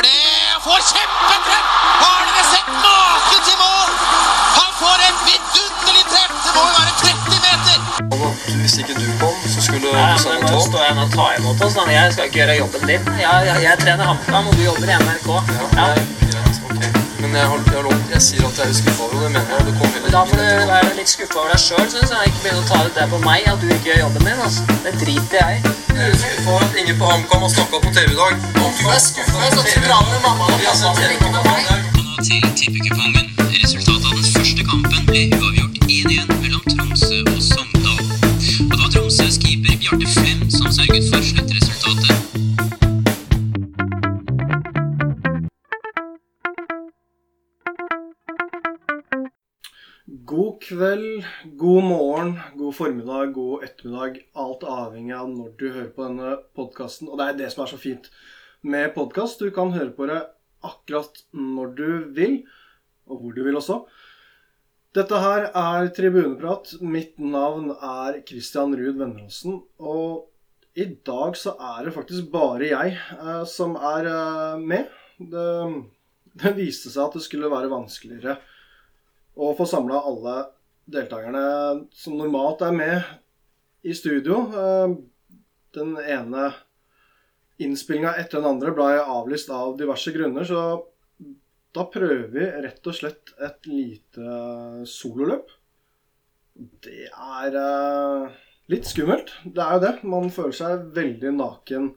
gjør 0.00 0.08
det! 0.08 0.62
Får 0.64 0.80
kjempetreff! 0.92 1.66
Har 2.00 2.20
dere 2.28 2.44
sett 2.50 2.68
maken 2.84 3.42
til 3.46 3.56
mål? 3.60 3.90
Han 4.56 4.70
får 4.80 5.04
et 5.08 5.18
vidunderlig 5.26 6.04
treff! 6.12 6.32
Det 6.44 6.54
må 6.54 6.62
jo 6.64 6.72
være 6.78 6.92
30 7.02 7.40
meter! 7.46 7.78
Hvis 8.60 8.78
ikke 8.78 8.94
du 8.94 9.06
kom, 9.20 9.36
så 9.48 9.62
skulle 9.62 9.92
Nei, 9.92 10.16
men 10.28 10.46
nå 10.46 10.60
står 10.60 10.86
jeg 10.86 10.96
nå 10.96 11.04
og 11.08 11.12
tar 11.16 11.36
imot 11.38 11.66
oss. 11.66 11.76
Jeg 11.90 12.12
skal 12.12 12.30
ikke 12.30 12.42
gjøre 12.42 12.56
jobben 12.62 12.88
din. 12.92 13.12
Jeg, 13.20 13.46
jeg, 13.50 13.62
jeg 13.66 13.84
trener 13.84 14.04
HamKam, 14.12 14.48
og 14.48 14.56
du 14.56 14.64
jobber 14.64 14.88
i 14.88 14.98
NRK. 15.04 15.30
Ja, 15.76 15.92
Ja. 15.92 16.19
Men 17.20 17.34
jeg, 17.36 17.46
har, 17.52 17.58
jeg, 17.66 17.76
har 17.76 17.84
lov, 17.84 17.96
jeg 18.14 18.22
sier 18.24 18.44
at 18.48 18.58
jeg 18.60 18.72
er 18.72 18.76
skuffa 18.78 19.02
over 19.04 19.18
det, 19.24 19.30
mener 19.34 19.50
jeg. 19.52 19.64
Det 19.66 19.74
kom 19.78 20.12
Da 20.14 20.22
får 20.30 20.40
du 20.40 20.62
være 20.70 20.92
litt 20.96 21.10
skuffa 21.12 21.38
over 21.42 21.50
deg 21.52 21.60
sjøl, 21.64 21.86
syns 21.92 22.14
jeg. 22.14 22.30
Ikke 22.30 22.40
begynne 22.44 22.62
å 22.62 22.68
ta 22.70 22.78
ut 22.86 22.96
det 22.96 23.06
på 23.12 23.20
meg 23.26 23.48
at 23.52 23.60
du 23.60 23.66
ikke 23.68 23.90
gjør 23.90 24.00
jobben 24.04 24.28
din. 24.28 24.40
Altså. 24.46 24.78
Det 24.86 24.94
driter 25.02 25.36
jeg 25.42 25.58
i. 25.58 25.74
Jeg 26.00 26.06
er 26.06 26.18
skuffa 26.22 26.54
over 26.54 26.64
at 26.64 26.78
ingen 26.82 27.00
på 27.02 27.10
HamKam 27.12 27.44
har 27.44 27.52
snakka 27.56 27.82
på 27.84 27.92
TV 27.98 28.14
i 28.14 28.20
dag. 28.22 28.46
Om 28.64 28.72
du 28.80 28.86
er 28.88 29.02
skuffa, 29.04 29.50
så 29.56 29.66
dra 29.86 29.98
med 30.08 30.20
mamma 30.24 30.48
og 30.48 30.64
pappa, 30.64 30.94
ikke 31.12 31.32
med 31.36 31.42
meg. 31.50 31.90
Nå 31.98 32.24
til 32.30 32.48
tippekupongen. 32.62 33.26
Resultatet 33.60 34.08
av 34.08 34.16
den 34.16 34.30
første 34.38 34.70
kampen 34.72 35.10
ble 35.10 35.26
uavgjort 35.36 35.69
kveld, 50.80 51.24
god 51.60 51.82
morgen, 51.84 52.30
god 52.56 52.74
formiddag, 52.74 53.34
god 53.36 53.64
ettermiddag. 53.66 54.14
Alt 54.32 54.62
avhengig 54.64 55.12
av 55.12 55.26
når 55.28 55.48
du 55.60 55.64
hører 55.66 55.88
på 55.92 56.04
denne 56.06 56.28
podkasten. 56.56 57.10
Og 57.10 57.18
det 57.20 57.24
er 57.26 57.34
det 57.36 57.48
som 57.52 57.66
er 57.66 57.68
så 57.68 57.78
fint 57.80 58.06
med 58.64 58.94
podkast. 58.94 59.42
Du 59.44 59.52
kan 59.52 59.74
høre 59.74 59.92
på 59.92 60.06
det 60.08 60.22
akkurat 60.64 61.18
når 61.36 61.74
du 61.76 61.90
vil, 62.16 62.38
og 63.04 63.20
hvor 63.20 63.34
du 63.36 63.42
vil 63.44 63.60
også. 63.60 63.76
Dette 64.96 65.20
her 65.20 65.50
er 65.50 65.90
Tribuneprat. 65.98 66.72
Mitt 66.80 67.20
navn 67.20 67.74
er 67.74 68.22
Christian 68.30 68.72
Ruud 68.72 68.96
Venneråsen. 69.02 69.58
Og 69.84 70.30
i 70.80 70.86
dag 71.10 71.36
så 71.36 71.58
er 71.74 71.90
det 71.90 71.92
faktisk 71.98 72.30
bare 72.32 72.70
jeg 72.70 72.94
eh, 73.18 73.42
som 73.44 73.76
er 73.76 74.08
eh, 74.14 74.64
med. 74.64 74.88
Det, 75.20 75.44
det 76.40 76.54
viste 76.56 76.88
seg 76.88 77.10
at 77.10 77.20
det 77.20 77.26
skulle 77.26 77.52
være 77.52 77.68
vanskeligere 77.68 78.38
å 79.36 79.52
få 79.58 79.68
samla 79.68 80.00
alle 80.08 80.38
deltakerne 80.90 81.44
som 81.96 82.18
normalt 82.18 82.62
er 82.66 82.74
med 82.76 83.86
i 83.86 83.94
studio. 83.96 84.42
Eh, 84.50 84.98
Den 85.70 85.94
ene 86.02 86.48
innspillinga 87.62 88.16
etter 88.18 88.40
den 88.40 88.48
andre 88.56 88.72
ble 88.74 88.88
avlyst 88.98 89.52
av 89.54 89.76
diverse 89.78 90.10
grunner, 90.10 90.42
så 90.48 90.62
da 91.70 91.84
prøver 91.86 92.26
vi 92.32 92.46
rett 92.64 92.88
og 92.90 92.96
slett 92.96 93.30
et 93.38 93.68
lite 93.70 94.84
sololøp. 94.90 95.52
Det 96.82 97.06
er 97.06 97.58
eh, 97.60 98.40
litt 98.72 98.88
skummelt. 98.90 99.30
Det 99.44 99.62
er 99.62 99.76
jo 99.76 99.84
det. 99.84 99.92
Man 100.02 100.32
føler 100.34 100.56
seg 100.56 100.88
veldig 100.96 101.32
naken 101.36 101.92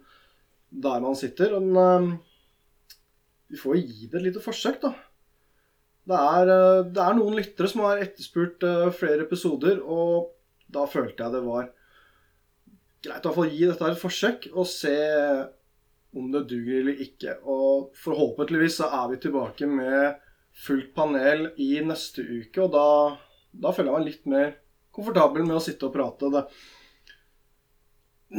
der 0.83 1.02
man 1.02 1.17
sitter. 1.17 1.57
Men 1.57 1.81
eh, 1.81 2.19
vi 3.50 3.59
får 3.59 3.81
gi 3.81 4.11
det 4.11 4.19
et 4.19 4.28
lite 4.30 4.44
forsøk, 4.45 4.80
da. 4.85 4.94
Det 6.09 6.20
er, 6.20 6.52
eh, 6.52 6.86
det 6.92 7.04
er 7.04 7.18
noen 7.18 7.38
lyttere 7.40 7.70
som 7.72 7.86
har 7.88 8.02
etterspurt 8.04 8.64
eh, 8.68 8.90
flere 8.96 9.23
episoder, 9.23 9.80
og 9.84 10.34
da 10.73 10.86
følte 10.90 11.23
jeg 11.23 11.36
det 11.36 11.44
var 11.46 11.70
greit 13.04 13.28
å 13.28 13.46
gi 13.48 13.66
dette 13.68 13.92
et 13.92 14.00
forsøk 14.00 14.48
og 14.54 14.68
se 14.68 14.98
om 16.14 16.30
det 16.31 16.46
duger 16.50 16.81
eller 16.81 17.02
ikke. 17.04 17.38
Og 17.50 17.96
forhåpentligvis 18.00 18.80
så 18.81 18.90
er 19.02 19.09
vi 19.12 19.22
tilbake 19.24 19.68
med 19.70 20.20
fullt 20.64 20.94
panel 20.96 21.50
i 21.62 21.75
neste 21.84 22.24
uke, 22.24 22.62
og 22.63 22.74
da, 22.75 22.88
da 23.52 23.74
føler 23.74 23.92
jeg 23.92 23.97
meg 23.97 24.09
litt 24.12 24.31
mer 24.34 24.56
komfortabel 24.94 25.47
med 25.47 25.58
å 25.58 25.63
sitte 25.63 25.88
og 25.88 25.96
prate. 25.96 26.30
Det. 26.34 26.44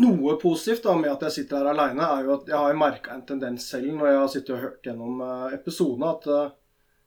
Noe 0.05 0.37
positivt 0.43 0.87
da 0.87 0.95
med 0.99 1.13
at 1.13 1.25
jeg 1.27 1.41
sitter 1.41 1.63
her 1.63 1.73
aleine, 1.73 2.07
er 2.07 2.29
jo 2.29 2.37
at 2.37 2.53
jeg 2.53 2.61
har 2.61 2.79
merka 2.79 3.15
en 3.15 3.25
tendens 3.27 3.67
selv 3.73 3.97
når 3.97 4.11
jeg 4.11 4.21
har 4.21 4.31
sittet 4.33 4.55
og 4.57 4.63
hørt 4.69 4.87
gjennom 4.89 5.25
eh, 5.25 5.57
episodene, 5.59 6.13
at 6.15 6.31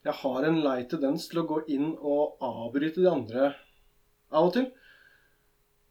jeg 0.08 0.20
har 0.22 0.48
en 0.48 0.60
lei 0.64 0.82
tendens 0.90 1.28
til 1.30 1.42
å 1.44 1.48
gå 1.50 1.62
inn 1.74 1.94
og 1.96 2.44
avbryte 2.44 3.04
de 3.04 3.10
andre 3.12 3.52
av 4.32 4.50
og 4.50 4.54
til. 4.58 4.68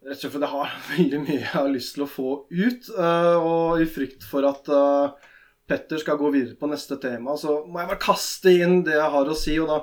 Rett 0.06 0.18
og 0.18 0.20
slett 0.20 0.34
fordi 0.36 0.48
jeg 0.48 0.54
har 0.54 0.74
veldig 0.96 1.22
mye 1.24 1.38
jeg 1.38 1.54
har 1.54 1.72
lyst 1.72 1.96
til 1.96 2.06
å 2.06 2.10
få 2.10 2.30
ut, 2.50 2.90
eh, 2.92 3.36
og 3.36 3.82
i 3.82 3.88
frykt 3.90 4.26
for 4.26 4.48
at 4.48 4.68
eh, 4.72 5.32
Petter 5.66 5.98
skal 5.98 6.18
gå 6.20 6.30
videre 6.30 6.54
på 6.58 6.68
neste 6.70 6.98
tema, 7.02 7.34
så 7.40 7.64
må 7.66 7.80
jeg 7.80 7.90
bare 7.90 8.04
kaste 8.04 8.52
inn 8.54 8.84
det 8.86 8.94
jeg 8.94 9.14
har 9.16 9.30
å 9.32 9.38
si, 9.38 9.56
og 9.58 9.72
da 9.72 9.80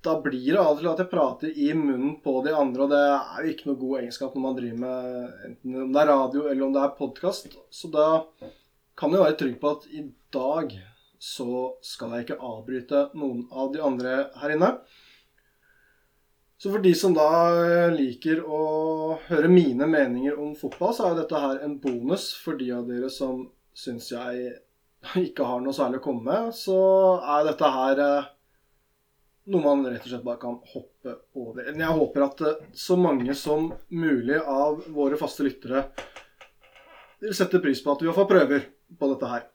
da 0.00 0.14
blir 0.22 0.54
det 0.54 0.60
av 0.60 0.70
og 0.72 0.78
til 0.80 0.88
at 0.88 1.00
jeg 1.02 1.10
prater 1.10 1.58
i 1.60 1.72
munnen 1.76 2.14
på 2.24 2.38
de 2.46 2.54
andre, 2.56 2.86
og 2.86 2.92
det 2.92 3.00
er 3.00 3.42
jo 3.44 3.50
ikke 3.52 3.66
noe 3.68 3.80
god 3.82 3.98
egenskap 3.98 4.36
når 4.36 4.44
man 4.46 4.56
driver 4.56 4.78
med 4.80 5.42
enten 5.48 5.74
om 5.82 5.90
det 5.92 6.00
er 6.00 6.08
radio 6.08 6.44
eller 6.46 6.64
om 6.64 6.72
det 6.72 6.84
er 6.84 6.94
podkast. 6.96 7.58
Så 7.68 7.90
da 7.92 8.06
kan 8.96 9.12
jeg 9.12 9.20
være 9.20 9.36
trygg 9.42 9.58
på 9.60 9.74
at 9.74 9.84
i 9.92 10.06
dag 10.32 10.72
så 11.20 11.76
skal 11.84 12.14
jeg 12.16 12.24
ikke 12.24 12.40
avbryte 12.40 13.04
noen 13.20 13.44
av 13.52 13.70
de 13.74 13.82
andre 13.84 14.16
her 14.40 14.54
inne. 14.54 14.70
Så 16.60 16.72
for 16.72 16.80
de 16.84 16.92
som 16.96 17.12
da 17.16 17.28
liker 17.92 18.40
å 18.44 18.64
høre 19.28 19.48
mine 19.52 19.86
meninger 19.88 20.36
om 20.40 20.52
fotball, 20.56 20.92
så 20.96 21.08
er 21.08 21.20
dette 21.20 21.40
her 21.40 21.62
en 21.64 21.78
bonus 21.80 22.30
for 22.36 22.56
de 22.60 22.70
av 22.76 22.88
dere 22.88 23.08
som 23.12 23.46
syns 23.76 24.10
jeg 24.12 24.50
ikke 25.28 25.46
har 25.48 25.62
noe 25.64 25.76
særlig 25.76 26.00
å 26.00 26.06
komme 26.08 26.26
med. 26.26 26.54
Så 26.56 26.76
er 27.20 27.46
dette 27.48 27.70
her 27.76 28.02
eh, 28.04 28.30
noe 29.52 29.64
man 29.64 29.86
rett 29.88 30.04
og 30.04 30.12
slett 30.12 30.26
bare 30.26 30.40
kan 30.40 30.58
hoppe 30.72 31.16
over. 31.36 31.64
Men 31.70 31.84
jeg 31.84 31.98
håper 32.00 32.26
at 32.26 32.44
eh, 32.48 32.66
så 32.76 32.96
mange 33.00 33.36
som 33.36 33.70
mulig 33.88 34.40
av 34.40 34.84
våre 34.92 35.20
faste 35.20 35.44
lyttere 35.46 35.86
vil 37.20 37.36
sette 37.36 37.60
pris 37.60 37.80
på 37.84 37.92
at 37.92 38.00
vi 38.00 38.08
iallfall 38.08 38.28
prøver 38.28 38.68
på 39.00 39.12
dette 39.14 39.32
her. 39.32 39.48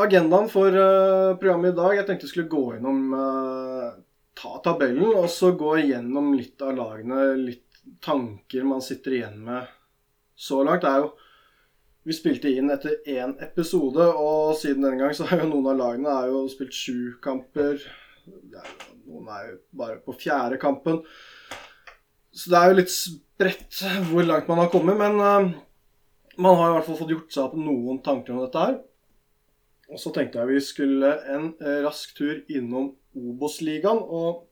Agendaen 0.00 0.48
for 0.48 0.72
uh, 0.72 1.36
programmet 1.40 1.74
i 1.74 1.76
dag 1.76 1.96
Jeg 1.98 2.06
tenkte 2.08 2.26
jeg 2.26 2.32
skulle 2.34 2.52
gå 2.52 2.62
gjennom 2.74 3.14
uh, 3.14 3.88
Ta 4.40 4.60
tabellen 4.64 5.10
og 5.12 5.26
så 5.32 5.52
gå 5.58 5.74
igjennom 5.82 6.32
litt 6.38 6.62
av 6.64 6.72
lagene, 6.78 7.34
litt 7.36 7.82
tanker 8.00 8.64
man 8.64 8.80
sitter 8.84 9.16
igjen 9.18 9.40
med 9.44 9.68
så 10.38 10.62
langt. 10.64 10.84
Det 10.84 10.88
er 10.88 11.02
jo 11.02 11.10
vi 12.08 12.16
spilte 12.16 12.48
inn 12.48 12.72
etter 12.72 13.02
én 13.12 13.34
episode, 13.44 14.06
og 14.16 14.54
siden 14.56 14.86
den 14.86 14.96
gang 15.02 15.12
så 15.16 15.26
har 15.28 15.42
jo 15.42 15.50
noen 15.50 15.68
av 15.74 15.76
lagene 15.82 16.14
er 16.14 16.30
jo 16.32 16.46
spilt 16.48 16.72
sju 16.72 17.18
kamper. 17.20 17.82
Er 18.24 18.70
Noen 19.04 19.28
er 19.28 19.50
jo 19.50 19.56
bare 19.76 19.98
på 20.04 20.14
fjerde 20.16 20.56
kampen. 20.62 21.02
Så 22.32 22.52
det 22.52 22.60
er 22.60 22.70
jo 22.70 22.78
litt 22.78 22.94
spredt 22.94 23.82
hvor 24.08 24.24
langt 24.24 24.48
man 24.48 24.62
har 24.62 24.70
kommet, 24.72 24.96
men 24.96 25.20
uh, 25.20 25.50
man 26.40 26.56
har 26.56 26.70
i 26.70 26.78
hvert 26.78 26.88
fall 26.88 27.00
fått 27.02 27.12
gjort 27.12 27.34
seg 27.34 27.50
opp 27.50 27.58
noen 27.60 28.00
tanker 28.06 28.36
om 28.36 28.44
dette 28.46 28.64
her. 28.64 28.78
Og 29.90 29.98
så 29.98 30.12
tenkte 30.14 30.38
jeg 30.40 30.54
vi 30.54 30.62
skulle 30.62 31.12
en 31.34 31.52
eh, 31.58 31.80
rask 31.84 32.14
tur 32.18 32.40
innom 32.48 32.92
Obos-ligaen 33.18 33.98
og 34.00 34.46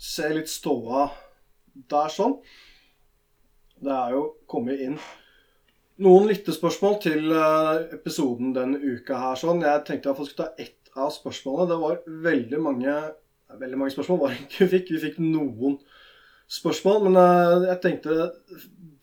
se 0.00 0.30
litt 0.34 0.50
ståa 0.50 1.06
der 1.90 2.10
sånn. 2.10 2.40
Det 3.84 3.92
er 3.94 4.16
jo 4.16 4.24
kommet 4.50 4.82
inn 4.82 4.98
noen 6.02 6.26
lyttespørsmål 6.30 6.96
til 7.04 7.30
eh, 7.30 7.84
episoden 7.94 8.54
denne 8.56 8.80
uka 8.82 9.20
her. 9.20 9.38
sånn. 9.38 9.62
Jeg 9.62 9.84
tenkte 9.86 10.10
jeg 10.10 10.30
skulle 10.30 10.48
ta 10.48 10.64
ett 10.64 10.94
av 10.94 11.12
spørsmålene. 11.14 11.70
Det 11.70 11.80
var 11.82 12.00
veldig 12.28 12.62
mange, 12.62 12.94
veldig 13.60 13.80
mange 13.80 13.94
spørsmål 13.94 14.22
var 14.22 14.34
det 14.34 14.46
ikke 14.46 14.64
vi 14.64 14.72
fikk. 14.76 14.94
Vi 14.94 15.02
fikk 15.08 15.20
noen 15.22 15.78
spørsmål, 16.50 17.06
men 17.06 17.20
eh, 17.22 17.68
jeg 17.70 17.82
tenkte 17.84 18.30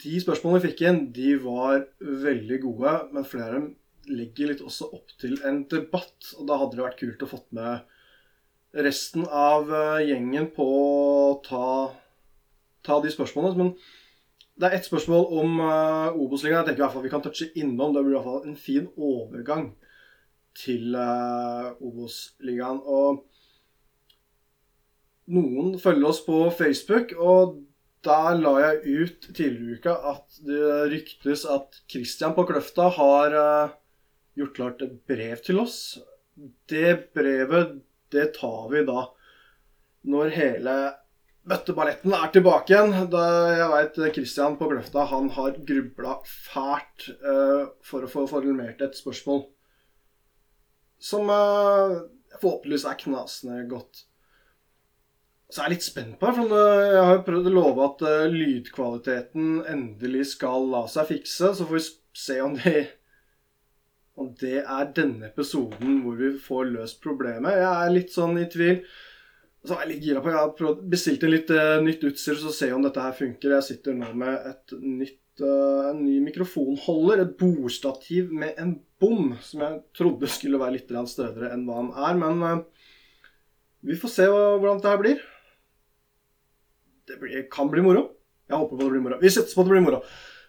de 0.01 0.23
spørsmålene 0.23 0.59
vi 0.59 0.71
fikk 0.71 0.83
inn, 0.89 1.05
de 1.15 1.35
var 1.43 1.85
veldig 2.01 2.59
gode. 2.65 2.97
Men 3.15 3.27
flere 3.27 3.51
av 3.51 3.59
dem 3.59 3.69
legger 4.09 4.51
litt 4.51 4.63
også 4.65 4.89
opp 4.95 5.13
til 5.21 5.37
en 5.47 5.63
debatt, 5.69 6.33
og 6.37 6.47
da 6.49 6.57
hadde 6.61 6.77
det 6.77 6.85
vært 6.85 7.01
kult 7.01 7.25
å 7.25 7.29
fått 7.29 7.49
med 7.55 8.81
resten 8.85 9.25
av 9.27 9.71
eh, 9.73 10.05
gjengen 10.09 10.47
på 10.55 10.65
å 10.65 11.41
ta, 11.45 11.65
ta 12.85 12.99
de 13.03 13.11
spørsmålene. 13.13 13.57
Men 13.59 13.73
det 14.61 14.69
er 14.69 14.77
ett 14.77 14.85
spørsmål 14.85 15.25
om 15.41 15.59
uh, 15.63 16.19
Obos-ligaen. 16.21 16.61
Jeg 16.61 16.67
tenker 16.67 16.83
i 16.83 16.85
hvert 16.85 16.93
fall 16.93 17.05
vi 17.05 17.11
kan 17.13 17.23
touche 17.25 17.47
innom. 17.57 17.95
Det 17.95 18.03
blir 18.03 18.13
i 18.13 18.17
hvert 18.19 18.27
fall 18.27 18.43
en 18.45 18.59
fin 18.59 18.87
overgang 18.93 19.71
til 20.59 20.93
uh, 20.93 21.71
Obos-ligaen. 21.81 22.81
Og 22.85 23.23
noen 25.33 25.77
følger 25.81 26.11
oss 26.11 26.21
på 26.27 26.43
Facebook, 26.53 27.15
og 27.17 27.57
der 28.05 28.37
la 28.37 28.53
jeg 28.59 29.01
ut 29.01 29.27
tidligere 29.29 29.73
i 29.73 29.79
uka 29.79 29.95
at 30.11 30.39
det 30.45 30.69
ryktes 30.93 31.45
at 31.49 31.81
Christian 31.89 32.35
på 32.37 32.45
Kløfta 32.49 32.89
har 32.97 33.37
uh, 33.37 33.73
gjort 34.37 34.55
klart 34.57 34.83
et 34.85 34.97
brev 35.09 35.41
til 35.45 35.61
oss. 35.61 35.77
Det 36.69 37.13
brevet, 37.15 37.79
det 38.11 38.31
tar 38.37 38.69
vi 38.71 38.85
da 38.87 39.05
når 40.11 40.33
hele 40.33 40.75
bøtteballetten 41.47 42.13
er 42.15 42.29
tilbake 42.33 42.73
igjen. 42.73 43.09
Da 43.11 43.23
jeg 43.55 43.71
veit 43.73 43.99
Christian 44.17 44.57
på 44.59 44.69
Gløfta, 44.71 45.05
han 45.09 45.31
har 45.35 45.57
grubla 45.67 46.19
fælt 46.27 47.09
uh, 47.25 47.71
for 47.85 48.05
å 48.05 48.11
få 48.11 48.27
formulert 48.29 48.81
et 48.85 48.97
spørsmål 48.97 49.45
som 51.01 51.29
uh, 51.33 52.01
forhåpentligvis 52.37 52.85
er 52.85 52.97
knasende 53.01 53.65
godt. 53.69 54.05
Så 55.51 55.59
jeg 55.59 55.65
er 55.65 55.73
litt 55.73 55.83
spent 55.83 56.19
på 56.19 56.29
det, 56.29 56.35
for 56.37 56.53
jeg 56.55 57.05
har 57.07 57.17
jo 57.17 57.23
prøvd 57.27 57.49
å 57.49 57.55
love 57.57 57.87
at 57.89 58.03
uh, 58.07 58.31
lydkvaliteten 58.31 59.63
endelig 59.67 60.29
skal 60.35 60.69
la 60.71 60.85
seg 60.91 61.09
fikse. 61.09 61.51
Så 61.57 61.65
får 61.65 61.75
vi 61.75 61.85
se 62.21 62.37
om 62.45 62.55
det, 62.55 62.85
om 64.19 64.33
det 64.41 64.59
er 64.61 64.91
denne 64.95 65.29
episoden 65.29 66.01
hvor 66.03 66.17
vi 66.19 66.33
får 66.41 66.69
løst 66.73 66.99
problemet. 67.03 67.55
Jeg 67.57 67.71
er 67.71 67.95
litt 67.95 68.13
sånn 68.13 68.37
i 68.41 68.47
tvil. 68.51 68.81
Så 69.61 69.75
er 69.75 69.83
jeg 69.83 69.91
litt 69.91 70.05
gira 70.07 70.21
på 70.23 70.31
Jeg 70.31 70.39
har 70.39 70.77
bestilt 70.89 71.23
en 71.23 71.33
litt 71.33 71.51
uh, 71.53 71.79
nytt 71.85 72.05
utstyr, 72.09 72.37
så 72.41 72.53
se 72.53 72.71
om 72.73 72.83
dette 72.85 73.03
her 73.03 73.17
funker. 73.17 73.55
Jeg 73.57 73.67
sitter 73.67 73.97
nå 73.97 74.09
med 74.17 74.47
et 74.49 74.73
nytt, 74.81 75.43
uh, 75.43 75.91
en 75.91 76.01
ny 76.01 76.17
mikrofonholder. 76.25 77.23
Et 77.23 77.35
bordstativ 77.37 78.31
med 78.33 78.57
en 78.61 78.73
bom, 79.01 79.35
som 79.45 79.63
jeg 79.65 79.83
trodde 79.97 80.29
skulle 80.33 80.61
være 80.61 80.79
litt 80.79 80.89
stødigere 80.89 81.53
enn 81.53 81.67
hva 81.67 81.77
han 81.83 81.93
er. 81.93 82.17
Men 82.23 82.41
uh, 82.41 82.87
vi 83.85 83.99
får 84.01 84.15
se 84.15 84.27
hvordan 84.31 84.81
dette 84.81 84.97
blir. 85.01 85.21
Det 87.09 87.21
blir, 87.21 87.45
kan 87.53 87.69
bli 87.71 87.85
moro. 87.85 88.09
Jeg 88.49 88.57
håper 88.59 88.75
på 88.75 88.83
det 88.83 88.91
blir 88.95 89.05
moro. 89.05 89.21
Vi 89.21 89.31
setter 89.31 89.53
på 89.53 89.63
at 89.63 89.69
det 89.69 89.75
blir 89.75 89.85
moro. 89.85 90.01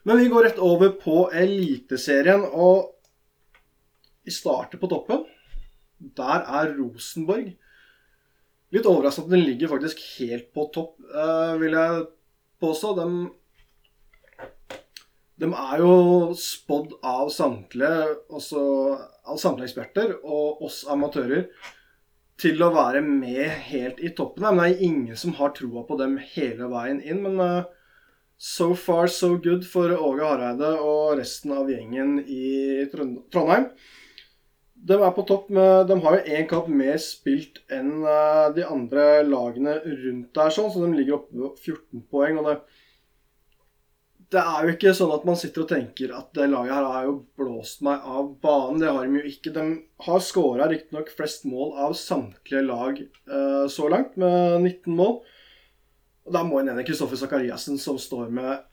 Men 0.09 0.19
vi 0.19 0.33
går 0.33 0.49
rett 0.49 0.59
over 0.59 0.97
på 0.99 1.29
Eliteserien, 1.37 2.43
og 2.43 2.91
vi 4.25 4.35
starter 4.35 4.81
på 4.81 4.91
toppen. 4.91 5.25
Der 6.19 6.47
er 6.47 6.73
Rosenborg. 6.77 7.53
Litt 8.73 8.89
overraskende 8.89 9.29
at 9.29 9.37
den 9.37 9.47
ligger 9.47 9.71
faktisk 9.75 10.01
helt 10.17 10.49
på 10.57 10.67
topp, 10.73 10.97
uh, 11.13 11.59
vil 11.61 11.77
jeg 11.77 12.07
påstå. 12.63 12.95
De, 12.97 13.07
de 15.43 15.51
er 15.51 15.83
jo 15.83 15.93
spådd 16.39 16.97
av 17.05 17.29
samtlige, 17.35 18.17
også 18.33 18.63
av 19.29 19.39
samtlige 19.43 19.69
eksperter 19.69 20.17
og 20.23 20.65
oss 20.65 20.83
amatører 20.89 21.51
til 22.41 22.65
å 22.65 22.73
være 22.75 23.05
med 23.05 23.45
helt 23.69 24.01
i 24.01 24.15
toppen. 24.17 24.49
Men 24.49 24.63
det 24.63 24.71
er 24.73 24.89
ingen 24.89 25.21
som 25.21 25.37
har 25.37 25.53
troa 25.55 25.85
på 25.87 26.01
dem 26.01 26.17
hele 26.33 26.71
veien 26.73 27.03
inn. 27.05 27.21
Men 27.27 27.39
uh, 27.45 27.71
so 28.41 28.73
far 28.75 29.07
so 29.07 29.37
good 29.37 29.69
for 29.69 29.93
Åge 29.93 30.25
Hareide 30.27 30.73
og 30.81 31.19
resten 31.21 31.53
av 31.55 31.69
gjengen 31.71 32.23
i 32.25 32.89
Trondheim. 32.91 33.69
De 34.83 34.99
er 34.99 35.13
på 35.15 35.23
topp 35.29 35.51
med 35.55 35.87
De 35.87 35.97
har 36.03 36.17
jo 36.19 36.37
én 36.37 36.47
kamp 36.51 36.71
mer 36.71 36.97
spilt 37.03 37.61
enn 37.71 38.03
uh, 38.03 38.51
de 38.55 38.65
andre 38.67 39.23
lagene 39.27 39.77
rundt 39.85 40.33
der, 40.35 40.55
sånn, 40.55 40.73
så 40.75 40.83
de 40.83 40.97
ligger 40.97 41.21
oppe 41.21 41.39
på 41.39 41.51
14 41.55 42.07
poeng. 42.11 42.41
og 42.43 42.49
det, 42.49 42.57
det 44.33 44.41
er 44.41 44.65
jo 44.65 44.73
ikke 44.73 44.95
sånn 44.97 45.13
at 45.15 45.27
man 45.29 45.39
sitter 45.39 45.65
og 45.65 45.71
tenker 45.71 46.15
at 46.17 46.33
det 46.37 46.49
laget 46.51 46.75
her 46.75 46.89
har 46.89 47.07
jo 47.07 47.15
blåst 47.39 47.83
meg 47.85 48.01
av 48.09 48.33
banen. 48.43 48.81
Det 48.81 48.91
har 48.91 49.07
de 49.07 49.21
jo 49.21 49.29
ikke. 49.29 49.53
De 49.53 49.65
har 50.07 50.25
skåra 50.25 50.69
riktignok 50.71 51.13
flest 51.13 51.45
mål 51.49 51.75
av 51.87 51.97
samtlige 51.99 52.65
lag 52.65 53.01
eh, 53.03 53.65
så 53.73 53.91
langt, 53.93 54.17
med 54.21 54.63
19 54.63 54.97
mål. 54.97 55.19
Og 56.25 56.33
Da 56.33 56.45
må 56.49 56.63
nevne 56.63 56.87
Kristoffer 56.87 57.21
Sakariassen, 57.21 57.77
som 57.83 58.01
står 58.01 58.33
med 58.33 58.65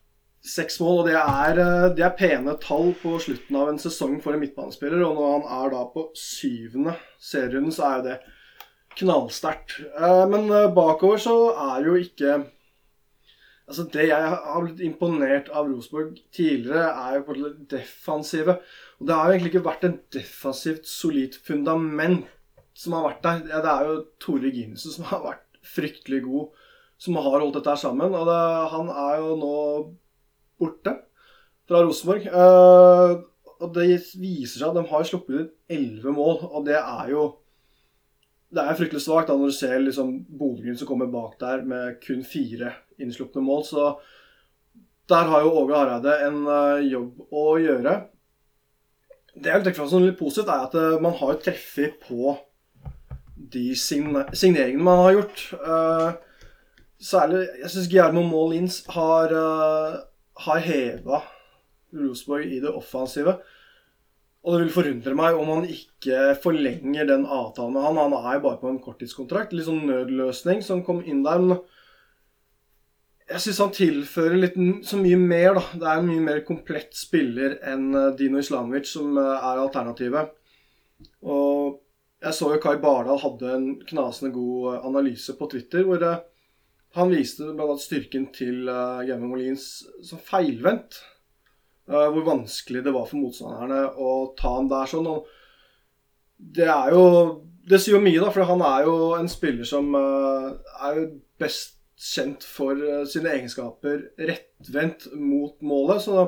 seks 0.45 0.79
mål. 0.81 1.01
Og 1.01 1.09
det 1.09 1.15
er, 1.19 1.59
eh, 1.59 1.87
det 1.95 2.05
er, 2.05 2.17
pene 2.17 2.55
tall 2.61 2.93
på 3.01 3.17
slutten 3.21 3.55
av 3.59 3.71
en 3.71 3.81
sesong 3.81 4.19
for 4.23 4.33
en 4.33 4.43
midtbanespiller. 4.43 5.03
Og 5.05 5.17
når 5.17 5.33
han 5.37 5.47
er 5.63 5.73
da 5.75 5.85
på 5.93 6.05
syvende 6.17 6.95
serierunden, 7.19 7.73
så 7.75 7.87
er 7.87 7.97
jo 7.97 8.07
det 8.09 8.19
knallsterkt. 8.99 9.79
Eh, 9.95 10.23
men 10.31 10.49
eh, 10.51 10.71
bakover 10.75 11.21
så 11.21 11.35
er 11.73 11.85
jo 11.89 11.99
ikke 11.99 12.39
Altså 13.69 13.83
Det 13.93 14.07
jeg 14.07 14.17
har 14.17 14.63
blitt 14.63 14.79
imponert 14.81 15.51
av 15.53 15.67
Rosenborg 15.69 16.15
tidligere, 16.33 16.87
er 16.89 17.19
jo 17.19 17.25
på 17.27 17.35
det 17.37 17.51
defensive. 17.69 18.55
Og 18.97 19.05
det 19.05 19.13
har 19.13 19.27
jo 19.27 19.35
egentlig 19.35 19.51
ikke 19.51 19.67
vært 19.67 19.85
en 19.85 19.99
defensivt 20.09 20.89
solid 20.89 21.37
fundament 21.45 22.25
som 22.73 22.95
har 22.97 23.05
vært 23.05 23.21
der. 23.27 23.43
Ja, 23.51 23.61
Det 23.61 23.75
er 23.75 23.85
jo 23.85 23.99
Tore 24.17 24.49
Ginesen 24.49 24.95
som 24.95 25.05
har 25.11 25.21
vært 25.21 25.45
fryktelig 25.61 26.23
god, 26.25 26.49
som 26.97 27.21
har 27.21 27.29
holdt 27.29 27.59
dette 27.59 27.69
her 27.69 27.77
sammen. 27.77 28.09
Og 28.09 28.25
det, 28.25 28.41
han 28.73 28.89
er 28.89 29.21
jo 29.21 29.37
nå 29.37 29.53
borte 30.59 30.95
fra 31.69 31.83
Rosenborg. 31.85 32.25
Uh, 32.33 33.21
og 33.59 33.75
det 33.75 33.99
viser 34.19 34.61
seg 34.61 34.69
at 34.69 34.79
de 34.79 34.87
har 34.89 35.05
sluppet 35.07 35.35
ut 35.35 35.55
elleve 35.71 36.15
mål, 36.15 36.41
og 36.47 36.65
det 36.67 36.79
er 36.79 37.13
jo 37.13 37.27
det 38.49 38.63
er 38.63 38.77
fryktelig 38.79 39.03
svakt 39.03 39.29
når 39.29 39.51
du 39.51 39.53
ser 39.53 39.75
liksom 39.83 40.13
Bodø-Glimt 40.25 40.79
som 40.79 40.87
kommer 40.89 41.09
bak 41.11 41.35
der 41.37 41.61
med 41.69 41.99
kun 42.01 42.23
fire 42.25 42.71
innslupne 42.97 43.43
mål. 43.45 43.61
Så 43.67 43.91
der 45.09 45.29
har 45.29 45.43
jo 45.45 45.51
Åge 45.59 45.77
Hareide 45.77 46.15
en 46.25 46.39
uh, 46.49 46.79
jobb 46.81 47.27
å 47.29 47.43
gjøre. 47.61 47.93
Det 49.35 49.51
jeg 49.51 49.59
vil 49.59 49.67
trekke 49.67 49.77
fram 49.77 49.91
som 49.91 50.01
litt 50.01 50.17
positivt, 50.17 50.49
er 50.49 50.65
at 50.65 50.79
uh, 50.79 50.97
man 51.03 51.13
har 51.19 51.37
treffet 51.45 52.01
på 52.07 52.33
de 53.53 53.67
signeringene 53.77 54.83
man 54.83 55.03
har 55.05 55.13
gjort. 55.15 55.43
Særlig 56.99 57.45
Jeg 57.61 57.69
syns 57.71 57.87
Guillermo 57.87 58.25
Molins 58.27 58.81
har 58.91 59.31
har 60.45 60.61
heva 60.63 61.23
Rosenborg 61.95 62.51
i 62.51 62.59
det 62.63 62.71
offensive. 62.71 63.39
Og 64.45 64.53
det 64.55 64.61
vil 64.63 64.71
forundre 64.71 65.15
meg 65.19 65.35
om 65.35 65.49
han 65.51 65.65
ikke 65.67 66.37
forlenger 66.43 67.09
den 67.09 67.25
avtalen 67.27 67.75
med 67.75 67.83
han. 67.83 67.99
Han 67.99 68.15
er 68.19 68.37
jo 68.37 68.45
bare 68.45 68.61
på 68.61 68.69
en 68.71 68.79
korttidskontrakt. 68.83 69.51
Litt 69.55 69.67
sånn 69.67 69.83
nødløsning 69.89 70.63
som 70.63 70.83
kom 70.85 71.01
inn 71.03 71.25
der. 71.25 71.43
Men 71.43 71.59
jeg 73.29 73.43
syns 73.43 73.59
han 73.65 73.75
tilfører 73.75 74.39
litt, 74.39 74.55
så 74.87 74.97
mye 75.01 75.19
mer, 75.19 75.59
da. 75.59 75.65
Det 75.75 75.89
er 75.89 75.99
en 75.99 76.07
mye 76.07 76.23
mer 76.23 76.41
komplett 76.47 76.95
spiller 76.97 77.59
enn 77.67 77.91
eh, 77.93 78.13
Dino 78.17 78.39
Islamovic, 78.41 78.87
som 78.89 79.19
eh, 79.19 79.35
er 79.51 79.61
alternativet. 79.61 80.31
Og 81.27 81.77
jeg 82.23 82.35
så 82.35 82.49
jo 82.53 82.61
Kai 82.63 82.79
Bardal 82.81 83.19
hadde 83.21 83.53
en 83.53 83.67
knasende 83.91 84.33
god 84.35 84.71
eh, 84.71 84.87
analyse 84.89 85.35
på 85.37 85.51
Twitter, 85.51 85.85
hvor 85.85 86.01
han 86.97 87.11
viste 87.13 87.51
bl.a. 87.53 87.75
styrken 87.77 88.29
til 88.33 88.69
uh, 88.69 89.01
Gemme 89.05 89.29
Molins 89.29 89.67
som 90.05 90.21
feilvendt. 90.25 90.97
Uh, 91.89 92.07
hvor 92.13 92.25
vanskelig 92.25 92.83
det 92.85 92.93
var 92.93 93.07
for 93.09 93.21
motstanderne 93.21 93.83
å 93.97 94.09
ta 94.37 94.55
ham 94.57 94.69
der 94.69 94.89
sånn. 94.89 95.09
Og 95.09 95.29
det 96.39 96.69
er 96.69 96.93
jo 96.95 97.05
Det 97.69 97.77
sier 97.81 97.97
jo 97.97 98.01
mye, 98.01 98.21
da, 98.21 98.31
for 98.33 98.47
han 98.49 98.61
er 98.65 98.87
jo 98.87 98.93
en 99.17 99.27
spiller 99.29 99.67
som 99.67 99.91
uh, 99.93 100.55
er 100.87 100.95
jo 100.97 101.07
best 101.37 101.75
kjent 101.99 102.45
for 102.47 102.79
uh, 102.79 103.03
sine 103.05 103.29
egenskaper 103.35 104.07
rettvendt 104.17 105.09
mot 105.13 105.59
målet. 105.61 106.01
Så 106.01 106.23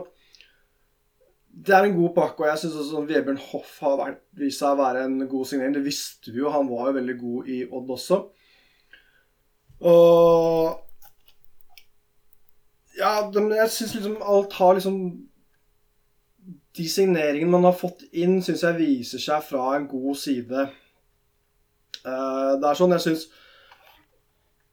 det 1.52 1.74
er 1.74 1.88
en 1.88 1.98
god 1.98 2.14
pakke. 2.20 2.44
Og 2.44 2.52
jeg 2.52 2.62
syns 2.62 2.78
også 2.84 3.02
Vebjørn 3.10 3.42
Hoff 3.50 3.80
har 3.82 3.98
vært, 4.04 4.22
vist 4.38 4.62
seg 4.62 4.76
å 4.76 4.82
være 4.84 5.08
en 5.08 5.18
god 5.32 5.50
signering. 5.50 5.74
Det 5.80 5.88
visste 5.88 6.34
vi 6.34 6.44
jo. 6.44 6.54
Han 6.54 6.70
var 6.70 6.92
jo 6.92 6.98
veldig 7.00 7.18
god 7.24 7.50
i 7.50 7.60
Odd 7.66 7.96
også. 7.98 8.22
Og 9.82 10.78
Ja, 12.98 13.32
jeg 13.34 13.70
syns 13.74 13.96
liksom 13.96 14.18
alt 14.22 14.54
har 14.54 14.76
liksom 14.78 14.98
De 16.78 16.88
signeringene 16.90 17.52
man 17.52 17.66
har 17.66 17.76
fått 17.76 18.04
inn, 18.14 18.40
syns 18.46 18.64
jeg 18.64 18.78
viser 18.78 19.22
seg 19.22 19.44
fra 19.44 19.74
en 19.76 19.88
god 19.92 20.16
side. 20.16 20.68
Uh, 22.06 22.58
det 22.62 22.70
er 22.70 22.78
sånn 22.80 22.96
jeg 22.96 23.04
syns 23.04 23.26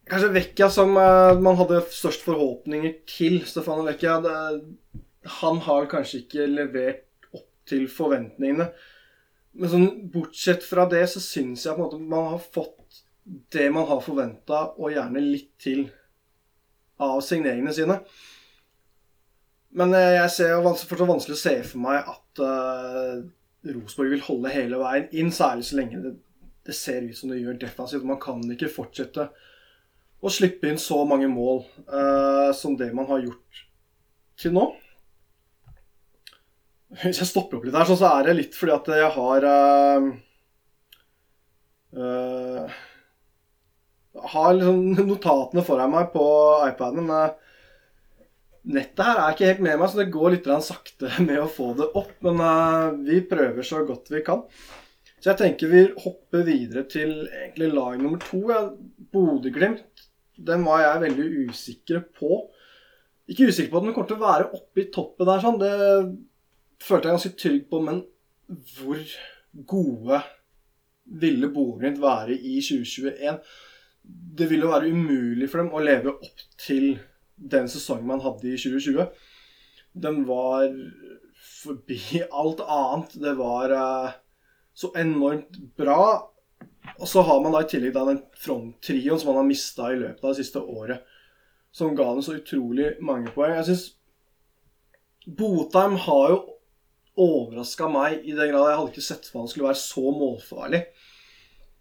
Kanskje 0.08 0.30
Vecchia 0.32 0.70
som 0.72 0.94
uh, 0.96 1.34
man 1.36 1.58
hadde 1.58 1.82
størst 1.92 2.22
forhåpninger 2.24 2.94
til. 3.10 3.42
Stefano. 3.44 3.84
Det, 3.84 5.02
han 5.42 5.58
har 5.66 5.90
kanskje 5.90 6.22
ikke 6.22 6.46
levert 6.48 7.28
opp 7.34 7.50
til 7.68 7.84
forventningene. 7.92 8.70
Men 9.58 9.72
sånn, 9.72 9.90
bortsett 10.12 10.64
fra 10.64 10.86
det, 10.88 11.02
så 11.12 11.20
syns 11.20 11.66
jeg 11.66 11.76
på 11.76 11.82
en 11.82 11.84
måte 11.84 12.00
man 12.00 12.30
har 12.32 12.40
fått 12.40 12.77
det 13.52 13.68
man 13.74 13.86
har 13.88 14.02
forventa, 14.04 14.64
og 14.78 14.92
gjerne 14.94 15.22
litt 15.22 15.52
til, 15.60 15.86
av 17.02 17.20
signeringene 17.24 17.74
sine. 17.76 17.98
Men 19.78 19.92
eh, 19.94 20.14
jeg 20.16 20.32
ser 20.34 20.54
jo 20.54 20.62
fortsatt 20.64 21.10
vanskelig 21.10 21.36
å 21.36 21.42
se 21.42 21.54
for 21.66 21.82
meg 21.84 22.08
at 22.08 22.40
uh, 22.40 23.20
Rosenborg 23.68 24.14
vil 24.14 24.24
holde 24.24 24.54
hele 24.54 24.80
veien 24.80 25.06
inn, 25.20 25.30
særlig 25.34 25.68
så 25.68 25.78
lenge 25.78 26.00
det, 26.02 26.14
det, 26.66 26.76
ser 26.76 27.04
ut 27.04 27.18
som 27.18 27.32
det 27.32 27.42
gjør 27.42 27.60
defensivt. 27.60 28.08
Man 28.08 28.20
kan 28.22 28.42
ikke 28.54 28.72
fortsette 28.72 29.28
å 30.18 30.32
slippe 30.32 30.70
inn 30.70 30.80
så 30.82 31.02
mange 31.06 31.28
mål 31.30 31.62
uh, 31.92 32.50
som 32.56 32.78
det 32.80 32.90
man 32.96 33.10
har 33.12 33.22
gjort 33.26 33.64
til 34.40 34.56
nå. 34.56 34.66
Hvis 37.04 37.20
jeg 37.20 37.28
stopper 37.28 37.58
opp 37.58 37.68
litt 37.68 37.76
her, 37.76 37.90
så 37.92 38.08
er 38.08 38.30
det 38.30 38.38
litt 38.38 38.56
fordi 38.56 38.72
at 38.72 38.88
jeg 38.96 39.12
har 39.18 39.46
uh, 39.52 40.06
uh, 42.00 42.78
har 44.32 44.56
liksom 44.56 45.06
notatene 45.12 45.64
foran 45.66 45.94
meg 45.94 46.10
på 46.14 46.24
iPaden. 46.68 47.08
Men 47.08 47.36
nettet 48.68 49.04
her 49.06 49.22
er 49.22 49.36
ikke 49.36 49.48
helt 49.52 49.64
med 49.64 49.78
meg, 49.78 49.88
så 49.90 50.02
det 50.02 50.10
går 50.14 50.36
litt 50.36 50.50
sakte 50.66 51.12
med 51.28 51.40
å 51.42 51.48
få 51.52 51.72
det 51.78 51.88
opp. 51.98 52.14
Men 52.26 52.42
uh, 52.42 52.98
vi 53.06 53.22
prøver 53.28 53.66
så 53.66 53.84
godt 53.88 54.12
vi 54.14 54.24
kan. 54.26 54.44
Så 55.18 55.32
jeg 55.32 55.40
tenker 55.40 55.72
vi 55.72 55.82
hopper 56.04 56.44
videre 56.46 56.84
til 56.90 57.24
egentlig 57.26 57.72
lag 57.74 57.98
nummer 57.98 58.22
to. 58.22 58.44
Ja. 58.52 58.68
Bodø-Glimt. 59.12 60.04
Den 60.38 60.62
var 60.66 60.84
jeg 60.84 61.02
veldig 61.08 61.48
usikker 61.48 62.04
på. 62.14 62.44
Ikke 63.28 63.48
usikker 63.48 63.72
på 63.72 63.80
at 63.80 63.88
den 63.88 63.94
kommer 63.96 64.10
til 64.10 64.20
å 64.20 64.26
være 64.26 64.50
oppe 64.56 64.84
i 64.84 64.90
toppen 64.94 65.28
der, 65.28 65.42
sånn. 65.42 65.58
Det 65.60 65.72
følte 66.84 67.08
jeg 67.08 67.16
ganske 67.16 67.40
trygg 67.42 67.64
på, 67.72 67.80
men 67.84 68.04
hvor 68.78 69.00
gode 69.68 70.20
ville 71.18 71.50
Bodø-Glimt 71.50 72.00
være 72.02 72.36
i 72.36 72.60
2021? 72.62 73.40
Det 74.08 74.48
ville 74.50 74.70
være 74.70 74.92
umulig 74.92 75.48
for 75.50 75.62
dem 75.62 75.72
å 75.74 75.82
leve 75.82 76.14
opp 76.14 76.44
til 76.60 76.96
den 77.38 77.68
sesongen 77.70 78.08
man 78.08 78.22
hadde 78.24 78.50
i 78.50 78.58
2020. 78.58 79.08
Den 79.98 80.22
var 80.28 80.68
forbi 81.62 82.22
alt 82.30 82.62
annet. 82.64 83.14
Det 83.22 83.34
var 83.38 83.74
eh, 83.74 84.16
så 84.74 84.92
enormt 84.98 85.58
bra. 85.78 86.32
Og 86.98 87.08
så 87.08 87.22
har 87.26 87.40
man 87.42 87.54
da 87.54 87.62
i 87.62 87.70
tillegg 87.70 87.94
da 87.94 88.06
den 88.08 88.22
fronttrioen 88.38 89.20
som 89.20 89.32
man 89.32 89.42
har 89.42 89.48
mista 89.48 89.92
i 89.92 89.98
løpet 90.00 90.24
av 90.24 90.32
det 90.32 90.42
siste 90.42 90.62
året. 90.62 91.04
Som 91.74 91.96
ga 91.98 92.08
dem 92.10 92.24
så 92.24 92.38
utrolig 92.38 92.94
mange 93.04 93.32
poeng. 93.34 93.56
Jeg 93.58 93.68
syns 93.70 93.86
Botheim 95.28 95.98
har 96.06 96.30
jo 96.32 96.38
overraska 97.18 97.88
meg 97.90 98.22
i 98.22 98.32
den 98.32 98.52
grad 98.52 98.70
jeg 98.70 98.78
hadde 98.78 98.92
ikke 98.94 99.04
sett 99.04 99.26
for 99.26 99.38
meg 99.38 99.44
han 99.44 99.52
skulle 99.52 99.68
være 99.68 99.82
så 99.82 100.12
målfarlig. 100.14 100.82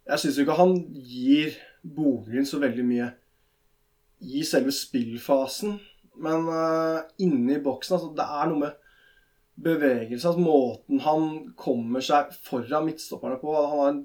Jeg 0.07 0.23
syns 0.23 0.39
ikke 0.41 0.57
han 0.57 0.73
gir 1.07 1.55
Bodø 1.95 2.43
så 2.45 2.59
veldig 2.61 2.85
mye 2.87 3.11
i 4.19 4.43
selve 4.47 4.73
spillfasen. 4.73 5.77
Men 6.17 6.49
uh, 6.49 7.05
inni 7.21 7.59
boksen 7.61 7.97
altså, 7.97 8.09
Det 8.17 8.25
er 8.25 8.47
noe 8.49 8.61
med 8.63 8.83
bevegelse, 9.61 10.29
at 10.29 10.41
måten 10.41 11.01
han 11.01 11.27
kommer 11.57 12.03
seg 12.05 12.33
foran 12.45 12.85
midtstopperne 12.85 13.39
på 13.41 13.53
Han 13.55 13.71
har 13.71 13.87
en, 13.91 14.03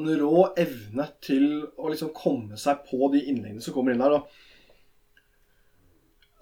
en 0.00 0.08
rå 0.20 0.46
evne 0.60 1.08
til 1.24 1.46
å 1.76 1.90
liksom 1.92 2.12
komme 2.16 2.56
seg 2.60 2.84
på 2.88 3.10
de 3.12 3.20
innleggene 3.32 3.64
som 3.64 3.76
kommer 3.76 3.92
inn 3.92 4.04
der. 4.04 4.16
Og 4.16 4.50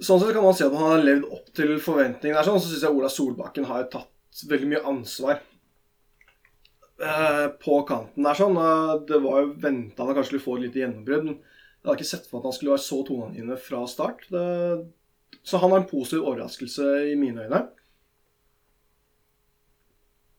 Sånn 0.00 0.16
sett 0.22 0.32
kan 0.32 0.46
man 0.46 0.54
si 0.56 0.64
at 0.64 0.72
han 0.72 0.94
har 0.94 1.02
levd 1.04 1.26
opp 1.28 1.50
til 1.52 1.74
forventningene. 1.82 2.40
Sånn, 2.46 2.60
så 2.62 2.70
syns 2.70 2.86
jeg 2.86 2.96
Ola 2.96 3.10
Solbakken 3.12 3.66
har 3.68 3.84
tatt 3.92 4.44
veldig 4.48 4.68
mye 4.70 4.86
ansvar 4.88 5.34
eh, 5.36 5.50
på 7.64 7.80
kanten 7.88 8.26
der. 8.26 8.37
sånn. 8.37 8.57
Eh, 8.61 8.95
det 9.09 9.21
var 9.25 9.42
jo 9.42 9.54
venta 9.62 10.04
han 10.04 10.14
kanskje 10.14 10.35
skulle 10.35 10.45
få 10.45 10.57
et 10.59 10.66
lite 10.66 10.83
gjennombrudd. 10.83 11.26
Men 11.26 11.37
jeg 11.38 11.88
hadde 11.88 11.99
ikke 11.99 12.11
sett 12.12 12.26
for 12.28 12.37
meg 12.37 12.42
at 12.42 12.49
han 12.50 12.57
skulle 12.59 12.75
være 12.75 12.87
så 12.87 13.02
toneangivende 13.09 13.61
fra 13.69 13.83
start. 13.88 14.25
Det, 14.33 14.47
så 15.42 15.61
han 15.62 15.73
har 15.73 15.83
en 15.83 15.90
positiv 15.90 16.26
overraskelse 16.26 16.88
i 17.12 17.16
mine 17.21 17.47
øyne. 17.47 17.62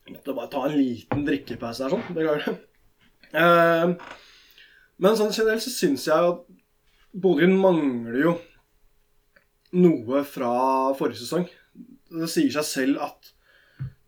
Jeg 0.06 0.18
måtte 0.18 0.36
bare 0.38 0.52
ta 0.52 0.66
en 0.68 0.78
liten 0.78 1.26
drikkepause 1.26 1.86
der, 1.86 1.96
sånn. 1.96 2.18
Beklager. 2.18 2.60
Eh, 3.32 3.94
men 5.02 5.18
sånn 5.18 5.32
generelt 5.32 5.64
så 5.64 5.72
syns 5.74 6.04
jeg 6.10 6.32
at 6.34 6.42
Bodø 7.12 7.48
mangler 7.48 8.18
jo 8.22 8.34
noe 9.76 10.22
fra 10.28 10.52
forrige 11.00 11.24
sesong. 11.24 11.46
Det 12.12 12.28
sier 12.28 12.52
seg 12.52 12.68
selv 12.68 13.06
at 13.08 13.32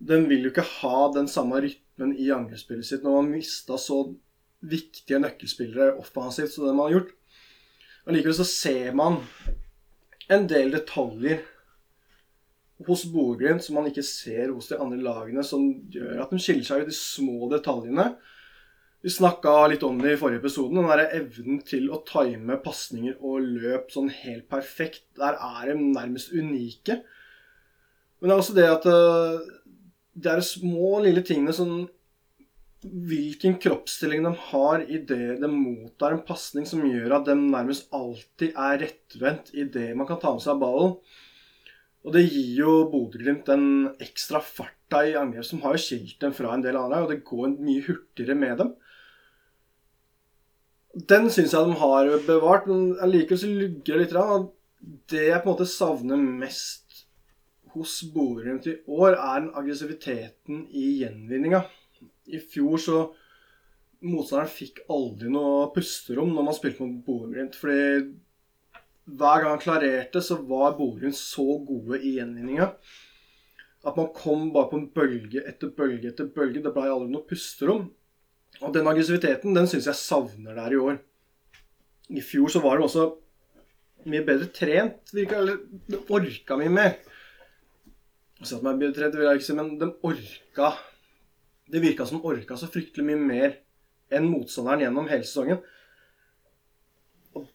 den 0.04 0.28
vil 0.28 0.44
jo 0.44 0.52
ikke 0.52 0.68
ha 0.82 1.08
den 1.16 1.30
samme 1.32 1.62
rytmen 1.64 1.83
i 2.00 2.30
angrepsspillet 2.34 2.88
sitt 2.88 3.04
når 3.06 3.20
man 3.20 3.34
mista 3.36 3.78
så 3.80 4.00
viktige 4.64 5.20
nøkkelspillere 5.22 5.98
offensivt 6.00 6.54
som 6.54 6.68
det 6.68 6.76
man 6.76 6.88
har 6.88 6.98
gjort. 6.98 7.12
Og 8.04 8.16
Likevel 8.16 8.38
så 8.40 8.48
ser 8.48 8.96
man 8.98 9.20
en 10.32 10.48
del 10.50 10.74
detaljer 10.74 11.44
hos 12.88 13.06
Bodø 13.12 13.54
som 13.64 13.78
man 13.78 13.88
ikke 13.90 14.04
ser 14.06 14.52
hos 14.52 14.70
de 14.72 14.80
andre 14.82 15.00
lagene, 15.04 15.44
som 15.46 15.66
gjør 15.94 16.24
at 16.24 16.34
de 16.34 16.42
skiller 16.42 16.68
seg 16.68 16.84
ut 16.84 16.92
i 16.92 16.98
små 16.98 17.50
detaljene. 17.52 18.14
Vi 19.04 19.12
snakka 19.12 19.54
litt 19.68 19.84
om 19.84 19.98
det 20.00 20.16
i 20.16 20.20
forrige 20.20 20.40
episode. 20.40 20.76
Den 20.78 20.88
der 20.88 21.18
evnen 21.20 21.60
til 21.68 21.90
å 21.92 22.02
time 22.08 22.56
pasninger 22.64 23.18
og 23.20 23.44
løp 23.44 23.92
sånn 23.92 24.08
helt 24.22 24.48
perfekt. 24.52 25.10
Der 25.20 25.36
er 25.36 25.74
de 25.74 25.76
nærmest 25.76 26.32
unike. 26.32 27.02
Men 28.20 28.32
det 28.32 28.36
er 28.36 28.40
også 28.40 28.56
det 28.56 28.70
at 28.72 28.88
eh, 28.88 29.50
det 30.14 30.32
er 30.32 30.46
små, 30.46 31.00
lille 31.04 31.24
tingene 31.26 31.56
som 31.56 31.84
Hvilken 32.84 33.54
kroppsstilling 33.64 34.26
de 34.26 34.34
har 34.50 34.82
idet 34.92 35.38
de 35.40 35.48
mottar 35.48 36.12
en 36.12 36.26
pasning 36.28 36.66
som 36.68 36.82
gjør 36.84 37.14
at 37.16 37.30
de 37.30 37.36
nærmest 37.40 37.88
alltid 37.96 38.58
er 38.60 38.82
rettvendt 38.82 39.54
idet 39.56 39.94
man 39.96 40.10
kan 40.10 40.20
ta 40.20 40.34
med 40.36 40.44
seg 40.44 40.60
ballen. 40.60 40.98
Og 42.04 42.12
det 42.12 42.26
gir 42.26 42.58
jo 42.60 42.74
Bodø-Glimt 42.92 43.48
den 43.48 43.64
ekstra 44.04 44.42
farta 44.44 45.06
i 45.08 45.16
angrep 45.16 45.48
som 45.48 45.64
har 45.64 45.80
skilt 45.80 46.20
dem 46.20 46.36
fra 46.36 46.52
en 46.52 46.66
del 46.66 46.76
andre, 46.76 47.06
og 47.06 47.14
det 47.14 47.24
går 47.24 47.56
mye 47.56 47.86
hurtigere 47.88 48.36
med 48.36 48.60
dem. 48.60 48.74
Den 51.14 51.32
syns 51.32 51.56
jeg 51.56 51.70
de 51.70 51.80
har 51.80 52.12
bevart, 52.28 52.68
men 52.68 52.98
allikevel 53.02 53.40
så 53.40 53.48
lugger 53.50 53.96
det 53.96 54.02
litt. 54.04 54.20
Og 54.20 54.52
det 55.10 55.30
jeg 55.30 55.40
på 55.40 55.48
en 55.48 55.54
måte 55.56 55.72
savner 55.72 56.20
mest 56.20 56.83
hos 57.76 58.00
Bodø-Glimt 58.14 58.68
i 58.70 58.78
år, 58.88 59.16
er 59.16 59.42
den 59.42 59.52
aggressiviteten 59.60 60.66
i 60.70 60.86
gjenvinninga. 61.02 61.64
I 62.32 62.40
fjor 62.40 62.80
så 62.82 63.02
Motstanderen 64.04 64.52
fikk 64.52 64.82
aldri 64.92 65.30
noe 65.32 65.70
pusterom 65.72 66.34
når 66.36 66.46
man 66.50 66.56
spilte 66.58 66.84
mot 66.84 67.06
Bodø-Glimt. 67.06 67.56
Fordi 67.56 67.84
hver 69.08 69.44
gang 69.44 69.54
han 69.54 69.64
klarerte, 69.64 70.20
så 70.20 70.36
var 70.44 70.76
Bodø-Glimt 70.76 71.16
så 71.16 71.46
gode 71.64 72.02
i 72.02 72.18
gjenvinninga. 72.18 72.68
At 73.84 74.00
man 74.00 74.12
kom 74.16 74.50
bare 74.56 74.70
på 74.72 74.80
en 74.80 74.90
bølge 74.96 75.44
etter 75.48 75.72
bølge 75.76 76.12
etter 76.12 76.28
bølge. 76.36 76.62
Det 76.64 76.74
blei 76.76 76.90
aldri 76.92 77.12
noe 77.12 77.28
pusterom. 77.28 77.90
Og 78.62 78.76
den 78.76 78.88
aggressiviteten 78.88 79.56
den 79.56 79.68
syns 79.72 79.88
jeg 79.90 80.00
savner 80.00 80.60
der 80.60 80.76
i 80.76 80.80
år. 80.80 81.00
I 82.12 82.24
fjor 82.24 82.52
så 82.52 82.62
var 82.64 82.78
de 82.78 82.88
også 82.88 83.08
mye 84.12 84.24
bedre 84.28 84.50
trent, 84.52 85.00
virka 85.16 85.40
Eller 85.40 85.60
orka 86.12 86.60
mye 86.60 86.72
mer. 86.72 86.98
Så 88.44 88.60
meg 88.64 88.82
er 88.84 89.12
vil 89.14 89.28
jeg 89.28 89.40
ikke 89.40 89.48
si, 89.48 89.56
men 89.56 89.78
de 89.80 89.88
orka 90.04 90.74
Det 91.72 91.82
virka 91.82 92.06
som 92.06 92.20
de 92.20 92.28
orka 92.28 92.58
så 92.60 92.68
fryktelig 92.70 93.06
mye 93.08 93.20
mer 93.20 93.54
enn 94.14 94.28
motstanderen 94.30 94.84
gjennom 94.84 95.08
hele 95.10 95.26
sesongen. 95.26 95.62
Og 97.34 97.48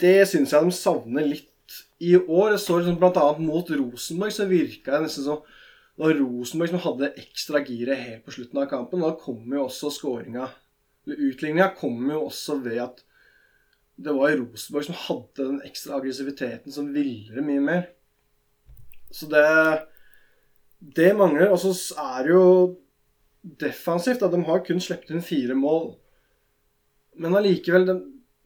det 0.00 0.24
syns 0.26 0.54
jeg 0.56 0.66
de 0.66 0.74
savner 0.74 1.28
litt 1.28 1.76
i 2.02 2.16
år. 2.16 2.56
Jeg 2.56 2.62
så 2.64 2.78
liksom 2.80 3.04
annet 3.04 3.42
mot 3.44 3.70
Rosenborg, 3.70 4.32
så 4.34 4.48
virka 4.50 4.96
det 4.96 5.04
nesten 5.04 5.28
som 5.28 5.44
var 6.00 6.16
Rosenborg 6.16 6.72
som 6.72 6.82
hadde 6.86 7.12
ekstra 7.20 7.60
giret 7.68 8.00
helt 8.00 8.24
på 8.24 8.34
slutten 8.34 8.62
av 8.62 8.66
kampen. 8.72 9.04
Da 9.04 9.12
kom 9.20 9.44
jo 9.54 9.66
også 9.68 9.92
skåringa 9.94 10.48
Utligninga 11.10 11.70
kom 11.78 12.10
jo 12.12 12.26
også 12.26 12.58
ved 12.60 12.78
at 12.82 12.98
det 14.00 14.12
var 14.16 14.34
Rosenborg 14.36 14.86
som 14.88 14.98
hadde 15.06 15.46
den 15.46 15.62
ekstra 15.66 15.96
aggressiviteten 15.98 16.72
som 16.72 16.90
ville 16.94 17.32
det 17.34 17.44
mye 17.44 17.62
mer. 17.64 17.86
Så 19.10 19.28
det 19.28 19.46
Det 20.80 21.10
mangler. 21.16 21.50
Og 21.52 21.60
så 21.60 21.72
er 22.00 22.24
det 22.24 22.34
jo 22.34 22.46
defensivt. 23.60 24.22
at 24.22 24.32
De 24.32 24.44
har 24.44 24.64
kun 24.64 24.80
sluppet 24.80 25.12
inn 25.14 25.24
fire 25.24 25.54
mål. 25.54 25.94
Men 27.20 27.36
allikevel 27.36 27.92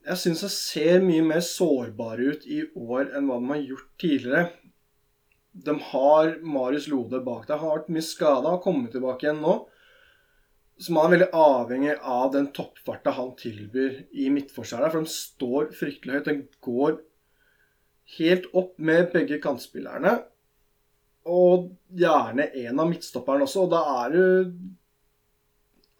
Jeg 0.05 0.21
syns 0.21 0.43
jeg 0.45 0.53
ser 0.53 1.00
mye 1.00 1.23
mer 1.25 1.41
sårbare 1.41 2.35
ut 2.35 2.43
i 2.45 2.59
år 2.76 3.14
enn 3.17 3.25
hva 3.25 3.38
de 3.41 3.49
har 3.55 3.62
gjort 3.62 3.87
tidligere 4.03 4.43
de 5.55 5.81
har 5.81 6.38
Marius 6.43 6.88
Lode 6.91 7.21
bak 7.23 7.47
deg. 7.47 7.61
Han 7.61 7.69
har 7.69 7.79
vært 7.79 7.95
mye 7.95 8.05
skada 8.05 8.57
og 8.57 8.64
kommet 8.64 8.95
tilbake 8.95 9.29
igjen 9.29 9.43
nå. 9.45 9.55
Så 10.83 10.91
man 10.91 11.07
er 11.07 11.14
veldig 11.14 11.29
avhengig 11.38 11.95
av 12.00 12.33
den 12.35 12.49
toppfarta 12.57 13.12
han 13.14 13.31
tilbyr 13.38 14.00
i 14.11 14.26
midtforsvaret. 14.35 14.91
For 14.91 15.07
de 15.07 15.14
står 15.14 15.71
fryktelig 15.79 16.17
høyt. 16.17 16.31
Den 16.31 16.41
går 16.67 16.97
helt 18.19 18.49
opp 18.53 18.75
med 18.83 19.12
begge 19.14 19.38
kantspillerne. 19.43 20.17
Og 21.25 21.71
gjerne 21.97 22.50
en 22.64 22.81
av 22.81 22.90
midtstopperne 22.90 23.47
også. 23.47 23.64
Og 23.64 23.73
da 23.73 23.83
er 24.04 24.14
du 24.14 24.25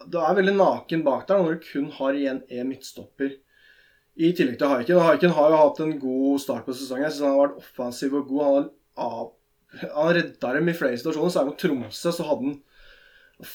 Du 0.05 0.19
er 0.21 0.37
veldig 0.37 0.57
naken 0.59 1.05
bak 1.07 1.25
der 1.29 1.41
når 1.41 1.55
du 1.55 1.69
kun 1.71 1.87
har 1.97 2.17
igjen 2.17 2.43
én 2.53 2.69
midtstopper. 2.69 3.39
I 4.15 4.31
tillegg 4.37 4.59
til 4.61 4.71
Haiken. 4.71 5.01
Haiken 5.01 5.33
har 5.35 5.51
jo 5.51 5.63
hatt 5.63 5.81
en 5.81 5.97
god 5.99 6.43
start 6.43 6.67
på 6.67 6.75
sesongen. 6.77 7.07
Jeg 7.07 7.17
synes 7.17 7.25
han 7.25 7.33
har 7.35 7.47
vært 7.47 7.63
offensiv 7.63 8.15
og 8.19 8.29
god. 8.29 8.69
Han 9.01 9.33
har 9.97 10.15
redda 10.19 10.53
dem 10.59 10.69
i 10.71 10.77
flere 10.77 10.99
situasjoner. 11.01 11.33
Særlig 11.35 11.55
mot 11.55 11.63
Tromsø 11.65 12.13
så 12.13 12.29
hadde 12.29 12.51
han 12.51 12.61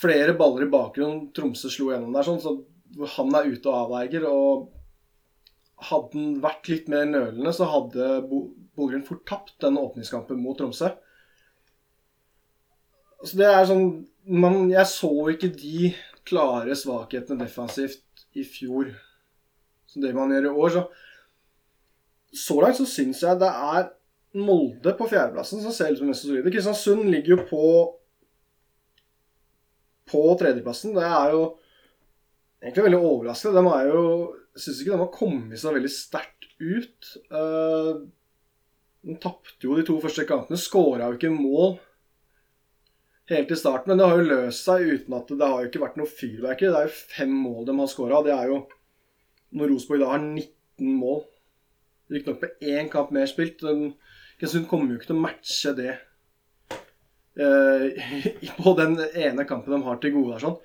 flere 0.02 0.36
baller 0.40 0.66
i 0.66 0.72
bakgrunnen. 0.74 1.30
Tromsø 1.36 1.72
slo 1.72 1.94
gjennom 1.94 2.16
der, 2.16 2.28
sånn, 2.28 2.42
så 2.44 3.14
han 3.16 3.36
er 3.38 3.52
ute 3.54 3.70
og 3.70 3.78
avverger. 3.86 4.26
Og 4.28 5.86
hadde 5.90 6.18
han 6.18 6.34
vært 6.44 6.72
litt 6.72 6.90
mer 6.92 7.06
nølende, 7.08 7.54
så 7.56 7.70
hadde 7.70 8.10
Bodø 8.28 9.00
fort 9.08 9.24
tapt 9.30 9.56
denne 9.64 9.86
åpningskampen 9.86 10.42
mot 10.44 10.60
Tromsø. 10.60 10.92
Så 13.26 13.40
det 13.40 13.50
er 13.50 13.68
sånn 13.68 13.88
man, 14.30 14.68
Jeg 14.72 14.86
så 14.88 15.12
ikke 15.34 15.52
de 15.52 15.92
klare 16.30 16.76
svakhetene 16.78 17.42
defensivt 17.42 18.26
i 18.38 18.44
fjor 18.46 18.92
som 19.90 20.04
det 20.04 20.12
man 20.14 20.32
gjør 20.34 20.50
i 20.50 20.58
år. 20.64 20.76
Så, 20.76 20.84
så 22.46 22.60
langt 22.62 22.78
så 22.78 22.86
syns 22.90 23.24
jeg 23.26 23.42
det 23.42 23.50
er 23.50 23.88
Molde 24.38 24.92
på 24.94 25.08
fjerdeplassen, 25.10 25.64
som 25.64 25.74
ser 25.74 25.96
ut 25.96 25.98
som 25.98 26.10
mest 26.12 26.22
solide. 26.22 26.52
Kristiansund 26.54 27.08
ligger 27.10 27.34
jo 27.34 27.46
på 27.50 27.64
på 30.10 30.22
tredjeplassen. 30.38 30.94
Det 30.94 31.06
er 31.06 31.34
jo 31.34 31.42
egentlig 32.62 32.86
veldig 32.86 33.00
overraskende. 33.00 33.62
De 33.62 33.74
er 33.74 33.90
jo 33.90 34.04
syns 34.58 34.84
ikke 34.84 34.94
de 34.94 35.02
har 35.02 35.12
kommet 35.14 35.62
seg 35.62 35.76
veldig 35.78 35.92
sterkt 35.94 36.48
ut. 36.60 37.12
Uh, 37.34 38.06
de 39.06 39.18
tapte 39.22 39.66
jo 39.66 39.78
de 39.78 39.86
to 39.88 39.98
første 40.04 40.26
kampene. 40.30 40.62
Skåra 40.62 41.10
jo 41.10 41.18
ikke 41.18 41.34
mål 41.34 41.78
helt 43.30 43.52
i 43.52 43.58
starten. 43.60 43.92
Men 43.92 44.02
det 44.02 44.10
har 44.10 44.20
jo 44.20 44.30
løst 44.30 44.68
seg 44.68 44.86
uten 44.88 45.16
at 45.18 45.32
det 45.32 45.48
har 45.48 45.64
jo 45.64 45.70
ikke 45.70 45.84
vært 45.84 46.00
noe 46.00 46.10
fyrverkeri. 46.10 46.72
Det 46.74 46.82
er 46.82 46.90
jo 46.90 47.16
fem 47.16 47.34
mål 47.46 47.68
de 47.68 47.76
har 47.80 47.92
skåra. 47.92 48.22
Det 48.26 48.36
er 48.36 48.52
jo 48.52 48.60
når 49.60 49.72
Rosenborg 49.74 50.04
da 50.04 50.12
har 50.14 50.24
19 50.26 50.98
mål. 51.00 51.24
Riktignok 52.10 52.44
med 52.46 52.68
én 52.74 52.92
kamp 52.92 53.14
mer 53.16 53.30
spilt. 53.30 53.62
Kristiansund 53.62 54.70
kommer 54.72 54.94
jo 54.94 55.00
ikke 55.00 55.12
til 55.12 55.18
å 55.18 55.24
matche 55.24 55.74
det 55.78 55.94
eh, 57.40 58.12
på 58.60 58.76
den 58.80 58.98
ene 59.14 59.48
kampen 59.50 59.76
de 59.76 59.82
har 59.86 60.02
til 60.02 60.16
gode. 60.16 60.42
sånn. 60.42 60.60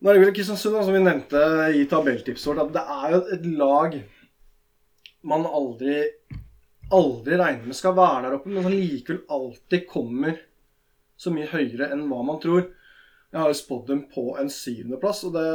Nå 0.00 0.10
er 0.10 0.18
det 0.18 0.24
vel 0.26 0.34
Kristiansund, 0.36 0.82
som 0.84 0.94
vi 0.94 1.02
nevnte 1.02 1.44
i 1.74 1.86
tabelltipset 1.90 2.50
vårt, 2.50 2.66
at 2.66 2.74
det 2.74 2.84
er 2.98 3.14
jo 3.14 3.22
et 3.38 3.46
lag 3.58 4.00
man 5.24 5.46
aldri 5.48 6.02
aldri 6.92 7.38
regner 7.40 7.70
med 7.70 7.76
skal 7.78 7.94
være 7.96 8.26
der 8.26 8.36
oppe, 8.36 8.50
men 8.52 8.64
som 8.66 8.74
likevel 8.74 9.22
alltid 9.32 9.86
kommer 9.88 10.36
så 11.16 11.32
mye 11.34 11.50
høyere 11.50 11.90
enn 11.94 12.06
hva 12.10 12.22
man 12.26 12.40
tror. 12.42 12.68
Jeg 13.32 13.40
har 13.40 13.50
jo 13.50 13.58
spådd 13.58 13.86
dem 13.90 14.02
på 14.12 14.28
en 14.40 14.50
syvendeplass, 14.52 15.24
og 15.28 15.36
det 15.38 15.48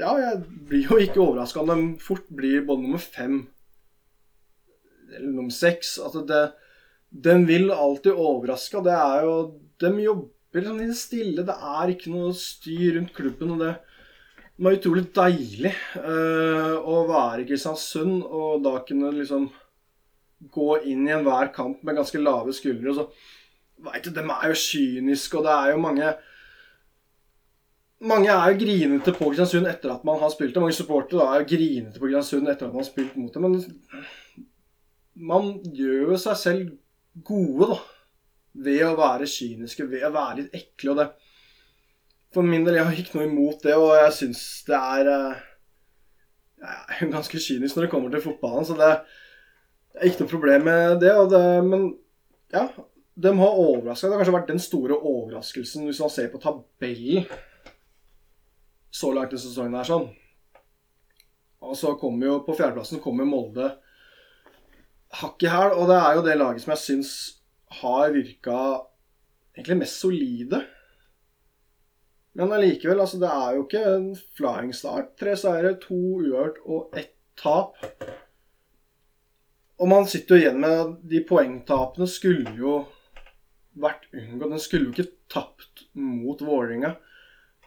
Ja, 0.00 0.14
jeg 0.16 0.44
blir 0.70 0.86
jo 0.88 0.98
ikke 1.02 1.20
overraska 1.20 1.60
om 1.60 1.68
de 1.68 2.00
fort 2.00 2.28
blir 2.32 2.64
både 2.64 2.86
nummer 2.86 3.02
fem 3.02 3.42
eller 5.12 5.28
nummer 5.28 5.52
seks. 5.52 5.98
Altså, 6.00 6.24
det 6.26 6.52
Den 7.12 7.46
vil 7.46 7.70
alltid 7.70 8.12
overraske, 8.16 8.80
det 8.82 8.94
er 8.96 9.26
jo 9.26 9.34
De 9.78 9.90
jobber 10.00 10.64
sånn 10.64 10.80
i 10.80 10.88
det 10.88 10.96
stille. 10.96 11.44
Det 11.44 11.56
er 11.76 11.92
ikke 11.92 12.12
noe 12.14 12.32
styr 12.36 12.96
rundt 12.96 13.12
klubben, 13.16 13.52
og 13.56 13.60
det 13.60 13.74
det 14.52 14.66
var 14.66 14.74
utrolig 14.76 15.02
deilig 15.16 15.70
uh, 15.96 16.76
å 16.84 17.00
være 17.08 17.42
i 17.42 17.46
Kristiansund 17.48 18.20
og 18.22 18.60
da 18.62 18.76
kunne 18.86 19.08
liksom 19.16 19.48
gå 20.52 20.68
inn 20.90 21.06
i 21.08 21.14
enhver 21.14 21.48
kamp 21.54 21.80
med 21.82 21.96
ganske 21.96 22.20
lave 22.20 22.52
skuldre. 22.54 22.92
Og 22.92 22.98
så 22.98 23.06
veit 23.84 24.04
du, 24.06 24.12
de 24.14 24.22
er 24.22 24.52
jo 24.52 24.58
kyniske, 24.58 25.38
og 25.38 25.46
det 25.46 25.56
er 25.56 25.72
jo 25.72 25.82
mange 25.82 26.12
mange 28.02 28.30
er 28.34 28.50
jo 28.50 28.58
grinete 28.58 29.12
på 29.14 29.28
Kristiansund 29.30 29.68
etter 29.70 29.92
at 29.94 30.04
man 30.06 30.18
har 30.18 30.30
spilt 30.32 30.54
det. 30.54 30.62
Mange 30.62 30.74
supportere 30.74 31.22
er 31.22 31.42
jo 31.42 31.48
grinete 31.52 32.00
på 32.00 32.08
Kristiansund 32.08 32.50
etter 32.50 32.66
at 32.66 32.74
man 32.74 32.82
har 32.82 32.88
spilt 32.88 33.16
mot 33.16 33.34
det. 33.34 33.42
Men 33.42 33.58
man 35.30 35.50
gjør 35.76 36.12
jo 36.12 36.18
seg 36.18 36.38
selv 36.40 36.72
gode, 37.28 37.68
da. 37.74 37.80
Ved 38.66 38.82
å 38.84 38.96
være 38.98 39.28
kyniske, 39.30 39.86
ved 39.88 40.04
å 40.04 40.12
være 40.12 40.42
litt 40.42 40.56
ekle. 40.58 40.92
Og 40.92 40.98
det 40.98 41.08
For 42.34 42.42
min 42.42 42.66
del, 42.66 42.78
jeg 42.80 42.88
har 42.88 42.98
ikke 43.00 43.18
noe 43.18 43.28
imot 43.28 43.64
det, 43.64 43.76
og 43.76 43.94
jeg 43.96 44.12
syns 44.18 44.42
det 44.66 44.76
er 44.78 45.08
eh, 45.12 45.42
Jeg 46.62 46.98
er 47.06 47.12
ganske 47.12 47.40
kynisk 47.46 47.76
når 47.76 47.86
det 47.86 47.90
kommer 47.92 48.12
til 48.12 48.24
fotballen, 48.24 48.66
så 48.66 48.76
det, 48.78 48.92
er 49.94 50.08
ikke 50.08 50.24
noe 50.24 50.32
problem 50.32 50.64
med 50.68 51.00
det. 51.02 51.12
det 51.30 51.44
men 51.66 51.88
ja, 52.52 52.66
de 53.14 53.38
har 53.38 53.58
overraska. 53.58 54.06
Det 54.06 54.14
har 54.14 54.22
kanskje 54.22 54.36
vært 54.38 54.52
den 54.52 54.62
store 54.62 54.96
overraskelsen 54.96 55.86
hvis 55.88 56.00
man 56.00 56.12
ser 56.12 56.30
på 56.32 56.40
tabellen 56.42 57.26
så 58.92 59.12
langt 59.12 59.32
i 59.32 59.40
sesongen 59.40 59.76
her 59.76 59.88
sånn. 59.88 60.08
Og 61.62 61.76
så 61.78 61.94
kommer 62.00 62.28
jo 62.28 62.40
på 62.46 62.56
fjerdeplassen 62.58 63.00
kommer 63.04 63.28
Molde 63.28 63.70
hakk 65.20 65.44
i 65.44 65.50
hæl. 65.52 65.76
Og 65.78 65.88
det 65.90 65.98
er 65.98 66.16
jo 66.16 66.24
det 66.26 66.38
laget 66.40 66.64
som 66.64 66.74
jeg 66.74 66.84
syns 66.84 67.12
har 67.82 68.12
virka 68.14 68.56
egentlig 69.56 69.82
mest 69.84 70.00
solide. 70.00 70.62
Men 72.36 72.52
allikevel, 72.56 73.00
altså 73.00 73.20
det 73.20 73.28
er 73.28 73.56
jo 73.56 73.66
ikke 73.66 73.84
en 73.92 74.08
flying 74.38 74.72
start. 74.76 75.12
Tre 75.20 75.36
seire, 75.36 75.74
to 75.80 75.96
uavgjort 75.96 76.62
og 76.64 76.96
ett 76.96 77.14
tap. 77.36 77.76
Og 79.82 79.88
man 79.90 80.08
sitter 80.08 80.36
jo 80.36 80.42
igjen 80.42 80.60
med 80.62 80.96
de 81.10 81.20
poengtapene 81.28 82.08
skulle 82.08 82.54
jo 82.56 82.82
vært 83.78 84.08
unngått. 84.12 84.52
Den 84.52 84.62
skulle 84.62 84.88
jo 84.88 84.94
ikke 84.94 85.12
tapt 85.32 85.86
mot 85.96 86.40
Vålerenga. 86.44 86.96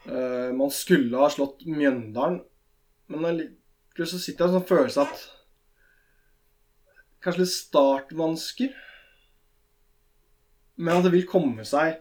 Uh, 0.06 0.52
man 0.54 0.70
skulle 0.70 1.18
ha 1.18 1.30
slått 1.32 1.64
Mjøndalen, 1.66 2.42
men 3.10 3.26
allikevel 3.26 4.10
så 4.10 4.20
sitter 4.22 4.44
jeg 4.44 4.52
med 4.52 4.54
en 4.54 4.60
sånn 4.60 4.70
følelse 4.70 5.06
at 5.06 5.24
Kanskje 7.26 7.42
litt 7.42 7.50
startvansker. 7.50 8.74
Men 10.78 11.00
at 11.00 11.06
det 11.08 11.10
vil 11.16 11.24
komme 11.26 11.64
seg 11.66 11.96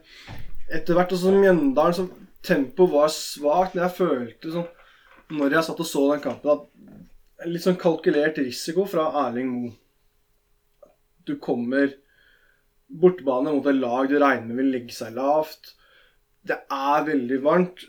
etter 0.70 0.94
hvert. 0.94 1.16
Og 1.16 1.18
så 1.18 1.32
Mjøndalen, 1.34 1.96
så 1.98 2.06
tempoet 2.46 2.94
var 2.94 3.10
svakt. 3.10 3.74
Men 3.74 3.88
jeg 3.88 3.98
følte 3.98 4.54
sånn 4.54 4.68
Når 5.34 5.56
jeg 5.56 5.66
satt 5.66 5.82
og 5.82 5.90
så 5.90 6.04
den 6.12 6.22
kampen, 6.22 6.52
at 6.54 7.50
litt 7.50 7.66
sånn 7.66 7.80
kalkulert 7.82 8.38
risiko 8.38 8.86
fra 8.90 9.08
Erling 9.26 9.50
Moe. 9.50 9.74
Du 11.26 11.34
kommer 11.42 11.96
bortebane 12.88 13.54
mot 13.54 13.66
et 13.68 13.78
lag 13.80 14.08
du 14.10 14.18
regner 14.22 14.48
med 14.48 14.62
vil 14.62 14.72
legge 14.78 14.96
seg 14.96 15.16
lavt. 15.18 15.74
Det 16.46 16.58
er 16.72 17.06
veldig 17.08 17.42
varmt 17.44 17.86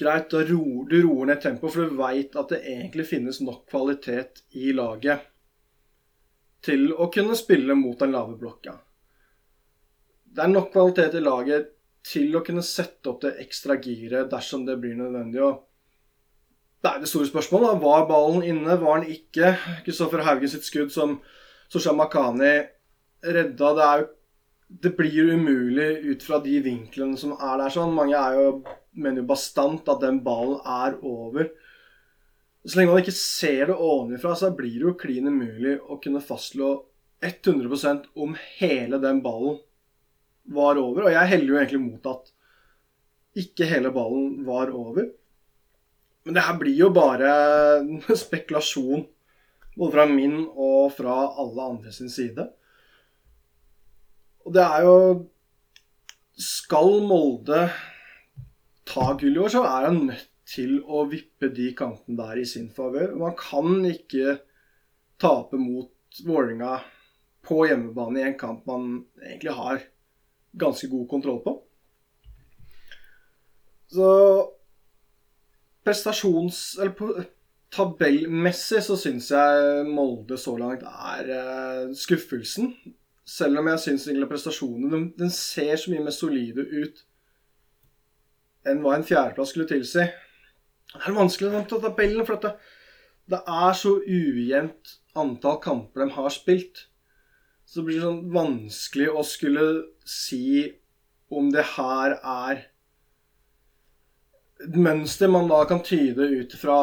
greit, 0.00 0.30
da 0.32 0.42
roer, 0.46 0.86
du 0.88 0.96
roer 1.04 1.28
ned 1.28 1.42
tempoet, 1.42 1.74
for 1.74 1.84
du 1.84 1.98
veit 1.98 2.36
at 2.38 2.52
det 2.52 2.62
egentlig 2.64 3.06
finnes 3.10 3.40
nok 3.44 3.66
kvalitet 3.70 4.42
i 4.56 4.72
laget 4.76 5.26
til 6.64 6.90
å 6.92 7.08
kunne 7.12 7.36
spille 7.38 7.76
mot 7.76 7.98
den 8.00 8.14
lave 8.14 8.36
blokka. 8.40 8.76
Det 10.30 10.44
er 10.44 10.52
nok 10.52 10.70
kvalitet 10.72 11.16
i 11.18 11.24
laget 11.24 11.70
til 12.06 12.36
å 12.36 12.42
kunne 12.44 12.64
sette 12.64 13.10
opp 13.10 13.20
det 13.24 13.36
ekstra 13.42 13.76
giret 13.82 14.30
dersom 14.32 14.64
det 14.68 14.78
blir 14.80 14.96
nødvendig. 14.96 15.42
Og 15.44 15.66
det 16.80 16.90
er 16.90 17.02
det 17.02 17.10
store 17.10 17.28
spørsmålet. 17.28 17.74
Da. 17.74 17.80
Var 17.82 18.06
ballen 18.08 18.44
inne? 18.46 18.76
Var 18.80 19.00
den 19.02 19.16
ikke? 19.16 19.54
Kristoffer 19.84 20.24
Haugen 20.24 20.52
sitt 20.52 20.68
skudd 20.68 20.92
som 20.94 21.18
Sosha 21.72 21.92
Makani 21.96 22.54
redda. 23.24 23.72
Det, 23.76 23.86
er 23.86 24.02
jo, 24.02 24.10
det 24.84 24.92
blir 24.98 25.34
umulig 25.36 25.90
ut 26.10 26.26
fra 26.26 26.40
de 26.44 26.60
vinklene 26.64 27.18
som 27.20 27.34
er 27.36 27.56
der. 27.60 27.74
sånn. 27.74 27.96
Mange 27.96 28.18
er 28.18 28.38
jo 28.38 28.52
mener 28.92 29.22
jo 29.22 29.28
bastant 29.30 29.88
at 29.90 30.02
den 30.02 30.20
ballen 30.24 30.60
er 30.66 30.96
over. 31.06 31.50
Så 32.64 32.76
lenge 32.76 32.92
man 32.92 33.02
ikke 33.02 33.16
ser 33.16 33.70
det 33.70 33.76
ovenfra, 33.76 34.34
så 34.36 34.52
blir 34.56 34.76
det 34.76 34.88
jo 34.88 34.98
klin 35.00 35.30
umulig 35.30 35.78
å 35.80 35.98
kunne 36.02 36.22
fastslå 36.24 36.72
100% 37.24 38.10
om 38.20 38.36
hele 38.58 39.00
den 39.00 39.22
ballen 39.24 39.60
var 40.50 40.80
over. 40.80 41.06
Og 41.06 41.14
jeg 41.14 41.32
heller 41.34 41.54
jo 41.54 41.60
egentlig 41.60 41.82
mot 41.84 42.10
at 42.10 42.30
ikke 43.40 43.68
hele 43.70 43.92
ballen 43.94 44.42
var 44.48 44.72
over. 44.74 45.08
Men 46.26 46.36
det 46.36 46.44
her 46.44 46.58
blir 46.60 46.76
jo 46.76 46.90
bare 46.92 47.32
spekulasjon. 48.24 49.06
Både 49.78 49.94
fra 49.94 50.04
min 50.10 50.42
og 50.50 50.90
fra 50.92 51.22
alle 51.40 51.68
andre 51.76 51.92
sin 51.94 52.10
side. 52.12 52.44
Og 54.50 54.54
det 54.56 54.62
er 54.66 54.82
jo 54.82 54.94
Skal 56.42 57.04
Molde 57.06 57.68
ta 58.90 59.12
gull 59.14 59.36
i 59.36 59.38
år, 59.44 59.52
så 59.52 59.60
er 59.62 59.84
han 59.86 60.00
nødt 60.08 60.26
til 60.50 60.80
å 60.82 61.04
vippe 61.06 61.52
de 61.54 61.68
kantene 61.78 62.18
der 62.18 62.40
i 62.40 62.46
sin 62.50 62.66
favør. 62.74 63.12
Man 63.14 63.36
kan 63.38 63.84
ikke 63.86 64.40
tape 65.22 65.60
mot 65.60 65.94
Vålerenga 66.26 66.80
på 67.46 67.60
hjemmebane 67.68 68.18
i 68.18 68.26
en 68.32 68.38
kamp 68.40 68.66
man 68.66 69.04
egentlig 69.22 69.54
har 69.54 69.84
ganske 70.58 70.90
god 70.90 71.06
kontroll 71.14 71.38
på. 71.46 71.54
Så 73.94 74.08
prestasjons... 75.86 76.64
Eller 76.80 76.96
på, 76.98 77.12
tabellmessig 77.70 78.82
så 78.82 78.98
syns 78.98 79.30
jeg 79.30 79.84
Molde 79.86 80.34
så 80.42 80.56
langt 80.58 80.82
er 80.82 81.30
uh, 81.30 81.92
skuffelsen. 81.94 82.74
Selv 83.30 83.60
om 83.60 83.68
jeg 83.70 83.82
syns 83.84 84.08
prestasjonene 84.26 84.90
den, 84.90 85.06
den 85.18 85.30
ser 85.34 85.76
så 85.78 85.92
mye 85.92 86.02
mer 86.02 86.14
solide 86.14 86.64
ut 86.66 87.04
enn 88.68 88.82
hva 88.82 88.96
en 88.96 89.06
fjerdeplass 89.06 89.54
skulle 89.54 89.68
tilsi. 89.70 90.04
Det 90.90 91.06
er 91.06 91.16
vanskelig 91.16 91.52
å 91.54 91.62
ta 91.70 91.78
tabellen, 91.84 92.26
for 92.26 92.40
det, 92.42 92.56
det, 93.30 93.38
er 93.40 93.76
så 93.78 93.94
ujevnt 94.02 94.96
antall 95.18 95.60
kamper 95.62 96.02
de 96.02 96.16
har 96.16 96.34
spilt. 96.34 96.84
Så 97.64 97.80
det 97.80 97.86
blir 97.86 98.02
sånn 98.02 98.24
vanskelig 98.34 99.06
å 99.14 99.22
skulle 99.26 99.66
si 100.02 100.66
om 101.30 101.52
det 101.54 101.62
her 101.76 102.16
er 102.18 102.64
et 104.60 104.76
mønster 104.76 105.30
man 105.30 105.48
da 105.48 105.62
kan 105.70 105.80
tyde 105.86 106.26
ut 106.26 106.56
fra 106.58 106.82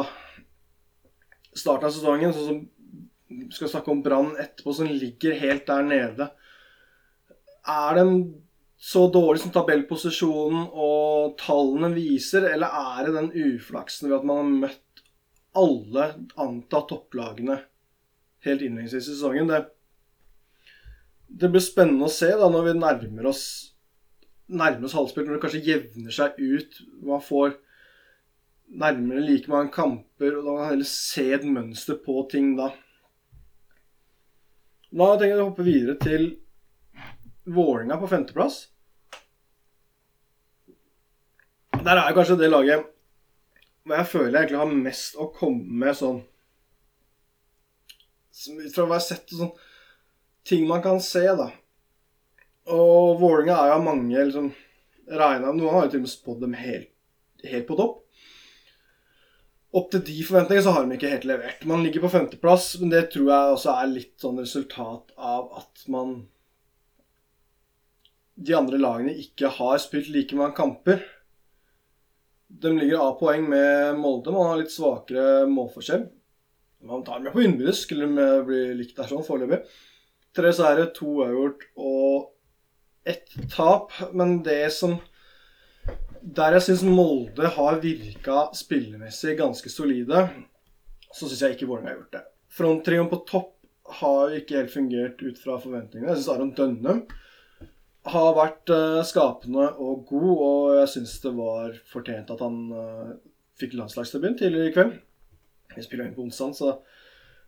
starten 1.58 1.90
av 1.90 1.94
sesongen, 1.94 2.34
sånn 2.34 2.48
som 2.48 2.64
vi 3.28 3.50
skal 3.52 3.70
snakke 3.70 3.92
om 3.92 4.02
Brann 4.06 4.32
etterpå, 4.40 4.74
som 4.74 4.88
ligger 4.88 5.36
helt 5.38 5.68
der 5.68 5.84
nede. 5.84 6.30
Er 7.68 7.98
den 8.00 8.20
så 8.78 9.08
dårlig 9.12 9.42
som 9.42 9.54
tabellposisjonen 9.54 10.68
og 10.70 11.38
tallene 11.42 11.90
viser, 11.96 12.46
eller 12.52 12.76
er 12.78 13.08
det 13.08 13.16
den 13.16 13.32
uflaksen 13.56 14.10
ved 14.10 14.20
at 14.20 14.28
man 14.30 14.38
har 14.44 14.52
møtt 14.68 15.02
alle 15.58 16.06
antatt 16.38 16.92
topplagene 16.92 17.58
helt 18.46 18.62
innledningsvis 18.62 19.10
i 19.10 19.16
sesongen? 19.16 19.50
Det, 19.50 19.64
det, 21.28 21.50
blir 21.50 21.66
spennende 21.66 22.06
å 22.06 22.14
se 22.14 22.30
da 22.38 22.52
når 22.54 22.70
vi 22.70 22.78
nærmer 22.78 23.32
oss 23.34 23.48
nærmer 24.48 24.88
oss 24.88 24.96
halvspill, 24.96 25.26
når 25.28 25.38
det 25.38 25.44
kanskje 25.44 25.66
jevner 25.66 26.14
seg 26.16 26.38
ut. 26.40 26.78
Man 27.04 27.24
får 27.24 27.58
nærmere 28.68 29.24
like 29.26 29.52
mange 29.52 29.74
kamper, 29.74 30.38
og 30.38 30.44
da 30.46 30.52
kan 30.54 30.62
man 30.62 30.70
heller 30.72 30.92
se 30.92 31.26
et 31.36 31.48
mønster 31.48 32.00
på 32.04 32.22
ting 32.32 32.54
da. 32.60 32.72
Da 34.88 35.14
tenker 35.18 35.34
jeg 35.34 35.42
å 35.42 35.50
hoppe 35.50 35.66
videre 35.68 35.98
til 36.00 36.30
Vålinga 37.48 37.98
på 37.98 38.10
femteplass. 38.12 38.68
Der 41.78 42.02
er 42.02 42.16
kanskje 42.16 42.40
det 42.40 42.52
laget 42.52 42.94
hvor 43.88 43.96
jeg 44.02 44.12
føler 44.12 44.34
jeg 44.34 44.42
egentlig 44.42 44.60
har 44.60 44.80
mest 44.84 45.16
å 45.16 45.30
komme 45.32 45.80
med 45.84 45.96
sånn 45.96 46.18
fra 48.74 48.84
hva 48.84 48.98
jeg 48.98 49.00
har 49.00 49.06
sett 49.06 49.32
sånn 49.34 49.54
ting 50.48 50.68
man 50.68 50.84
kan 50.84 51.00
se, 51.04 51.24
da. 51.40 51.48
Og 52.72 53.18
Vålinga 53.22 53.56
er 53.56 53.72
jo 53.72 53.78
av 53.78 53.86
mange 53.86 54.26
liksom 54.28 54.52
regna 55.08 55.54
Noen 55.56 55.74
har 55.74 55.88
jo 55.88 55.94
til 55.94 56.02
og 56.02 56.06
med 56.06 56.12
spådd 56.12 56.44
dem 56.44 56.58
helt, 56.60 56.92
helt 57.48 57.68
på 57.70 57.80
topp. 57.80 58.04
Opp 59.78 59.92
til 59.92 60.04
de 60.08 60.16
forventningene 60.26 60.66
så 60.66 60.74
har 60.76 60.86
de 60.86 60.96
ikke 60.98 61.12
helt 61.12 61.28
levert. 61.28 61.66
Man 61.70 61.84
ligger 61.86 62.04
på 62.04 62.12
femteplass, 62.12 62.74
men 62.82 62.92
det 62.92 63.08
tror 63.14 63.32
jeg 63.32 63.56
også 63.56 63.76
er 63.76 63.92
litt 63.92 64.16
sånn 64.22 64.40
resultat 64.42 65.16
av 65.16 65.52
at 65.60 65.88
man 65.92 66.20
De 68.38 68.54
andre 68.54 68.78
lagene 68.78 69.16
ikke 69.18 69.50
har 69.58 69.80
spilt 69.82 70.12
like 70.14 70.38
mange 70.38 70.54
kamper. 70.58 71.02
De 72.48 72.70
ligger 72.72 73.02
av 73.02 73.18
poeng 73.20 73.50
med 73.50 73.98
Molde. 74.00 74.32
Man 74.32 74.52
har 74.52 74.62
litt 74.62 74.72
svakere 74.72 75.48
målforskjell. 75.50 76.06
Man 76.88 77.04
tar 77.04 77.18
dem 77.18 77.32
jo 77.32 77.34
på 77.34 77.44
innbyrdes, 77.44 77.82
skulle 77.84 78.06
de 78.06 78.28
bli 78.46 78.62
likt 78.78 78.98
der 79.00 79.10
sånn 79.10 79.26
foreløpig. 79.26 79.64
Tre 80.38 80.52
seire, 80.54 80.86
to 80.94 81.18
uavgjort 81.18 81.66
og 81.82 83.10
ett 83.10 83.34
tap. 83.54 83.96
Men 84.14 84.42
det 84.46 84.68
som 84.78 85.00
Der 86.38 86.58
jeg 86.58 86.66
syns 86.66 86.82
Molde 86.84 87.48
har 87.56 87.78
virka 87.80 88.50
spillemessig 88.58 89.38
ganske 89.40 89.70
solide, 89.72 90.26
så 91.16 91.24
syns 91.24 91.44
jeg 91.46 91.56
ikke 91.56 91.70
Vålerenga 91.70 91.94
har 91.94 92.02
gjort 92.02 92.18
det. 92.18 92.24
Fronttrioen 92.52 93.08
på 93.08 93.22
topp 93.30 93.54
har 94.02 94.34
ikke 94.36 94.58
helt 94.58 94.74
fungert 94.74 95.22
ut 95.24 95.40
fra 95.40 95.56
forventningene. 95.62 96.12
Jeg 96.12 96.20
syns 96.20 96.34
Aron 96.34 96.52
Dønnum 96.58 97.06
har 98.14 98.36
vært 98.38 98.72
uh, 98.74 99.02
skapende 99.08 99.70
og 99.84 100.06
god, 100.10 100.32
og 100.34 100.62
jeg 100.82 100.92
syns 100.96 101.18
det 101.24 101.34
var 101.38 101.76
fortjent 101.92 102.32
at 102.34 102.44
han 102.44 102.58
uh, 102.72 103.14
fikk 103.60 103.76
landslagsdebut 103.78 104.40
tidligere 104.40 104.72
i 104.72 104.76
kveld. 104.76 104.98
Vi 105.76 105.86
spiller 105.86 106.08
inn 106.08 106.16
på 106.16 106.26
onsdag, 106.26 106.56
så 106.58 106.74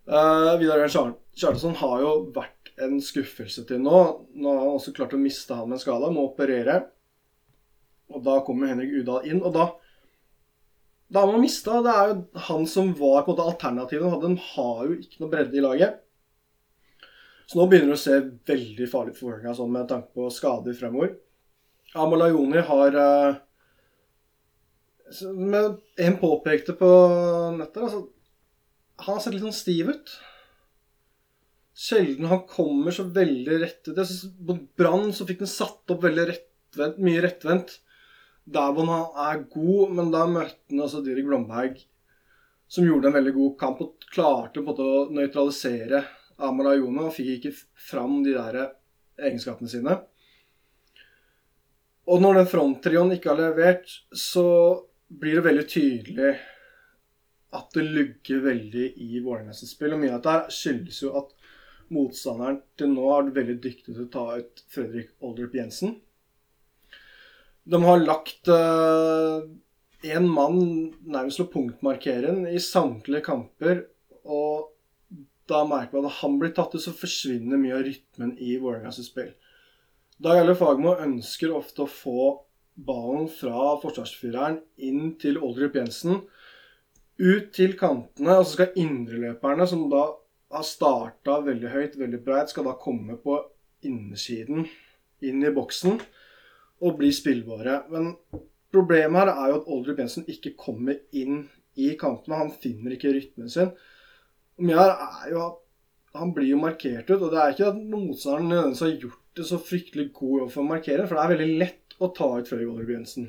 uh, 0.10 0.56
Vidar 0.62 0.86
Ørn 0.86 1.16
Kjartason 1.40 1.78
har 1.82 2.04
jo 2.04 2.14
vært 2.36 2.74
en 2.80 3.00
skuffelse 3.04 3.66
til 3.68 3.82
nå. 3.84 4.00
Nå 4.36 4.54
har 4.56 4.64
han 4.66 4.78
også 4.78 4.96
klart 4.96 5.16
å 5.16 5.22
miste 5.22 5.56
han 5.56 5.70
med 5.70 5.80
en 5.80 5.84
skade, 5.84 6.12
må 6.16 6.30
operere. 6.30 6.82
Og 8.10 8.24
da 8.26 8.40
kommer 8.46 8.72
Henrik 8.72 9.02
Udal 9.02 9.28
inn, 9.30 9.44
og 9.44 9.54
da 9.56 9.70
da 11.10 11.24
har 11.24 11.32
man 11.32 11.42
mista. 11.42 11.80
Det 11.82 11.90
er 11.90 12.12
jo 12.12 12.44
han 12.48 12.68
som 12.70 12.92
var 12.94 13.24
på 13.26 13.32
en 13.32 13.34
måte 13.34 13.48
alternativet. 13.50 14.12
Han 14.14 14.38
har 14.52 14.84
jo 14.86 14.98
ikke 15.00 15.24
noe 15.24 15.32
bredde 15.32 15.58
i 15.58 15.64
laget. 15.64 16.04
Så 17.50 17.58
nå 17.58 17.66
begynner 17.66 17.96
det 17.96 17.98
å 17.98 18.02
se 18.04 18.16
veldig 18.46 18.86
farlig 18.92 19.16
ut 19.16 19.18
for 19.18 19.32
Vålerenga 19.32 19.56
sånn 19.58 19.72
med 19.74 19.88
tanke 19.90 20.14
på 20.14 20.28
skader 20.30 20.76
fremover. 20.78 21.16
Amalayoni 21.98 22.62
har 22.68 22.98
uh, 23.02 23.40
En 26.06 26.18
påpekte 26.22 26.76
på 26.78 26.90
nettet 27.56 27.80
altså, 27.82 28.04
Han 29.02 29.16
har 29.16 29.24
sett 29.24 29.34
litt 29.34 29.48
sånn 29.48 29.56
stiv 29.58 29.90
ut. 29.90 30.14
Sjelden 31.74 32.30
han 32.30 32.44
kommer 32.46 32.94
så 32.94 33.08
veldig 33.16 33.58
rett 33.64 33.90
ut. 33.90 33.98
På 34.46 34.60
Brann 34.78 35.10
fikk 35.16 35.42
han 35.42 35.50
satt 35.50 35.96
opp 35.96 36.06
veldig 36.06 36.28
rettvendt, 36.30 37.02
mye 37.02 37.26
rettvendt. 37.26 37.80
Der 38.46 38.76
hvor 38.76 38.86
han 38.92 39.18
er 39.26 39.42
god, 39.50 39.98
men 39.98 40.14
da 40.14 40.28
møtte 40.30 40.70
han 40.70 40.86
altså 40.86 41.02
Dirk 41.06 41.26
Blomberg, 41.26 41.82
som 42.70 42.86
gjorde 42.86 43.10
en 43.10 43.18
veldig 43.18 43.34
god 43.42 43.60
kamp 43.66 43.82
og 43.88 44.10
klarte 44.14 44.60
på 44.60 44.68
en 44.68 44.70
måte 44.70 44.86
å 44.86 45.04
nøytralisere 45.18 46.06
Amala 46.46 46.76
Jona 46.78 47.10
fikk 47.14 47.32
ikke 47.38 47.54
fram 47.90 48.22
de 48.24 48.36
der 48.38 48.62
egenskapene 49.20 49.72
sine. 49.72 49.98
Og 52.10 52.22
når 52.24 52.40
den 52.40 52.50
fronttrioen 52.50 53.12
ikke 53.14 53.34
har 53.34 53.42
levert, 53.42 53.92
så 54.16 54.46
blir 55.10 55.40
det 55.40 55.46
veldig 55.46 55.66
tydelig 55.70 56.32
at 57.58 57.74
det 57.74 57.86
lugger 57.86 58.44
veldig 58.46 58.88
i 59.02 59.20
Vålerengas 59.22 59.64
spill. 59.70 59.94
Og 59.96 60.02
mye 60.02 60.16
av 60.16 60.24
dette 60.26 60.56
skyldes 60.56 61.02
jo 61.04 61.14
at 61.20 61.34
motstanderen 61.94 62.62
til 62.78 62.92
nå 62.94 63.06
har 63.10 63.24
vært 63.26 63.40
veldig 63.40 63.58
dyktig 63.64 63.94
til 63.94 64.06
å 64.06 64.12
ta 64.14 64.26
ut 64.38 64.64
Fredrik 64.70 65.14
Oldrup 65.26 65.56
Jensen. 65.58 65.96
De 67.70 67.80
har 67.84 68.02
lagt 68.02 68.50
én 68.50 70.26
uh, 70.26 70.34
mann 70.34 70.60
nærmest 71.06 71.42
til 71.42 71.48
å 71.48 71.54
punktmarkere 71.54 72.36
i 72.54 72.62
samtlige 72.62 73.26
kamper. 73.26 73.84
Og 74.30 74.70
da 75.50 75.64
merker 75.68 76.00
man 76.00 76.10
at 76.10 76.20
han 76.22 76.38
blir 76.42 76.54
tatt 76.56 76.76
ut, 76.76 76.84
så 76.84 76.96
forsvinner 76.96 77.60
mye 77.60 77.78
av 77.78 77.86
rytmen 77.88 78.36
i 78.38 78.58
Vålerengas 78.62 79.02
spill. 79.06 79.34
Dag 80.20 80.42
Eile 80.42 80.56
Fagermo 80.58 80.98
ønsker 81.00 81.54
ofte 81.56 81.86
å 81.86 81.92
få 81.92 82.30
ballen 82.80 83.28
fra 83.32 83.76
forsvarsfyreren 83.82 84.60
inn 84.88 85.14
til 85.20 85.40
Oldrup 85.44 85.78
Jensen. 85.80 86.24
Ut 87.20 87.50
til 87.56 87.76
kantene, 87.80 88.38
og 88.40 88.46
så 88.46 88.56
skal 88.56 88.78
indreløperne, 88.80 89.68
som 89.68 89.88
da 89.92 90.06
har 90.54 90.66
starta 90.66 91.40
veldig 91.46 91.72
høyt, 91.74 91.98
veldig 92.00 92.22
breit, 92.26 92.52
skal 92.52 92.70
da 92.70 92.78
komme 92.80 93.18
på 93.22 93.38
innersiden 93.86 94.68
inn 95.24 95.44
i 95.44 95.52
boksen 95.56 96.00
og 96.80 96.98
bli 97.00 97.12
spillbare. 97.16 97.84
Men 97.92 98.14
problemet 98.74 99.22
her 99.22 99.34
er 99.34 99.52
jo 99.52 99.60
at 99.60 99.72
Oldrup 99.76 100.02
Jensen 100.02 100.28
ikke 100.32 100.56
kommer 100.60 101.00
inn 101.16 101.46
i 101.80 101.94
kantene. 102.00 102.40
Han 102.40 102.54
finner 102.56 102.96
ikke 102.96 103.14
rytmen 103.16 103.52
sin. 103.52 103.74
Og 104.60 104.72
her 104.76 104.94
er 104.94 105.34
jo 105.34 105.48
han 106.20 106.32
blir 106.34 106.50
jo 106.50 106.60
markert 106.60 107.10
ut, 107.12 107.22
og 107.22 107.32
det 107.32 107.40
er 107.40 107.52
ikke 107.54 107.68
at 107.70 107.78
motstanderen 107.78 108.50
nødvendigvis 108.50 108.82
har 108.82 108.96
gjort 109.04 109.26
det 109.38 109.46
så 109.46 109.60
fryktelig 109.62 110.08
god 110.14 110.40
jobb 110.40 110.54
for 110.56 110.64
å 110.64 110.70
markere, 110.72 111.06
for 111.06 111.16
det 111.16 111.24
er 111.24 111.34
veldig 111.36 111.60
lett 111.62 111.96
å 112.00 112.10
ta 112.18 112.30
ut 112.34 112.54
Olderby 112.56 112.96
Jensen. 112.96 113.28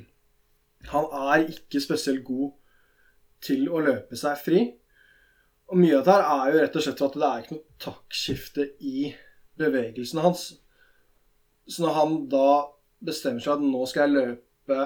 Han 0.89 1.09
er 1.29 1.45
ikke 1.53 1.81
spesielt 1.83 2.23
god 2.25 2.55
til 3.45 3.67
å 3.69 3.81
løpe 3.85 4.17
seg 4.17 4.39
fri. 4.41 4.63
Og 5.71 5.79
mye 5.79 5.99
av 5.99 6.07
dette 6.07 6.31
er 6.35 6.51
jo 6.51 6.63
rett 6.63 6.77
og 6.79 6.85
slett 6.85 7.03
at 7.05 7.17
det 7.21 7.27
er 7.27 7.43
ikke 7.43 7.57
noe 7.57 7.81
taktskifte 7.85 8.65
i 8.81 9.11
bevegelsene 9.61 10.23
hans. 10.25 10.47
Så 11.69 11.85
når 11.85 11.97
han 11.99 12.17
da 12.31 12.47
bestemmer 13.01 13.43
seg 13.43 13.59
at 13.59 13.65
nå 13.65 13.83
skal 13.89 14.07
jeg 14.07 14.17
løpe 14.17 14.79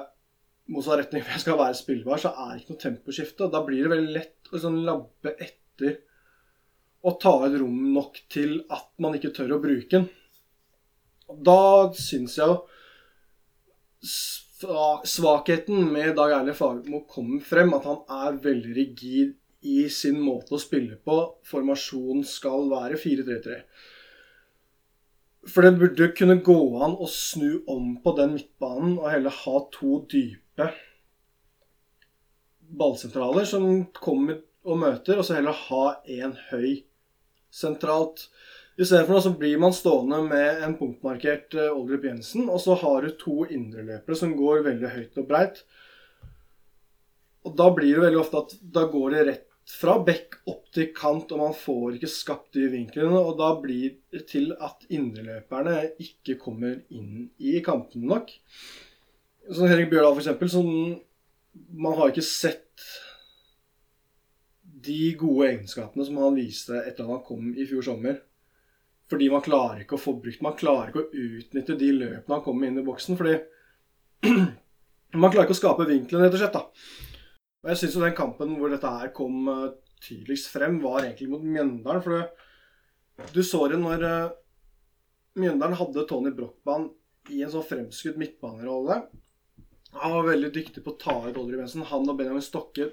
motsatt 0.75 0.99
retning, 0.99 1.23
for 1.23 1.35
jeg 1.35 1.45
skal 1.45 1.61
være 1.61 1.79
spillbar, 1.79 2.21
så 2.21 2.33
er 2.33 2.51
det 2.51 2.61
ikke 2.61 2.75
noe 2.75 2.83
temposkifte. 2.83 3.47
Og 3.47 3.55
da 3.55 3.63
blir 3.65 3.85
det 3.85 3.93
veldig 3.95 4.17
lett 4.19 4.51
å 4.51 4.61
sånn 4.61 4.83
labbe 4.85 5.33
etter 5.39 6.01
og 7.05 7.19
ta 7.21 7.33
et 7.45 7.57
rom 7.61 7.93
nok 7.93 8.17
til 8.33 8.57
at 8.73 8.87
man 9.01 9.17
ikke 9.17 9.33
tør 9.35 9.57
å 9.57 9.61
bruke 9.61 9.91
den. 9.93 10.07
Da 11.45 11.91
syns 11.97 12.37
jeg 12.39 12.49
jo 12.49 12.57
svakheten 14.05 15.89
med 15.93 16.15
Dag 16.17 16.33
Erle 16.39 16.53
Fagermo 16.57 17.03
kommer 17.09 17.41
frem. 17.45 17.73
At 17.77 17.85
han 17.89 18.01
er 18.09 18.39
veldig 18.43 18.77
rigid 18.77 19.35
i 19.65 19.89
sin 19.89 20.19
måte 20.21 20.55
å 20.57 20.61
spille 20.61 20.97
på. 21.01 21.19
Formasjonen 21.49 22.25
skal 22.27 22.69
være 22.71 22.97
4-3-3. 23.01 23.59
For 25.45 25.65
det 25.65 25.75
burde 25.77 26.09
kunne 26.17 26.39
gå 26.41 26.57
an 26.81 26.97
å 26.97 27.07
snu 27.09 27.61
om 27.69 27.95
på 28.01 28.15
den 28.17 28.33
midtbanen 28.33 28.97
og 28.97 29.11
heller 29.11 29.33
ha 29.43 29.61
to 29.73 29.99
dype 30.09 30.71
ballsentraler 32.75 33.45
som 33.45 33.85
kommer 33.93 34.39
og 34.65 34.79
møter, 34.81 35.19
og 35.19 35.27
så 35.27 35.37
heller 35.37 35.53
ha 35.67 35.83
en 36.09 36.33
høy 36.49 36.81
sentralt. 37.55 38.27
Istedenfor 38.75 39.21
så 39.23 39.31
blir 39.39 39.57
man 39.61 39.73
stående 39.73 40.19
med 40.27 40.63
en 40.65 40.75
punktmarkert 40.75 41.55
uh, 41.55 41.71
Oldrup 41.71 42.03
Jensen, 42.09 42.49
og 42.51 42.59
så 42.63 42.75
har 42.81 43.05
du 43.05 43.15
to 43.19 43.45
indreløpere 43.47 44.19
som 44.19 44.35
går 44.35 44.65
veldig 44.67 44.91
høyt 44.97 45.19
og 45.21 45.27
breit. 45.29 45.61
Og 47.45 47.55
da 47.55 47.69
blir 47.71 47.95
det 47.95 48.07
veldig 48.07 48.19
ofte 48.19 48.41
at 48.41 48.55
da 48.75 48.87
går 48.91 49.13
det 49.13 49.27
rett 49.29 49.51
fra 49.65 49.95
bekk 50.05 50.39
opp 50.51 50.67
til 50.75 50.91
kant, 50.93 51.31
og 51.33 51.41
man 51.41 51.55
får 51.57 51.95
ikke 51.97 52.11
skapt 52.11 52.57
de 52.57 52.67
vinklene. 52.73 53.15
Og 53.17 53.37
da 53.39 53.53
blir 53.61 53.95
det 54.13 54.25
til 54.29 54.51
at 54.59 54.85
indreløperne 54.93 55.77
ikke 56.01 56.37
kommer 56.41 56.77
inn 56.93 57.29
i 57.39 57.57
kampene 57.65 58.11
nok. 58.11 58.33
Som 59.45 59.69
Henrik 59.69 59.91
Bjørdal, 59.93 60.19
f.eks., 60.19 60.51
som 60.51 60.69
man 61.79 61.97
har 61.97 62.11
ikke 62.11 62.25
sett 62.25 62.64
de 64.85 64.99
gode 65.19 65.49
egenskapene 65.49 66.05
som 66.07 66.21
han 66.21 66.37
viste 66.37 66.77
etter 66.81 67.05
at 67.05 67.11
han 67.11 67.25
kom 67.25 67.51
i 67.53 67.65
fjor 67.67 67.85
sommer. 67.85 68.21
Fordi 69.09 69.27
man 69.29 69.43
klarer 69.45 69.83
ikke 69.83 69.99
å 69.99 70.01
få 70.01 70.15
brukt 70.17 70.41
Man 70.41 70.55
klarer 70.57 70.89
ikke 70.89 71.03
å 71.03 71.25
utnytte 71.25 71.77
de 71.77 71.91
løpene 71.93 72.37
han 72.37 72.45
kommer 72.45 72.69
inn 72.69 72.79
i 72.81 72.85
boksen. 72.85 73.17
Fordi 73.19 73.35
man 75.21 75.33
klarer 75.33 75.45
ikke 75.45 75.57
å 75.57 75.61
skape 75.61 75.89
vinkelen, 75.89 76.25
rett 76.25 76.37
og 76.37 76.41
slett. 76.41 76.57
da. 76.57 77.03
Og 77.65 77.71
jeg 77.71 77.81
syns 77.81 77.97
jo 77.97 78.05
den 78.05 78.17
kampen 78.17 78.57
hvor 78.59 78.73
dette 78.73 78.95
her 78.97 79.13
kom 79.15 79.49
uh, 79.49 79.73
tydeligst 80.05 80.51
frem, 80.53 80.79
var 80.83 81.03
egentlig 81.03 81.29
mot 81.31 81.45
Mjøndalen. 81.45 82.03
For 82.05 83.29
du 83.33 83.41
så 83.45 83.65
det 83.71 83.79
når 83.81 84.05
uh, 84.05 84.33
Mjøndalen 85.39 85.77
hadde 85.79 86.07
Tony 86.09 86.33
Brochmann 86.35 86.89
i 87.33 87.41
en 87.43 87.53
sånn 87.53 87.65
fremskutt 87.65 88.19
midtbanerolle. 88.21 88.99
Han 89.95 90.13
var 90.17 90.27
veldig 90.27 90.51
dyktig 90.53 90.83
på 90.83 90.93
å 90.93 90.99
ta 90.99 91.15
ut 91.23 91.37
Oldrich 91.39 91.61
Bensen. 91.61 91.85
Han 91.89 92.09
og 92.09 92.17
Benjamin 92.19 92.43
Stokke 92.43 92.89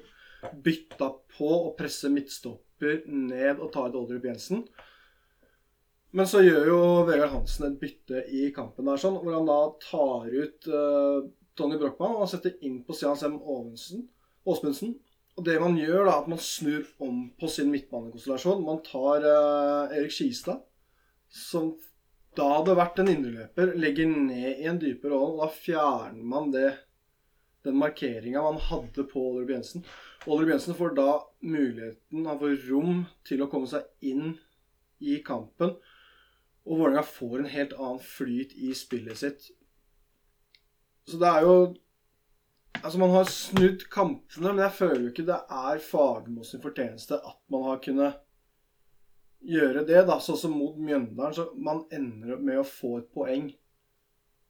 bytta 0.50 1.08
på 1.36 1.50
å 1.68 1.74
presse 1.78 2.10
midtstopper 2.12 3.04
ned 3.06 3.60
og 3.60 3.70
ta 3.74 3.86
ut 3.88 3.98
Oldrup 3.98 4.26
Jensen. 4.26 4.64
Men 6.12 6.28
så 6.28 6.42
gjør 6.44 6.66
jo 6.68 6.80
Vegard 7.08 7.32
Hansen 7.32 7.70
et 7.70 7.78
bytte 7.80 8.24
i 8.28 8.50
kampen 8.52 8.88
der, 8.90 9.00
sånn, 9.00 9.16
hvor 9.22 9.38
han 9.38 9.48
da 9.48 9.60
tar 9.80 10.26
ut 10.28 10.68
uh, 10.68 11.22
Tony 11.56 11.78
Brochmann 11.80 12.18
og 12.20 12.28
setter 12.28 12.58
inn 12.66 12.82
på 12.84 12.96
Stian 12.96 13.16
Sem 13.16 13.38
Åsmundsen. 13.40 14.98
Og 15.38 15.46
det 15.46 15.56
man 15.62 15.78
gjør, 15.80 16.04
da, 16.04 16.18
at 16.18 16.28
man 16.28 16.42
snur 16.42 16.84
om 17.00 17.24
på 17.40 17.48
sin 17.48 17.70
midtbanekonstellasjon. 17.72 18.66
Man 18.66 18.82
tar 18.84 19.24
uh, 19.24 19.94
Erik 19.94 20.12
Skistad, 20.12 20.60
som 21.32 21.72
da 22.36 22.48
hadde 22.58 22.76
vært 22.76 23.00
en 23.00 23.10
indreløper, 23.12 23.74
legger 23.80 24.08
ned 24.12 24.60
i 24.60 24.68
en 24.68 24.80
dypere 24.80 25.16
rolle. 25.16 25.46
Da 25.46 25.56
fjerner 25.56 26.28
man 26.34 26.52
det, 26.52 26.68
den 27.64 27.78
markeringa 27.78 28.42
man 28.42 28.60
hadde 28.60 29.04
på 29.10 29.22
Oliver 29.32 29.54
Jensen. 29.54 29.84
Oliver 30.26 30.52
Jensen 30.52 30.74
får 30.74 30.94
da 30.94 31.08
muligheten, 31.40 32.26
han 32.26 32.38
får 32.38 32.68
rom 32.68 33.04
til 33.26 33.42
å 33.42 33.48
komme 33.50 33.70
seg 33.70 33.86
inn 34.12 34.36
i 35.02 35.18
kampen. 35.26 35.76
Og 36.62 36.78
Vålerenga 36.78 37.02
får 37.06 37.38
en 37.38 37.52
helt 37.52 37.72
annen 37.78 38.02
flyt 38.06 38.54
i 38.54 38.70
spillet 38.78 39.18
sitt. 39.18 39.48
Så 41.10 41.18
det 41.22 41.30
er 41.30 41.48
jo 41.48 41.56
Altså, 42.82 42.98
man 42.98 43.12
har 43.12 43.28
snudd 43.28 43.82
kampene, 43.92 44.48
men 44.48 44.62
jeg 44.64 44.74
føler 44.74 45.02
jo 45.04 45.10
ikke 45.10 45.26
det 45.28 45.36
er 45.54 45.82
Fagermo 45.84 46.42
sin 46.42 46.62
fortjeneste 46.62 47.18
at 47.20 47.36
man 47.52 47.66
har 47.68 47.82
kunnet 47.84 48.22
gjøre 49.44 49.84
det, 49.86 50.00
da. 50.08 50.16
Sånn 50.24 50.38
som 50.40 50.54
mot 50.56 50.78
Mjøndalen, 50.80 51.36
så 51.36 51.44
man 51.54 51.84
ender 51.94 52.32
opp 52.34 52.46
med 52.48 52.58
å 52.58 52.66
få 52.66 52.94
et 52.98 53.10
poeng. 53.14 53.50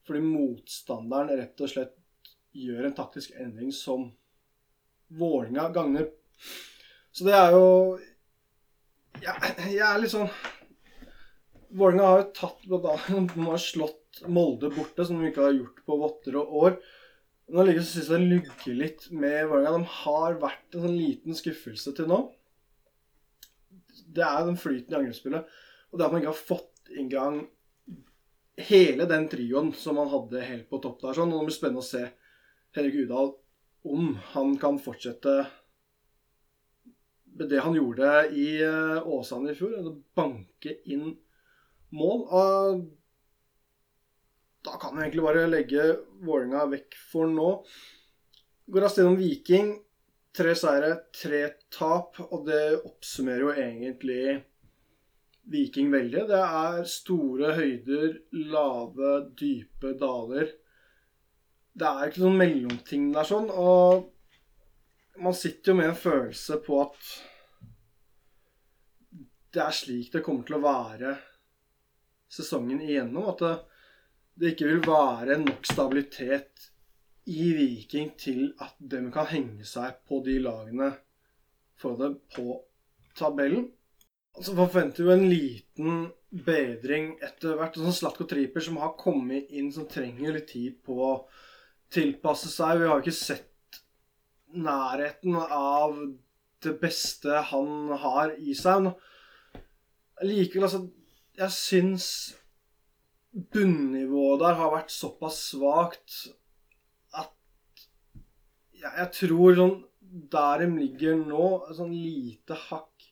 Fordi 0.07 0.23
motstanderen 0.25 1.35
rett 1.43 1.61
og 1.67 1.73
slett 1.75 1.93
gjør 2.53 2.89
en 2.89 2.97
taktisk 2.97 3.35
endring 3.41 3.73
som 3.75 4.11
Vålinga 5.13 5.69
gagner. 5.73 6.09
Så 7.13 7.27
det 7.29 7.35
er 7.37 7.53
jo 7.53 7.67
ja, 9.21 9.35
Jeg 9.69 9.83
er 9.85 9.99
litt 10.01 10.15
sånn 10.15 10.31
Vålinga 11.77 12.09
har 12.09 12.23
jo 12.23 12.31
tatt 12.37 12.65
annet 12.69 13.35
De 13.37 13.47
har 13.47 13.61
slått 13.61 14.23
Molde 14.29 14.69
borte, 14.73 15.05
som 15.09 15.21
de 15.21 15.31
ikke 15.31 15.45
har 15.47 15.55
gjort 15.57 15.79
på 15.89 15.97
votter 15.97 16.37
og 16.37 16.57
år. 16.63 16.75
Nå 17.53 17.65
ligger 17.65 17.85
syns 17.85 18.11
jeg 18.11 18.21
det 18.21 18.29
lugger 18.29 18.77
litt 18.77 19.07
med 19.11 19.49
Vålerenga. 19.49 19.81
De 19.81 19.97
har 20.03 20.37
vært 20.41 20.77
en 20.77 20.85
sånn 20.85 20.99
liten 20.99 21.37
skuffelse 21.37 21.95
til 21.97 22.11
nå. 22.11 22.21
Det 24.13 24.25
er 24.25 24.45
den 24.45 24.61
flyten 24.61 24.93
i 24.93 24.99
angrepsspillet. 25.01 25.49
Og 25.91 25.99
det 25.99 26.07
at 26.07 26.13
man 26.13 26.23
ikke 26.23 26.33
har 26.35 26.45
fått 26.53 26.93
inngang 26.93 27.41
hele 28.69 29.09
den 29.09 29.29
trioen 29.33 29.73
som 29.77 29.97
man 29.97 30.13
hadde 30.13 30.45
helt 30.45 30.69
på 30.69 30.81
topp 30.85 31.01
der. 31.03 31.17
sånn, 31.17 31.33
og 31.33 31.41
Det 31.41 31.49
blir 31.49 31.57
spennende 31.57 31.85
å 31.85 31.89
se 31.89 32.05
Henrik 32.73 32.95
Udal 33.05 33.35
om 33.83 34.15
han 34.33 34.57
kan 34.59 34.79
fortsette 34.79 35.47
med 37.33 37.49
det 37.49 37.61
han 37.65 37.75
gjorde 37.75 38.11
i 38.37 38.49
eh, 38.63 39.07
Åsane 39.09 39.53
i 39.53 39.57
fjor. 39.57 39.75
Å 39.81 39.95
banke 40.17 40.77
inn 40.93 41.09
mål. 41.97 42.27
Og 42.29 42.85
da 44.63 44.77
kan 44.81 44.95
vi 44.95 45.07
egentlig 45.07 45.25
bare 45.27 45.49
legge 45.51 45.89
Vålerenga 46.23 46.69
vekk 46.77 46.99
for 47.11 47.33
nå. 47.33 47.49
Går 48.71 48.87
raskt 48.87 49.01
gjennom 49.01 49.19
Viking. 49.21 49.75
Tre 50.33 50.55
seire, 50.57 50.95
tre 51.17 51.43
tap. 51.73 52.21
Og 52.31 52.47
det 52.49 52.63
oppsummerer 52.79 53.47
jo 53.47 53.55
egentlig 53.57 54.25
Viking 55.53 55.91
veldig. 55.93 56.27
Det 56.31 56.43
er 56.47 56.85
store 56.89 57.57
høyder, 57.59 58.21
lave, 58.53 59.17
dype 59.41 59.97
daler. 60.01 60.53
Det 61.73 61.89
er 61.89 62.09
ikke 62.11 62.25
noen 62.25 62.41
mellomting 62.41 63.11
der 63.15 63.29
sånn. 63.29 63.49
Og 63.51 64.09
man 65.23 65.37
sitter 65.37 65.73
jo 65.73 65.79
med 65.79 65.91
en 65.91 65.99
følelse 65.99 66.59
på 66.65 66.81
at 66.85 67.13
det 69.53 69.61
er 69.61 69.77
slik 69.77 70.13
det 70.15 70.23
kommer 70.25 70.47
til 70.49 70.57
å 70.59 70.65
være 70.65 71.15
sesongen 72.33 72.81
igjennom. 72.85 73.31
At 73.33 73.45
det, 73.45 73.55
det 74.35 74.55
ikke 74.55 74.71
vil 74.71 74.85
være 74.87 75.41
nok 75.43 75.69
stabilitet 75.69 76.69
i 77.31 77.53
Viking 77.55 78.15
til 78.19 78.49
at 78.65 78.75
de 78.79 79.05
kan 79.15 79.29
henge 79.31 79.67
seg 79.69 80.01
på 80.09 80.23
de 80.27 80.39
lagene 80.43 80.91
for 81.79 81.99
det 82.01 82.15
på 82.35 82.57
tabellen. 83.19 83.69
Så 84.41 84.55
forventer 84.57 85.05
vi 85.05 85.13
en 85.13 85.29
liten 85.29 86.05
bedring 86.33 87.13
etter 87.21 87.59
hvert. 87.59 87.77
Sånn 87.77 87.95
Slatko 87.95 88.25
Triper 88.29 88.65
som 88.65 88.79
har 88.81 88.95
kommet 88.99 89.53
inn, 89.53 89.69
som 89.75 89.85
trenger 89.89 90.39
litt 90.39 90.49
tid 90.55 90.79
på 90.87 91.13
tilpasse 91.93 92.51
seg. 92.53 92.81
Vi 92.81 92.89
har 92.89 92.99
jo 92.99 93.05
ikke 93.05 93.17
sett 93.17 93.81
nærheten 94.53 95.37
av 95.43 95.97
det 96.63 96.77
beste 96.81 97.43
han 97.51 97.93
har 98.03 98.35
i 98.39 98.55
seg. 98.59 98.93
Likevel, 100.23 100.69
altså 100.69 100.87
Jeg 101.39 101.51
syns 101.57 102.07
bunnivået 103.33 104.43
der 104.43 104.59
har 104.59 104.75
vært 104.75 104.93
såpass 104.93 105.39
svakt 105.55 106.17
at 107.17 107.33
jeg, 108.77 108.91
jeg 108.91 109.09
tror 109.17 109.57
sånn 109.57 109.79
der 110.33 110.61
de 110.61 110.69
ligger 110.77 111.17
nå, 111.17 111.47
sånn 111.73 111.95
lite 111.97 112.59
hakk 112.69 113.07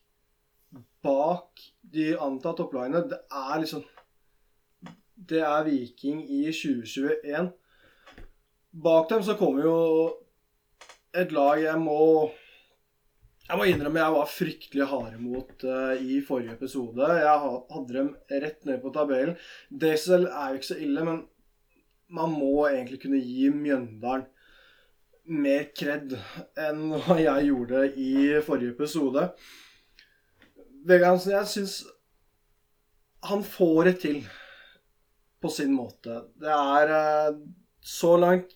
bak 1.01 1.63
de 1.81 2.11
antatt 2.21 2.59
topplagene, 2.61 3.01
det 3.09 3.17
er 3.33 3.63
liksom 3.63 3.87
Det 5.31 5.41
er 5.45 5.63
Viking 5.65 6.21
i 6.25 6.43
2021. 6.49 7.51
Bak 8.71 9.09
dem 9.09 9.23
så 9.23 9.35
kommer 9.35 9.65
jo 9.65 9.77
et 11.11 11.33
lag 11.35 11.59
jeg 11.59 11.79
må 11.81 12.31
jeg 13.49 13.59
må 13.59 13.65
innrømme 13.67 13.99
jeg 13.99 14.15
var 14.15 14.29
fryktelig 14.31 14.85
hard 14.87 15.15
mot 15.19 15.63
uh, 15.67 15.91
i 15.99 16.21
forrige 16.23 16.53
episode. 16.55 17.03
Jeg 17.03 17.41
hadde 17.41 17.95
dem 17.97 18.13
rett 18.31 18.61
ned 18.63 18.77
på 18.79 18.93
tabellen. 18.95 19.35
Det 19.67 19.97
er 19.97 20.21
jo 20.23 20.59
ikke 20.59 20.69
så 20.69 20.77
ille, 20.79 21.03
men 21.03 21.17
man 22.15 22.31
må 22.31 22.69
egentlig 22.69 23.01
kunne 23.01 23.19
gi 23.19 23.49
Mjøndalen 23.51 24.29
mer 25.31 25.67
kred 25.75 26.15
enn 26.59 26.95
hva 27.03 27.17
jeg 27.19 27.49
gjorde 27.49 27.83
i 27.99 28.13
forrige 28.45 28.71
episode. 28.77 29.27
Vegard 30.87 31.17
Hansen, 31.17 31.35
jeg 31.35 31.51
syns 31.51 31.75
han 33.27 33.43
får 33.45 33.83
det 33.89 33.95
til 34.05 34.23
på 35.43 35.51
sin 35.51 35.75
måte. 35.75 36.23
Det 36.39 36.55
er 36.55 36.95
uh, 36.95 37.43
så 37.83 38.15
langt 38.21 38.55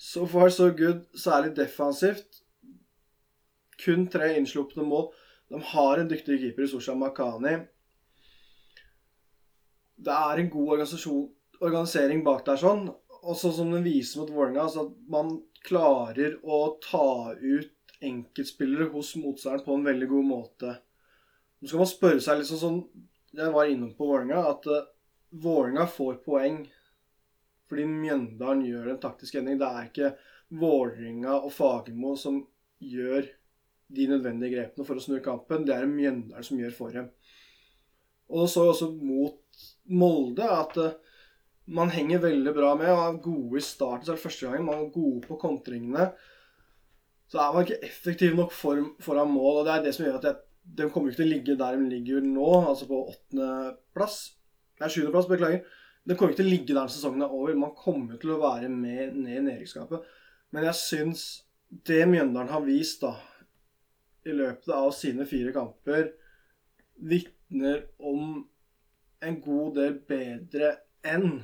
so 0.00 0.24
far 0.26 0.48
so 0.48 0.70
good, 0.72 1.04
særlig 1.12 1.52
defensivt 1.58 2.40
kun 3.80 4.06
tre 4.12 4.34
innslupne 4.36 4.84
mål. 4.84 5.10
De 5.50 5.60
har 5.72 6.00
en 6.00 6.08
dyktig 6.08 6.38
keeper 6.40 6.66
i 6.66 6.70
Sosha 6.70 6.94
Makani. 6.96 7.56
Det 10.00 10.16
er 10.16 10.40
en 10.40 10.50
god 10.52 10.84
organisering 11.60 12.24
bak 12.24 12.44
der, 12.46 12.60
sånn. 12.60 12.86
Og 13.20 13.36
sånn 13.36 13.56
som 13.56 13.72
den 13.74 13.84
viser 13.84 14.22
mot 14.22 14.32
Vålerenga, 14.32 14.64
altså 14.64 14.86
at 14.86 14.94
man 15.12 15.34
klarer 15.66 16.38
å 16.40 16.60
ta 16.80 17.34
ut 17.36 17.96
enkeltspillere 18.00 18.88
hos 18.94 19.12
motstanderen 19.20 19.66
på 19.66 19.76
en 19.76 19.88
veldig 19.90 20.08
god 20.08 20.28
måte. 20.30 20.76
Nå 21.60 21.68
skal 21.68 21.82
man 21.82 21.90
spørre 21.90 22.22
seg 22.24 22.38
liksom 22.40 22.60
sånn 22.60 22.78
Jeg 23.36 23.52
var 23.52 23.68
innom 23.68 23.90
på 23.94 24.06
Vålerenga 24.08 24.38
at 24.48 24.64
uh, 24.72 24.86
Vålerenga 25.42 25.84
får 25.92 26.16
poeng 26.24 26.62
fordi 27.70 27.86
Mjøndalen 27.86 28.64
gjør 28.66 28.88
en 28.90 29.02
taktisk 29.02 29.36
endring. 29.38 29.60
Det 29.60 29.68
er 29.68 29.86
ikke 29.86 30.14
Vålerenga 30.60 31.36
og 31.38 31.52
Fagermo 31.54 32.16
som 32.18 32.40
gjør 32.82 33.28
de 33.94 34.06
nødvendige 34.10 34.56
grepene 34.56 34.86
for 34.86 34.98
å 34.98 35.04
snu 35.04 35.20
kampen. 35.22 35.62
Det 35.66 35.76
er 35.76 35.86
det 35.86 35.92
Mjøndalen 35.92 36.46
som 36.46 36.58
gjør 36.58 36.74
for 36.74 36.96
dem. 36.96 37.06
Og 38.30 38.50
så 38.50 38.66
også 38.70 38.90
mot 38.94 39.38
Molde 39.90 40.46
at 40.46 40.76
uh, 40.78 40.98
man 41.70 41.90
henger 41.94 42.22
veldig 42.22 42.52
bra 42.54 42.74
med 42.78 42.90
og 42.90 43.00
er 43.04 43.22
gode 43.22 43.58
i 43.58 43.64
starten. 43.64 44.06
Så 44.06 44.12
er 44.12 44.18
det 44.18 44.24
første 44.24 44.46
gangen 44.46 44.66
man 44.66 44.84
er 44.84 44.92
gode 44.94 45.22
på 45.26 45.38
kontringene. 45.38 46.10
Så 47.30 47.38
er 47.38 47.54
man 47.54 47.66
ikke 47.66 47.82
effektiv 47.86 48.34
nok 48.38 48.54
for, 48.54 48.82
foran 49.02 49.30
mål. 49.30 49.60
Og 49.60 49.66
det 49.66 49.74
er 49.76 49.84
det 49.86 49.94
som 49.94 50.06
gjør 50.06 50.18
at 50.18 50.28
jeg, 50.30 50.40
de 50.78 50.88
kommer 50.90 51.10
ikke 51.10 51.22
til 51.22 51.30
å 51.30 51.34
ligge 51.34 51.58
der 51.58 51.78
de 51.78 51.90
ligger 51.90 52.26
nå, 52.26 52.48
altså 52.68 52.86
på 52.90 52.98
åttendeplass. 53.12 54.18
Nei, 54.80 54.90
sjuendeplass, 54.90 55.30
beklager. 55.30 55.62
De 56.04 56.16
kommer 56.16 56.32
ikke 56.32 56.42
til 56.42 56.48
å 56.48 56.54
ligge 56.54 56.72
der 56.72 56.80
når 56.80 56.92
sesongen 56.94 57.24
er 57.24 57.34
over. 57.36 57.56
Man 57.58 57.76
kommer 57.76 58.18
til 58.20 58.34
å 58.34 58.40
være 58.40 58.70
med 58.72 59.16
ned 59.16 59.36
i 59.36 59.44
nedrykksskapet. 59.48 60.06
Men 60.54 60.66
jeg 60.70 60.78
syns 60.80 61.24
det 61.86 62.02
Mjøndalen 62.10 62.50
har 62.50 62.64
vist, 62.66 63.04
da, 63.04 63.14
i 64.26 64.34
løpet 64.36 64.68
av 64.74 64.90
sine 64.96 65.24
fire 65.28 65.52
kamper 65.54 66.10
vitner 67.10 67.86
om 68.04 68.42
en 69.24 69.38
god 69.40 69.78
del 69.78 69.96
bedre 70.08 70.74
enn 71.06 71.40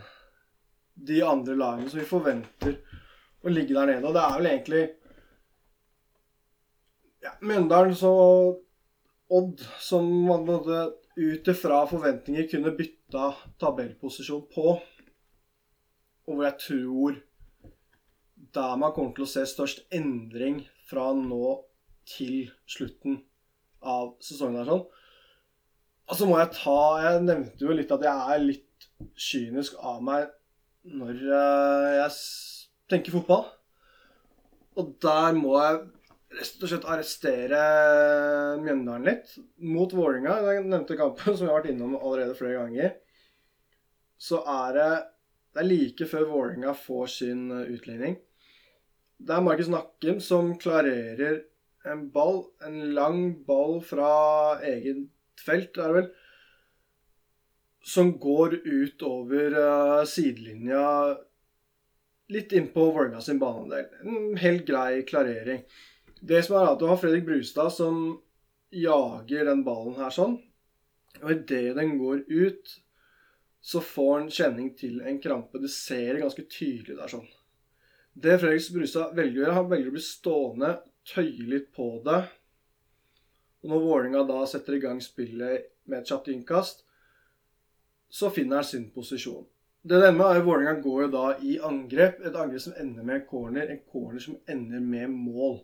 de 0.97 1.23
andre 1.25 1.57
lagene 1.57 1.93
som 1.93 2.01
vi 2.01 2.09
forventer 2.09 2.77
å 3.45 3.53
ligge 3.53 3.77
der 3.77 3.91
nede. 3.93 4.05
Og 4.09 4.17
det 4.17 4.25
er 4.25 4.37
vel 4.37 4.51
egentlig 4.51 4.85
ja, 7.25 7.35
Mjøndalen 7.41 7.97
og 8.09 8.63
Odd 9.37 9.63
som 9.83 10.07
man 10.29 10.45
måtte 10.47 10.85
ut 11.17 11.49
ifra 11.51 11.81
forventninger 11.91 12.47
kunne 12.51 12.77
bytta 13.17 13.35
tabellposisjon 13.61 14.45
på. 14.53 14.77
Og 16.27 16.35
hvor 16.35 16.45
jeg 16.45 16.59
tror 16.61 17.17
der 18.55 18.77
man 18.77 18.93
kommer 18.93 19.15
til 19.15 19.25
å 19.25 19.31
se 19.31 19.45
størst 19.49 19.87
endring 19.95 20.65
fra 20.89 21.11
nå 21.17 21.57
til 22.07 22.51
slutten 22.69 23.21
av 23.83 24.15
sesongen. 24.21 24.59
her 24.59 24.69
sånn. 24.69 24.87
Og 26.07 26.15
så 26.17 26.27
må 26.27 26.39
jeg 26.39 26.55
ta 26.55 26.79
Jeg 27.03 27.23
nevnte 27.25 27.65
jo 27.65 27.75
litt 27.75 27.91
at 27.91 28.03
jeg 28.03 28.35
er 28.35 28.45
litt 28.45 28.89
kynisk 29.17 29.75
av 29.83 30.03
meg 30.03 30.29
når 30.87 31.15
eh, 31.19 31.93
jeg 32.03 32.13
tenker 32.89 33.17
fotball. 33.17 33.47
Og 34.77 34.93
der 35.03 35.33
må 35.35 35.57
jeg 35.59 35.81
rett 36.37 36.63
og 36.63 36.71
slett 36.71 36.87
arrestere 36.91 37.61
Mjøndalen 38.63 39.09
litt. 39.09 39.35
Mot 39.63 39.93
Vålerenga, 39.95 40.39
den 40.47 40.71
nevnte 40.73 40.99
kampen 40.99 41.35
som 41.37 41.47
jeg 41.47 41.53
har 41.53 41.61
vært 41.61 41.73
innom 41.73 41.97
allerede 41.99 42.37
flere 42.39 42.61
ganger, 42.61 42.95
så 44.19 44.43
er 44.43 44.77
det 44.77 44.91
det 45.57 45.63
er 45.63 45.71
like 45.71 46.07
før 46.11 46.27
Vålerenga 46.29 46.73
får 46.77 47.07
sin 47.15 47.45
eh, 47.49 47.69
utligning. 47.73 48.19
Det 49.17 49.33
er 49.33 49.45
Markus 49.45 49.71
Nakkim 49.73 50.19
som 50.21 50.51
klarerer 50.61 51.47
en 51.89 52.11
ball, 52.13 52.43
en 52.67 52.77
lang 52.93 53.23
ball 53.47 53.79
fra 53.81 54.11
eget 54.61 55.07
felt, 55.41 55.79
er 55.79 55.89
det 55.89 55.97
vel, 55.97 56.11
som 57.87 58.13
går 58.21 58.59
ut 58.67 59.07
over 59.09 59.57
eh, 59.63 60.05
sidelinja 60.13 60.85
litt 62.37 62.53
innpå 62.53 62.91
Vålerenga 62.91 63.23
sin 63.23 63.39
banedel 63.39 63.87
En 64.03 64.37
helt 64.43 64.67
grei 64.69 65.05
klarering. 65.09 65.65
Det 66.21 66.43
som 66.45 66.59
er 66.59 66.73
at 66.75 66.81
du 66.83 66.89
har 66.91 67.01
Fredrik 67.01 67.25
Brustad 67.25 67.73
som 67.73 68.19
jager 68.75 69.49
den 69.49 69.65
ballen 69.65 69.97
her 69.97 70.13
sånn. 70.13 70.37
Og 71.23 71.31
idet 71.33 71.79
den 71.79 71.97
går 72.01 72.27
ut, 72.29 72.81
så 73.67 73.81
får 73.83 74.13
han 74.13 74.29
kjenning 74.31 74.69
til 74.79 75.01
en 75.03 75.17
krampe. 75.19 75.59
Du 75.59 75.67
ser 75.67 76.15
det 76.15 76.23
ganske 76.23 76.45
tydelig 76.47 76.95
der 77.01 77.11
sånn. 77.11 77.27
Det 78.15 78.37
Fredrik 78.39 78.69
Brustad 78.77 79.17
velger 79.17 79.41
å 79.41 79.43
gjøre, 79.43 79.55
han 79.57 79.71
velger 79.73 79.89
å 79.91 79.95
bli 79.97 80.03
stående, 80.07 80.69
tøye 81.11 81.49
litt 81.51 81.73
på 81.75 81.89
det. 82.07 82.21
Og 83.65 83.73
når 83.73 83.83
Vålinga 83.83 84.23
da 84.29 84.45
setter 84.47 84.77
i 84.77 84.85
gang 84.85 85.01
spillet 85.03 85.67
med 85.91 85.99
et 85.99 86.13
kjapt 86.13 86.31
innkast, 86.31 86.85
så 88.07 88.31
finner 88.31 88.63
han 88.63 88.69
sin 88.69 88.85
posisjon. 88.95 89.49
Det 89.83 89.99
det 89.99 90.13
ender 90.13 90.21
med 90.21 90.29
er 90.29 90.41
at 90.41 90.47
Vålerenga 90.47 90.85
går 90.85 91.03
jo 91.03 91.09
da 91.17 91.25
i 91.43 91.57
angrep. 91.71 92.23
Et 92.23 92.39
angrep 92.39 92.63
som 92.63 92.79
ender 92.79 93.03
med 93.03 93.19
en 93.19 93.27
corner. 93.33 93.73
En 93.75 93.83
corner 93.91 94.23
som 94.23 94.39
ender 94.47 94.87
med 94.95 95.11
mål. 95.11 95.59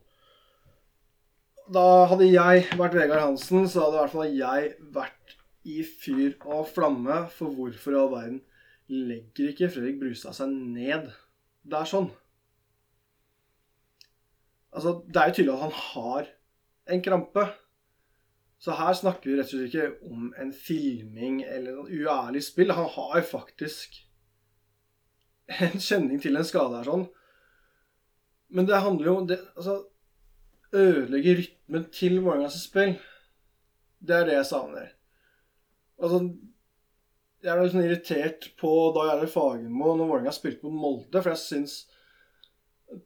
Da 1.70 1.86
hadde 2.10 2.26
jeg 2.32 2.66
vært 2.78 2.98
Vegard 2.98 3.22
Hansen, 3.28 3.70
så 3.70 3.86
hadde 3.86 3.94
i 3.94 4.02
hvert 4.02 4.14
fall 4.16 4.36
jeg 4.42 4.74
vært 4.98 5.38
i 5.64 5.82
fyr 5.86 6.34
og 6.44 6.68
flamme. 6.74 7.26
For 7.34 7.54
hvorfor 7.54 7.94
i 7.94 8.00
all 8.00 8.12
verden 8.12 8.40
legger 8.92 9.52
ikke 9.52 9.70
Fredrik 9.72 10.00
Brustad 10.00 10.36
seg 10.36 10.52
ned 10.52 11.10
der 11.62 11.88
sånn? 11.88 12.10
Altså, 14.72 15.02
det 15.04 15.20
er 15.20 15.28
jo 15.28 15.36
tydelig 15.36 15.54
at 15.54 15.66
han 15.66 15.76
har 15.78 16.30
en 16.92 17.04
krampe. 17.04 17.44
Så 18.62 18.76
her 18.78 18.94
snakker 18.94 19.30
vi 19.30 19.36
rett 19.36 19.50
og 19.50 19.58
slett 19.58 19.72
ikke 19.74 20.08
om 20.08 20.30
en 20.38 20.52
filming 20.54 21.42
eller 21.42 21.76
noe 21.76 21.90
uærlig 21.90 22.44
spill. 22.46 22.72
Han 22.76 22.88
har 22.94 23.24
faktisk 23.26 23.98
en 25.60 25.82
kjenning 25.82 26.22
til 26.22 26.38
en 26.38 26.46
skade 26.46 26.78
her 26.78 26.88
sånn. 26.88 27.08
Men 28.52 28.68
det 28.68 28.82
handler 28.84 29.08
jo 29.08 29.16
om 29.18 29.26
det 29.28 29.40
Altså, 29.56 29.80
ødelegge 30.72 31.36
rytmen 31.40 31.88
til 31.92 32.20
Vålerengas 32.20 32.60
spill. 32.62 32.94
Det 34.00 34.16
er 34.16 34.28
det 34.28 34.38
jeg 34.38 34.48
savner. 34.48 34.92
Altså, 36.02 36.20
jeg 37.42 37.58
ble 37.58 37.70
sånn 37.70 37.86
irritert 37.86 38.48
på 38.58 38.70
da 38.94 39.08
jeg 39.08 39.24
er 39.24 39.30
Fagermo 39.32 39.94
når 39.96 40.08
Vålerenga 40.08 40.34
spilte 40.34 40.66
mot 40.66 40.78
Molde, 40.82 41.22
for 41.22 41.32
jeg 41.32 41.42
syns 41.42 41.76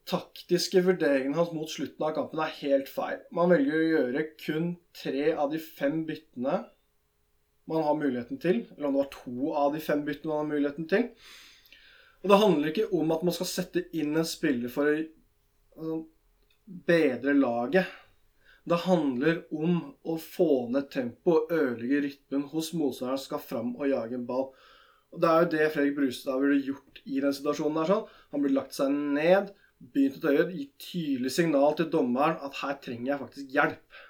taktiske 0.08 0.82
vurderingene 0.82 1.36
hans 1.38 1.52
mot 1.54 1.70
slutten 1.70 2.02
av 2.02 2.14
kampen 2.16 2.40
er 2.42 2.54
helt 2.58 2.88
feil. 2.90 3.20
Man 3.34 3.52
velger 3.52 3.76
å 3.76 3.90
gjøre 3.90 4.24
kun 4.40 4.72
tre 4.96 5.28
av 5.34 5.52
de 5.52 5.60
fem 5.62 6.02
byttene 6.08 6.62
man 7.70 7.84
har 7.86 7.98
muligheten 7.98 8.40
til. 8.42 8.64
Eller 8.76 8.88
om 8.88 8.96
det 8.96 9.04
var 9.04 9.12
to 9.14 9.52
av 9.62 9.76
de 9.76 9.82
fem 9.82 10.02
byttene 10.06 10.32
man 10.32 10.42
har 10.42 10.50
muligheten 10.54 10.88
til. 10.90 11.06
Og 12.22 12.32
det 12.32 12.40
handler 12.42 12.72
ikke 12.72 12.88
om 12.98 13.14
at 13.14 13.24
man 13.26 13.36
skal 13.36 13.50
sette 13.50 13.84
inn 13.94 14.16
en 14.18 14.26
spiller 14.26 14.72
for 14.72 14.90
å 14.90 14.96
altså, 14.96 15.98
bedre 16.88 17.36
laget. 17.36 17.94
Det 18.66 18.80
handler 18.82 19.44
om 19.54 19.76
å 20.02 20.16
få 20.18 20.66
ned 20.74 20.88
tempoet 20.90 21.44
og 21.44 21.52
ødelegge 21.54 22.00
rytmen 22.02 22.48
hos 22.50 22.72
motstanderen 22.74 23.20
som 23.20 23.28
skal 23.28 23.44
fram 23.44 23.68
og 23.76 23.86
jage 23.92 24.18
en 24.18 24.26
ball. 24.26 24.48
Og 25.14 25.22
Det 25.22 25.28
er 25.30 25.44
jo 25.44 25.50
det 25.52 25.68
Fredrik 25.74 25.94
Brustad 25.96 26.40
ville 26.42 26.64
gjort 26.66 27.00
i 27.04 27.20
den 27.22 27.36
situasjonen. 27.36 27.78
der 27.78 27.92
sånn. 27.92 28.08
Han 28.32 28.42
burde 28.42 28.58
lagt 28.58 28.74
seg 28.74 28.90
ned, 28.90 29.54
begynt 29.78 30.18
å 30.18 30.24
tøye, 30.24 30.50
gitt 30.50 30.74
tydelig 30.82 31.32
signal 31.36 31.76
til 31.76 31.90
dommeren 31.94 32.42
at 32.42 32.58
her 32.62 32.74
trenger 32.82 33.12
jeg 33.12 33.22
faktisk 33.22 33.54
hjelp. 33.54 34.02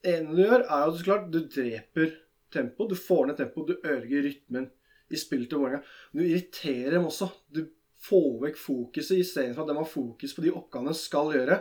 Det 0.00 0.14
ene 0.14 0.36
du 0.36 0.42
gjør, 0.44 0.64
er 0.70 0.86
jo 0.86 0.96
så 0.96 1.04
klart 1.04 1.30
du 1.34 1.40
dreper 1.40 2.14
tempo. 2.52 2.86
Du 2.86 2.94
får 2.94 3.26
ned 3.26 3.36
tempo, 3.42 3.66
du 3.66 3.74
ødelegger 3.82 4.26
rytmen 4.28 4.70
i 5.10 5.18
spillet 5.18 5.50
til 5.50 5.58
Vålerenga. 5.58 5.82
Du 6.14 6.22
irriterer 6.22 6.96
dem 6.96 7.10
også. 7.10 7.28
Du 7.50 7.66
får 8.00 8.40
vekk 8.46 8.56
fokuset 8.56 9.18
istedenfor 9.18 9.66
at 9.66 9.72
de 9.72 9.80
har 9.82 9.88
fokus 9.98 10.34
på 10.36 10.44
de 10.46 10.54
oppgavene 10.54 10.94
de 10.94 11.02
skal 11.02 11.34
gjøre. 11.34 11.60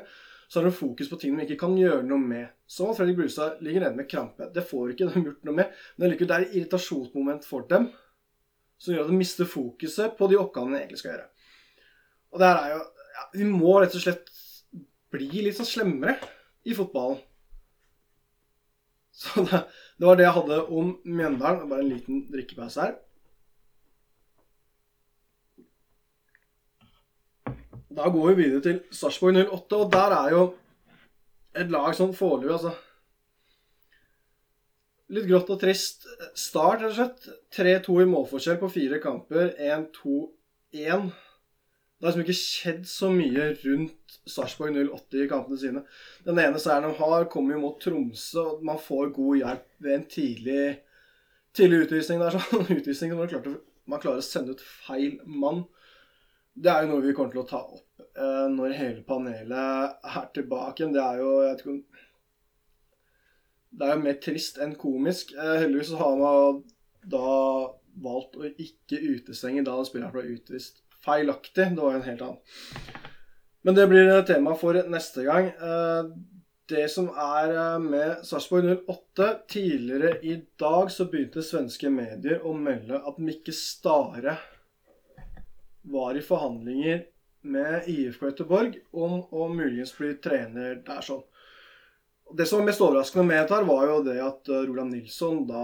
Så 0.50 0.60
har 0.60 0.66
de 0.66 0.74
fokus 0.74 1.10
på 1.12 1.18
ting 1.22 1.36
de 1.38 1.46
ikke 1.46 1.60
kan 1.62 1.76
gjøre 1.78 2.02
noe 2.10 2.22
med. 2.22 2.50
Som 2.66 2.90
at 2.90 2.98
Fredrik 2.98 3.20
Brustad 3.20 3.60
ligger 3.66 3.86
nede 3.86 4.00
med 4.00 4.10
krampe. 4.10 4.48
Det 4.54 4.66
får 4.66 4.96
ikke 4.96 5.10
de 5.12 5.22
gjort 5.28 5.44
noe 5.46 5.58
med. 5.62 5.76
Men 5.98 6.16
det 6.16 6.26
er 6.26 6.46
et 6.48 6.56
irritasjonsmoment 6.58 7.46
for 7.46 7.68
dem 7.70 7.92
som 8.80 8.96
gjør 8.96 9.06
at 9.06 9.12
de 9.12 9.20
mister 9.20 9.50
fokuset 9.50 10.16
på 10.18 10.30
de 10.32 10.40
oppgavene 10.40 10.78
de 10.78 10.82
egentlig 10.82 11.02
skal 11.02 11.14
gjøre. 11.14 11.28
Og 12.34 12.42
det 12.42 12.50
her 12.50 12.62
er 12.64 12.74
jo 12.74 12.80
ja, 12.80 13.26
Vi 13.36 13.50
må 13.50 13.76
rett 13.78 13.98
og 13.98 14.04
slett 14.04 14.32
bli 15.14 15.44
litt 15.44 15.58
sånn 15.58 15.70
slemmere 15.70 16.16
i 16.66 16.76
fotballen. 16.78 17.20
Så 19.20 19.44
det, 19.44 19.66
det 20.00 20.08
var 20.08 20.18
det 20.18 20.26
jeg 20.26 20.38
hadde 20.38 20.60
om 20.80 20.92
Mjøndalen. 21.04 21.70
Bare 21.70 21.84
en 21.84 21.92
liten 21.92 22.26
drikkepause 22.32 22.86
her. 22.86 22.98
Da 27.90 28.10
går 28.10 28.28
vi 28.30 28.44
videre 28.44 28.62
til 28.62 28.82
Sarpsborg 28.94 29.40
08, 29.50 29.78
og 29.78 29.92
der 29.94 30.14
er 30.14 30.34
jo 30.36 30.44
et 31.58 31.72
lag 31.74 31.96
som 31.98 32.14
foreløpig, 32.14 32.54
altså 32.60 32.76
Litt 35.10 35.26
grått 35.26 35.48
og 35.50 35.58
trist 35.58 36.04
start, 36.38 36.84
rett 36.84 36.92
og 36.92 36.98
slett. 37.00 37.24
3-2 37.58 37.96
i 38.04 38.10
målforskjell 38.12 38.60
på 38.62 38.68
fire 38.70 39.00
kamper. 39.02 39.56
1-2-1. 39.58 41.08
Det 41.10 42.06
har 42.06 42.12
liksom 42.12 42.22
ikke 42.22 42.36
skjedd 42.38 42.84
så 42.86 43.10
mye 43.10 43.48
rundt 43.64 44.20
Sarpsborg 44.30 44.78
08 44.78 45.24
i 45.24 45.26
kampene 45.32 45.58
sine. 45.58 45.82
Den 46.28 46.38
ene 46.44 46.62
seieren 46.62 46.92
de 46.92 47.02
har, 47.02 47.26
kommer 47.34 47.58
jo 47.58 47.64
mot 47.64 47.82
Tromsø, 47.82 48.44
og 48.52 48.62
man 48.70 48.78
får 48.86 49.10
god 49.18 49.42
hjelp 49.42 49.66
ved 49.82 49.96
en 49.96 50.06
tidlig, 50.14 50.62
tidlig 51.58 51.82
utvisning 51.88 52.22
der. 52.22 52.38
sånn. 52.38 52.70
Utvisning 52.78 53.16
når 53.16 53.36
man 53.42 53.58
man 53.90 54.06
klarer 54.06 54.22
å 54.22 54.30
sende 54.30 54.54
ut 54.54 54.62
feil 54.62 55.18
mann. 55.26 55.66
Det 56.60 56.72
er 56.72 56.84
jo 56.84 56.92
noe 56.92 57.06
vi 57.06 57.16
kommer 57.16 57.32
til 57.34 57.44
å 57.44 57.48
ta 57.48 57.62
opp 57.64 58.04
eh, 58.04 58.46
når 58.52 58.76
hele 58.76 59.04
panelet 59.08 60.08
er 60.16 60.30
tilbake. 60.36 60.90
Det 60.94 61.04
er 61.04 61.22
jo 61.22 61.34
jeg 61.40 61.52
vet 61.52 61.64
ikke 61.64 61.76
om 61.76 61.84
det 63.80 63.86
er 63.86 63.94
jo 63.94 64.02
mer 64.02 64.18
trist 64.24 64.58
enn 64.62 64.74
komisk. 64.80 65.34
Eh, 65.38 65.56
heldigvis 65.64 65.94
har 66.00 66.16
man 66.20 66.64
da 67.10 67.36
valgt 68.00 68.38
å 68.40 68.48
ikke 68.50 69.00
utestenge 69.16 69.64
da 69.68 69.78
spilleren 69.86 70.14
ble 70.16 70.26
utvist 70.36 70.82
feilaktig. 71.06 71.70
Det 71.76 71.84
var 71.84 71.96
jo 71.96 72.02
en 72.02 72.10
helt 72.10 72.26
annen. 72.26 72.98
Men 73.68 73.76
det 73.76 73.88
blir 73.92 74.12
tema 74.28 74.56
for 74.58 74.78
neste 74.90 75.26
gang. 75.28 75.52
Eh, 75.54 76.12
det 76.70 76.86
som 76.94 77.10
er 77.14 77.54
eh, 77.56 77.80
med 77.82 78.26
Sarpsborg 78.28 78.70
08 78.88 79.30
Tidligere 79.50 80.18
i 80.22 80.36
dag 80.60 80.92
så 80.94 81.08
begynte 81.10 81.44
svenske 81.46 81.90
medier 81.94 82.46
å 82.46 82.54
melde 82.56 83.02
at 83.10 83.20
Mikke 83.22 83.54
Stare 83.56 84.38
var 85.82 86.18
i 86.18 86.22
forhandlinger 86.22 87.06
med 87.42 87.88
IFK 87.88 88.26
Göteborg 88.26 88.80
om 88.92 89.22
å 89.32 89.48
muligens 89.52 89.94
bli 89.98 90.14
trener 90.22 90.82
der 90.86 91.06
sånn. 91.06 91.24
Det 92.36 92.46
som 92.46 92.60
var 92.60 92.68
mest 92.68 92.82
overraskende 92.84 93.26
med 93.26 93.40
dette, 93.42 93.62
var 93.66 93.86
jo 93.90 94.02
det 94.06 94.18
at 94.22 94.50
eh, 94.52 94.66
Roland 94.68 94.94
Nilsson 94.94 95.46
da 95.50 95.64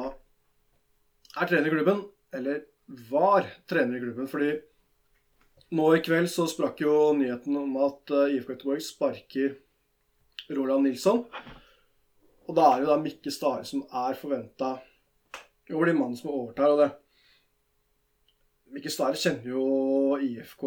er 1.36 1.50
trener 1.50 1.68
i 1.68 1.74
klubben. 1.76 2.00
Eller 2.34 2.64
var 3.12 3.46
trener 3.70 4.00
i 4.00 4.02
klubben. 4.02 4.30
Fordi 4.32 4.56
nå 5.76 5.92
i 5.94 6.02
kveld 6.06 6.32
så 6.32 6.48
sprakk 6.50 6.82
jo 6.82 6.96
nyheten 7.18 7.60
om 7.60 7.78
at 7.86 8.16
eh, 8.16 8.38
IFK 8.38 8.56
Göteborg 8.56 8.82
sparker 8.82 9.54
Roland 10.58 10.88
Nilsson. 10.88 11.26
Og 12.46 12.58
da 12.58 12.72
er 12.72 12.82
det 12.82 12.90
da 12.90 13.00
Mikke 13.02 13.34
Stare 13.34 13.66
som 13.68 13.86
er 13.86 14.18
forventa 14.18 14.76
å 15.74 15.82
bli 15.82 15.94
mannen 15.98 16.18
som 16.18 16.34
overtar. 16.34 16.74
Og 16.74 16.82
det 16.82 16.92
Mikke 18.76 18.92
Stare 18.92 19.16
kjenner 19.16 19.54
jo 19.54 19.66
IFK 20.20 20.66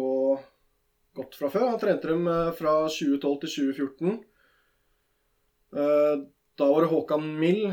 godt 1.19 1.37
fra 1.37 1.51
før. 1.53 1.67
Han 1.73 1.79
trente 1.81 2.09
dem 2.09 2.27
eh, 2.31 2.51
fra 2.57 2.73
2012 2.89 3.39
til 3.45 3.55
2014. 3.75 4.19
Eh, 5.77 6.27
Da 6.59 6.65
var 6.67 6.81
det 6.83 6.89
Håkan 6.91 7.27
Mill 7.39 7.69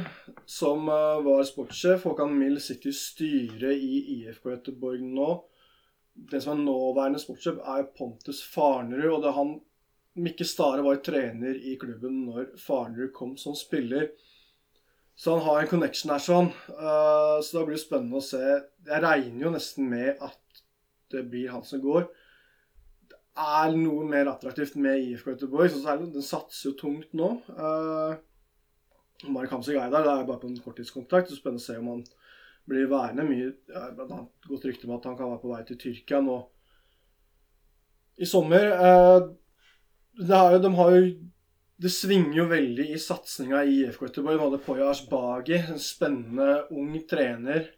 som 0.47 0.89
eh, 0.89 1.22
var 1.26 1.43
sportssjef. 1.49 2.05
Håkan 2.07 2.37
Mill 2.39 2.61
sitter 2.62 2.93
i 2.93 2.95
styret 2.95 3.80
i 3.82 3.97
IFK 4.20 4.45
Göteborg 4.53 5.03
nå. 5.03 5.30
Den 6.14 6.45
som 6.45 6.53
er 6.55 6.62
nåværende 6.62 7.18
sportssjef, 7.18 7.59
er 7.66 7.89
Pontus 7.97 8.45
Farnerud. 8.47 9.16
Og 9.16 9.24
det 9.24 9.32
er 9.32 9.39
han 9.41 9.57
Mikke 10.22 10.47
Stare 10.49 10.84
var 10.87 11.03
trener 11.05 11.59
i 11.59 11.74
klubben 11.80 12.22
når 12.28 12.55
Farnerud 12.62 13.11
kom 13.16 13.34
som 13.41 13.59
spiller. 13.59 14.12
Så 15.16 15.32
han 15.32 15.46
har 15.46 15.62
en 15.62 15.70
connection 15.70 16.12
her 16.12 16.20
sånn. 16.20 16.50
Uh, 16.68 17.40
så 17.40 17.56
da 17.56 17.64
blir 17.64 17.78
det 17.78 17.82
spennende 17.82 18.20
å 18.20 18.24
se. 18.24 18.42
Jeg 18.84 19.02
regner 19.02 19.46
jo 19.46 19.52
nesten 19.54 19.88
med 19.88 20.20
at 20.20 20.62
det 21.14 21.22
blir 21.30 21.52
han 21.54 21.64
som 21.64 21.80
går. 21.80 22.04
Det 23.08 23.20
er 23.46 23.76
noe 23.78 24.04
mer 24.08 24.28
attraktivt 24.28 24.76
med 24.76 25.00
IFK 25.00 25.32
Göteborg. 25.32 25.72
Den 26.12 26.24
satser 26.24 26.70
jo 26.70 26.76
tungt 26.82 27.16
nå. 27.16 27.30
Uh, 27.48 28.18
Marek 29.32 29.54
Hamsik 29.56 29.78
er 29.80 29.88
der. 29.88 30.04
Det 30.04 30.12
er 30.12 30.28
bare 30.28 30.42
på 30.42 30.50
en 30.50 30.60
korttidskontrakt. 30.60 31.32
Så 31.32 31.40
spennende 31.40 31.64
å 31.64 31.66
se 31.66 31.78
om 31.80 31.88
han 31.94 32.04
blir 32.68 32.90
værende. 32.92 33.24
Mye 33.24 33.48
ja, 33.72 33.86
blant 33.96 34.12
annet 34.12 34.50
godt 34.50 34.68
rykte 34.68 34.88
om 34.88 34.98
at 34.98 35.08
han 35.08 35.16
kan 35.16 35.32
være 35.32 35.42
på 35.46 35.54
vei 35.54 35.62
til 35.64 35.80
Tyrkia 35.80 36.20
nå 36.26 36.42
i 38.20 38.28
sommer. 38.28 38.68
Uh, 38.76 39.32
det 40.20 40.44
jo, 40.52 40.60
de 40.64 40.74
har 40.76 40.94
jo 40.96 41.08
det 41.82 41.90
svinger 41.92 42.38
jo 42.38 42.44
veldig 42.48 42.86
i 42.94 43.00
satsinga 43.00 43.64
i 43.64 43.80
IFK 43.82 44.06
Göteborg. 44.06 44.38
Man 44.38 44.46
hadde 44.46 44.62
Poya 44.64 44.90
Ashbagi, 44.90 45.58
en 45.60 45.82
spennende 45.82 46.62
ung 46.72 46.94
trener, 47.08 47.68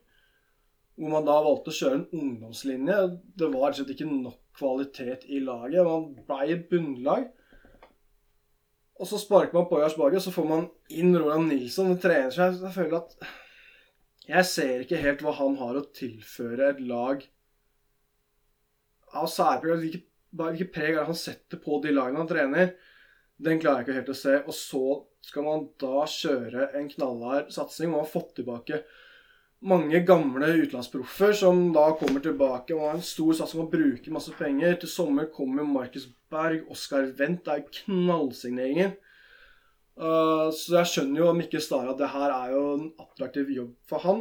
hvor 0.99 1.14
man 1.14 1.26
da 1.26 1.38
valgte 1.42 1.72
å 1.72 1.78
kjøre 1.78 1.99
en 1.99 2.20
ungdomslinje. 2.20 2.99
Det 3.38 3.49
var 3.51 3.74
rett 3.74 3.90
ikke 3.94 4.07
nok 4.11 4.38
kvalitet 4.59 5.26
i 5.26 5.40
laget. 5.42 5.86
Man 5.86 6.12
ble 6.28 6.61
bunnlag. 6.70 7.26
Og 8.99 9.07
så 9.07 9.18
sparker 9.18 9.55
man 9.59 9.66
Poya 9.70 9.88
Ashbagi, 9.90 10.18
og 10.18 10.26
så 10.26 10.34
får 10.34 10.46
man 10.46 10.68
inn 10.94 11.14
Roland 11.14 11.51
Nilsson, 11.51 11.90
en 11.90 12.03
trener. 12.03 12.30
seg 12.34 12.62
jeg 12.62 12.74
føler 12.74 13.01
at 13.01 13.18
jeg 14.28 14.46
ser 14.46 14.84
ikke 14.84 15.01
helt 15.03 15.24
hva 15.24 15.32
han 15.38 15.57
har 15.59 15.78
å 15.78 15.86
tilføre 15.96 16.70
et 16.70 16.80
lag 16.86 17.26
av 19.16 19.26
særpreg. 19.32 19.99
Hvilket 20.38 20.72
preg 20.74 20.92
er 20.92 21.01
det 21.01 21.09
han 21.09 21.18
setter 21.18 21.59
på 21.62 21.80
de 21.82 21.94
lagene 21.96 22.22
han 22.22 22.30
trener? 22.30 22.74
Den 23.39 23.61
klarer 23.62 23.82
jeg 23.82 23.86
ikke 23.86 23.99
helt 24.01 24.14
å 24.14 24.18
se. 24.18 24.39
Og 24.45 24.57
så 24.57 24.84
skal 25.28 25.47
man 25.47 25.68
da 25.80 26.07
kjøre 26.11 26.70
en 26.78 26.89
knallhard 26.91 27.53
satsing. 27.55 27.93
Man 27.93 28.03
har 28.05 28.11
fått 28.11 28.34
tilbake 28.39 28.82
mange 29.59 29.99
gamle 30.07 30.53
utenlandsproffer 30.61 31.34
som 31.41 31.68
da 31.74 31.89
kommer 31.99 32.22
tilbake. 32.22 32.76
Man 32.76 32.93
har 32.93 32.99
en 32.99 33.07
stor 33.07 33.34
satsing 33.41 33.64
og 33.64 33.72
bruker 33.74 34.14
masse 34.14 34.34
penger. 34.39 34.78
Til 34.82 34.91
sommer 34.93 35.30
kommer 35.34 35.66
Markus 35.66 36.09
Berg, 36.30 36.66
Oskar 36.70 37.12
Wendt. 37.18 37.45
Det 37.47 37.55
er 37.55 37.68
knallsigneringer. 37.82 38.97
Uh, 39.99 40.47
så 40.55 40.76
jeg 40.78 40.91
skjønner 40.93 41.24
jo 41.24 41.32
Mikke 41.34 41.59
Stara 41.62 41.91
at 41.91 41.99
det 41.99 42.12
her 42.12 42.30
er 42.30 42.53
jo 42.55 42.66
en 42.76 42.91
attraktiv 43.03 43.49
jobb 43.51 43.72
for 43.91 44.05
han. 44.07 44.20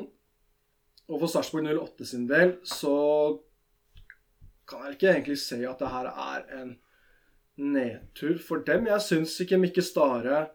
Og 1.08 1.22
for 1.22 1.32
Sarpsborg 1.32 1.70
08 1.70 2.08
sin 2.10 2.26
del 2.28 2.58
så 2.68 2.96
kan 4.68 4.84
jeg 4.84 4.98
ikke 4.98 5.12
egentlig 5.14 5.38
se 5.40 5.62
at 5.64 5.80
det 5.80 5.92
her 5.94 6.10
er 6.12 6.48
en 6.58 6.74
nedtur 7.58 8.38
for 8.44 8.64
dem. 8.68 8.88
Jeg 8.90 9.04
syns 9.06 9.36
ikke 9.44 9.60
Mikke 9.62 9.84
Stare 9.86 10.46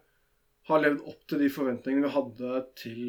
har 0.69 0.83
levd 0.83 1.03
opp 1.11 1.23
til 1.27 1.43
de 1.43 1.51
forventningene 1.51 2.07
vi 2.07 2.15
hadde 2.15 2.65
til 2.79 3.05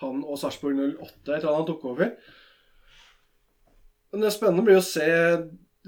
han 0.00 0.22
og 0.24 0.38
Sarpsborg 0.40 0.78
08 0.80 1.34
etter 1.36 1.48
at 1.50 1.58
han 1.58 1.66
tok 1.68 1.84
over. 1.92 2.14
Men 4.10 4.24
det 4.24 4.32
spennende 4.34 4.64
blir 4.66 4.80
å 4.80 4.84
se 4.84 5.10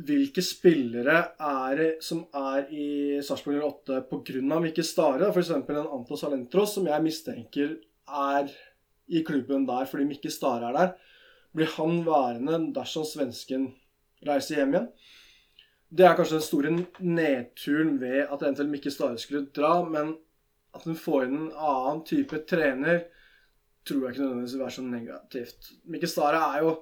hvilke 0.03 0.41
spillere 0.45 1.17
er 1.43 1.81
som 2.05 2.23
er 2.39 2.69
i 2.73 2.89
Sarpsborg 3.25 3.59
08 3.61 4.03
pga. 4.09 4.61
Mikke 4.63 4.85
Stare. 4.87 5.33
F.eks. 5.33 5.51
en 5.57 5.81
Antos 5.83 6.23
Alentros, 6.29 6.77
som 6.77 6.87
jeg 6.89 7.05
mistenker 7.05 7.75
er 8.07 8.53
i 9.13 9.25
klubben 9.27 9.67
der 9.69 9.89
fordi 9.91 10.07
Mikke 10.09 10.31
Stare 10.33 10.71
er 10.71 10.79
der. 10.79 10.95
Blir 11.53 11.69
han 11.75 12.05
værende 12.07 12.61
dersom 12.77 13.05
svensken 13.05 13.73
reiser 14.25 14.63
hjem 14.63 14.77
igjen? 14.77 14.89
Det 15.93 16.07
er 16.09 16.15
kanskje 16.17 16.39
den 16.39 16.47
store 16.47 16.71
nedturen 17.05 17.99
ved 18.01 18.23
at 18.23 18.43
eventuelt 18.43 18.71
Mikke 18.73 18.91
Stare 18.91 19.19
skulle 19.21 19.51
dra, 19.53 19.83
men 19.85 20.15
at 20.73 20.87
hun 20.89 20.97
får 20.97 21.27
inn 21.27 21.35
en 21.37 21.51
annen 21.53 22.01
type 22.09 22.39
trener, 22.49 23.03
tror 23.85 24.07
jeg 24.07 24.15
ikke 24.15 24.23
nødvendigvis 24.23 24.55
vil 24.55 24.63
være 24.63 24.77
så 24.77 24.85
negativt. 24.87 25.69
Mikke 25.93 26.09
Stare 26.09 26.41
er 26.47 26.65
jo 26.65 26.73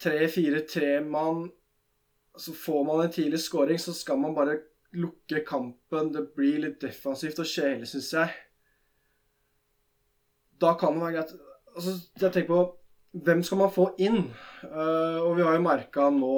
tre-fire-tre-mann. 0.00 1.50
Så 2.38 2.54
får 2.54 2.82
man 2.86 3.04
en 3.04 3.12
tidlig 3.12 3.40
scoring, 3.40 3.78
så 3.80 3.94
skal 3.94 4.18
man 4.18 4.34
bare 4.34 4.58
lukke 4.96 5.44
kampen. 5.46 6.12
Det 6.14 6.26
blir 6.34 6.64
litt 6.64 6.80
defensivt 6.82 7.38
og 7.42 7.46
kjedelig, 7.46 7.92
syns 7.92 8.12
jeg. 8.16 8.34
Da 10.60 10.74
kan 10.78 10.96
det 10.96 11.06
være 11.06 11.16
greit 11.20 11.38
Altså, 11.70 11.92
jeg 12.18 12.32
tenker 12.34 12.50
på 12.50 13.20
Hvem 13.24 13.42
skal 13.46 13.58
man 13.58 13.70
få 13.74 13.84
inn? 14.02 14.24
Uh, 14.62 15.22
og 15.22 15.36
vi 15.38 15.42
har 15.46 15.54
jo 15.56 15.62
merka 15.64 16.08
nå 16.14 16.34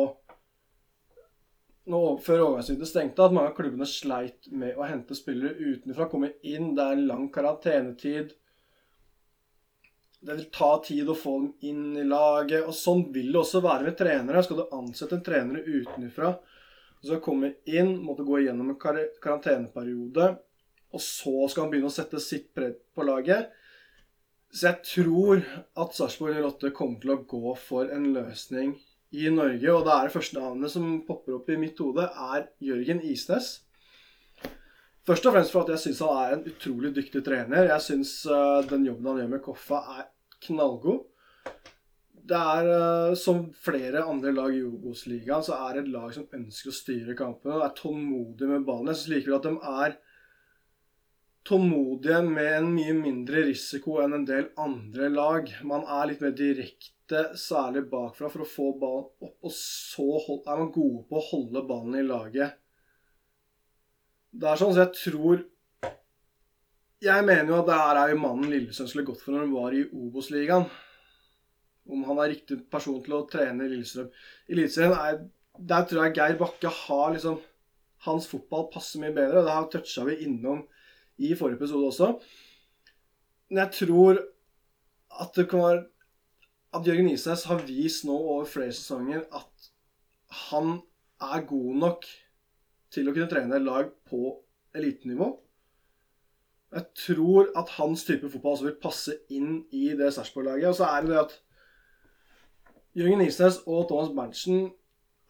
nå, 1.90 2.00
før 2.22 2.44
overgangsvinduet 2.46 2.90
stengte, 2.90 3.24
at 3.24 3.34
mange 3.34 3.50
av 3.50 3.56
klubbene 3.56 3.88
sleit 3.88 4.46
med 4.54 4.78
å 4.78 4.86
hente 4.86 5.16
spillere 5.18 5.56
utenfra. 5.58 6.08
Komme 6.10 6.34
inn, 6.46 6.72
det 6.76 6.84
er 6.84 7.02
lang 7.08 7.26
karantenetid. 7.34 8.34
Det 10.22 10.36
vil 10.38 10.50
ta 10.54 10.76
tid 10.84 11.08
å 11.10 11.18
få 11.18 11.32
dem 11.40 11.48
inn 11.66 11.96
i 11.98 12.06
laget. 12.06 12.62
Og 12.68 12.76
sånn 12.78 13.08
vil 13.14 13.32
det 13.32 13.40
også 13.40 13.64
være 13.64 13.88
med 13.88 13.98
trenere. 13.98 14.44
Skal 14.46 14.60
du 14.60 14.76
ansette 14.78 15.18
en 15.18 15.24
trener 15.26 15.66
utenfra, 15.66 16.36
så 17.02 17.18
komme 17.24 17.56
inn, 17.66 17.96
måtte 18.04 18.26
gå 18.26 18.38
igjennom 18.38 18.70
en 18.70 18.78
kar 18.78 19.00
karanteneperiode, 19.22 20.28
og 20.92 21.02
så 21.02 21.48
skal 21.50 21.64
han 21.64 21.72
begynne 21.72 21.90
å 21.90 21.94
sette 21.94 22.20
sitt 22.22 22.52
preg 22.54 22.76
på 22.94 23.02
laget. 23.08 23.50
Så 24.52 24.68
jeg 24.68 24.84
tror 24.86 25.42
at 25.80 25.96
Sarpsborg 25.96 26.38
08 26.44 26.70
kommer 26.76 27.00
til 27.02 27.14
å 27.14 27.22
gå 27.26 27.54
for 27.58 27.90
en 27.90 28.10
løsning 28.14 28.76
i 29.12 29.28
Norge, 29.32 29.68
og 29.68 29.84
det 29.84 29.92
er 29.92 30.08
det 30.08 30.14
første 30.14 30.40
navnet 30.40 30.72
som 30.72 30.88
popper 31.04 31.36
opp 31.36 31.50
i 31.52 31.58
mitt 31.60 31.78
hode, 31.82 32.06
er 32.08 32.48
Jørgen 32.64 33.02
Isnes. 33.04 33.58
Først 35.06 35.26
og 35.26 35.34
fremst 35.34 35.52
for 35.52 35.64
at 35.64 35.72
jeg 35.74 35.82
syns 35.82 36.02
han 36.04 36.18
er 36.20 36.34
en 36.36 36.44
utrolig 36.46 36.92
dyktig 36.96 37.24
trener. 37.26 37.66
Jeg 37.72 37.84
syns 37.84 38.12
uh, 38.30 38.62
den 38.70 38.86
jobben 38.86 39.10
han 39.10 39.24
gjør 39.24 39.32
med 39.32 39.42
Koffa, 39.44 39.80
er 39.98 40.06
knallgod. 40.46 41.02
Det 42.22 42.38
er, 42.38 42.68
uh, 42.70 43.16
som 43.18 43.48
flere 43.66 44.04
andre 44.06 44.32
lag 44.32 44.54
i 44.54 44.62
Obos-ligaen, 44.62 45.42
så 45.44 45.58
er 45.58 45.74
det 45.74 45.84
et 45.84 45.92
lag 45.96 46.14
som 46.14 46.28
ønsker 46.38 46.70
å 46.70 46.76
styre 46.76 47.18
kampene. 47.18 47.58
er 47.66 47.74
tålmodig 47.76 48.48
med 48.48 48.64
ballen. 48.68 48.92
Jeg 48.92 49.02
syns 49.02 49.12
likevel 49.16 49.40
at 49.40 49.48
de 49.50 49.54
er 49.82 49.98
tålmodige 51.48 52.22
med 52.22 52.50
en 52.56 52.68
mye 52.74 52.94
mindre 52.96 53.44
risiko 53.48 53.98
enn 54.02 54.16
en 54.18 54.26
del 54.26 54.50
andre 54.62 55.08
lag. 55.10 55.48
Man 55.66 55.86
er 55.90 56.10
litt 56.10 56.22
mer 56.22 56.34
direkte 56.38 57.22
særlig 57.38 57.84
bakfra 57.90 58.30
for 58.32 58.44
å 58.44 58.48
få 58.48 58.68
ballen 58.80 59.08
opp, 59.26 59.40
og 59.42 59.54
så 59.56 60.08
er 60.38 60.60
man 60.60 60.70
gode 60.74 61.02
på 61.08 61.18
å 61.18 61.26
holde 61.32 61.64
ballen 61.68 61.98
i 61.98 62.06
laget. 62.06 62.58
Det 64.32 64.48
er 64.48 64.60
sånn 64.60 64.72
at 64.72 64.84
jeg 64.86 65.00
tror 65.12 65.48
Jeg 67.02 67.24
mener 67.26 67.48
jo 67.50 67.56
at 67.58 67.66
det 67.66 67.76
her 67.76 67.98
er 67.98 68.10
jo 68.12 68.18
mannen 68.22 68.46
Lillesønn 68.46 68.86
skulle 68.86 69.08
gått 69.08 69.24
for 69.24 69.34
når 69.34 69.40
han 69.42 69.54
var 69.56 69.74
i 69.74 69.80
Obos-ligaen. 69.90 70.68
Om 71.90 72.04
han 72.06 72.20
er 72.22 72.30
riktig 72.30 72.60
person 72.70 73.00
til 73.02 73.16
å 73.16 73.24
trene 73.26 73.66
Lillestrøm. 73.66 74.12
Eliteserien 74.46 75.24
Der 75.58 75.88
tror 75.90 76.04
jeg 76.06 76.14
Geir 76.14 76.38
Bakke 76.38 76.70
har 76.70 77.10
liksom 77.16 77.40
Hans 78.06 78.28
fotball 78.30 78.68
passer 78.70 79.02
mye 79.02 79.16
bedre. 79.16 79.42
Det 79.42 79.56
her 79.56 79.66
toucha 79.74 80.06
vi 80.06 80.20
innom 80.28 80.62
i 81.18 81.34
forrige 81.38 81.60
episode 81.60 81.88
også. 81.90 82.12
Men 83.50 83.64
jeg 83.64 83.74
tror 83.82 84.22
at 85.22 85.36
det 85.36 85.48
kan 85.50 85.64
være 85.64 85.84
at 86.72 86.86
Jørgen 86.88 87.10
Isnes 87.12 87.44
har 87.44 87.64
vist 87.68 88.06
nå 88.08 88.16
over 88.16 88.48
flere 88.48 88.72
sesonger 88.72 89.26
at 89.28 89.70
han 90.48 90.78
er 91.20 91.44
god 91.46 91.74
nok 91.84 92.06
til 92.92 93.08
å 93.08 93.14
kunne 93.14 93.28
trene 93.28 93.60
lag 93.60 93.90
på 94.08 94.38
elitenivå. 94.76 95.28
Jeg 96.72 96.86
tror 96.96 97.50
at 97.60 97.74
hans 97.76 98.04
type 98.08 98.30
fotball 98.32 98.56
også 98.56 98.68
vil 98.70 98.78
passe 98.80 99.16
inn 99.32 99.58
i 99.76 99.90
det 99.96 100.08
Sarpsborg-laget. 100.16 100.70
Og 100.70 100.78
så 100.78 100.88
er 100.88 101.04
det 101.04 101.12
det 101.12 101.20
at 101.20 101.34
Jørgen 102.96 103.24
Isnes 103.24 103.60
og 103.66 103.90
Thomas 103.90 104.12
Berntsen 104.16 104.70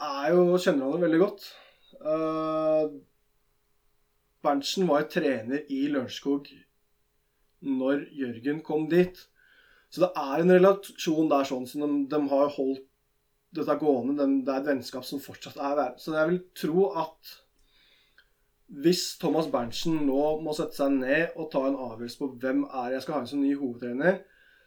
er 0.02 0.30
jo, 0.34 0.44
kjenner 0.58 0.86
hverandre 0.86 1.02
veldig 1.02 1.20
godt. 1.22 1.48
Uh, 2.02 2.94
Berntsen 4.42 4.88
var 4.90 5.06
trener 5.10 5.66
i 5.70 5.84
Lørenskog 5.92 6.48
når 7.62 8.08
Jørgen 8.18 8.62
kom 8.66 8.88
dit. 8.90 9.18
Så 9.92 10.02
det 10.02 10.10
er 10.18 10.40
en 10.40 10.54
relasjon 10.54 11.30
der 11.30 11.46
sånn 11.46 11.68
som 11.68 11.84
de, 11.84 11.90
de 12.10 12.20
har 12.32 12.50
holdt 12.56 12.88
dette 13.52 13.76
gående. 13.78 14.16
De, 14.18 14.40
det 14.46 14.52
er 14.54 14.62
et 14.62 14.70
vennskap 14.72 15.06
som 15.06 15.22
fortsatt 15.22 15.60
er 15.60 15.78
der. 15.78 15.94
Så 16.00 16.16
jeg 16.16 16.30
vil 16.30 16.42
tro 16.58 16.88
at 17.04 17.36
hvis 18.82 19.18
Thomas 19.20 19.50
Berntsen 19.52 19.98
nå 20.06 20.20
må 20.40 20.54
sette 20.56 20.78
seg 20.78 20.94
ned 20.96 21.34
og 21.36 21.50
ta 21.52 21.66
en 21.68 21.76
avgjørelse 21.76 22.20
på 22.22 22.30
hvem 22.40 22.62
er 22.70 22.94
jeg 22.94 23.04
skal 23.04 23.18
ha 23.18 23.24
inn 23.24 23.28
som 23.34 23.42
ny 23.44 23.52
hovedtrener, 23.52 24.22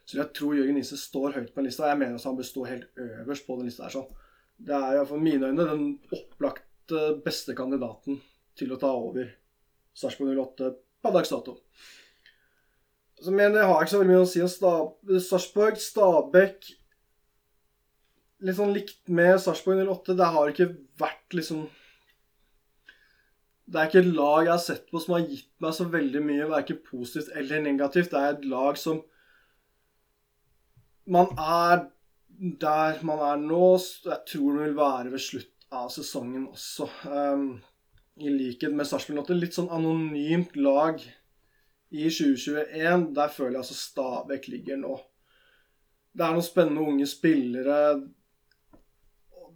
så 0.06 0.20
jeg 0.20 0.30
tro 0.38 0.52
Jørgen 0.54 0.76
Nisse 0.78 0.98
står 1.00 1.34
høyt 1.34 1.50
på 1.50 1.58
den 1.58 1.66
lista. 1.66 1.88
Jeg 1.90 1.98
mener 1.98 2.20
at 2.20 2.28
han 2.28 2.36
bør 2.38 2.46
stå 2.46 2.68
helt 2.68 3.00
øverst 3.02 3.46
på 3.48 3.56
den 3.58 3.66
lista. 3.66 3.88
her 3.88 3.96
sånn. 3.96 4.22
Det 4.56 4.76
er 4.76 5.00
iallfall 5.00 5.24
mine 5.24 5.50
øyne 5.50 5.66
den 5.66 5.88
opplagte 6.14 7.00
beste 7.24 7.56
kandidaten 7.58 8.20
til 8.56 8.70
å 8.72 8.78
ta 8.80 8.92
over 8.94 9.32
Sarpsborg 9.96 10.36
08 10.36 10.72
på 11.02 11.12
dags 11.14 11.32
dato. 11.32 11.56
Så, 13.16 13.32
men 13.32 13.54
jeg 13.56 13.64
har 13.64 13.80
ikke 13.80 13.94
så 13.94 14.02
veldig 14.02 14.12
mye 14.12 14.24
å 14.26 14.28
si 14.28 14.42
om 14.44 15.22
Sarpsborg. 15.22 15.80
Stabæk 15.80 16.74
Litt 18.44 18.58
sånn 18.58 18.74
likt 18.76 19.08
med 19.08 19.38
Sarpsborg 19.40 19.80
08. 19.80 20.14
Det 20.18 20.30
har 20.34 20.52
ikke 20.52 20.68
vært 21.00 21.36
liksom 21.38 21.62
Det 23.66 23.80
er 23.80 23.88
ikke 23.88 24.02
et 24.04 24.12
lag 24.18 24.42
jeg 24.44 24.52
har 24.52 24.62
sett 24.62 24.90
på 24.92 25.00
som 25.02 25.16
har 25.16 25.24
gitt 25.24 25.48
meg 25.64 25.72
så 25.74 25.86
veldig 25.90 26.20
mye, 26.22 26.50
verken 26.52 26.82
positivt 26.84 27.32
eller 27.34 27.64
negativt. 27.64 28.12
Det 28.12 28.20
er 28.20 28.36
et 28.36 28.48
lag 28.52 28.78
som 28.80 29.00
Man 31.06 31.32
er 31.38 31.86
der 32.36 33.00
man 33.06 33.22
er 33.24 33.40
nå. 33.40 33.78
Jeg 34.04 34.20
tror 34.28 34.58
det 34.58 34.66
vil 34.66 34.76
være 34.76 35.12
ved 35.14 35.22
slutt 35.24 35.66
av 35.72 35.88
sesongen 35.94 36.50
også. 36.50 36.88
Um, 37.08 37.46
I 38.16 38.30
likhet 38.32 38.72
med 38.72 38.88
Sarpsborg 38.88 39.18
Lotte. 39.18 39.36
Litt 39.36 39.56
sånn 39.56 39.72
anonymt 39.72 40.54
lag 40.56 41.02
i 41.92 42.06
2021. 42.08 43.10
Der 43.16 43.32
føler 43.32 43.58
jeg 43.58 43.62
altså 43.64 43.76
Stabæk 43.76 44.48
ligger 44.52 44.80
nå. 44.80 44.96
Det 46.16 46.24
er 46.24 46.32
noen 46.32 46.46
spennende 46.46 46.86
unge 46.88 47.08
spillere. 47.10 47.76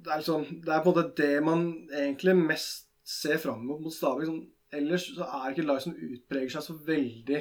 Det 0.00 0.12
er, 0.12 0.20
liksom, 0.20 0.44
det 0.60 0.74
er 0.74 0.84
på 0.84 0.92
en 0.92 0.98
måte 0.98 1.22
det 1.22 1.32
man 1.44 1.64
egentlig 1.88 2.36
mest 2.36 2.88
ser 3.04 3.40
fram 3.40 3.64
mot 3.64 3.80
mot 3.80 3.96
Stabæk. 3.96 4.28
Sånn, 4.28 4.44
ellers 4.76 5.08
så 5.08 5.24
er 5.24 5.40
det 5.40 5.54
ikke 5.54 5.64
et 5.64 5.72
lag 5.72 5.82
som 5.86 5.96
utpreger 5.96 6.54
seg 6.54 6.68
så 6.68 6.76
veldig 6.86 7.40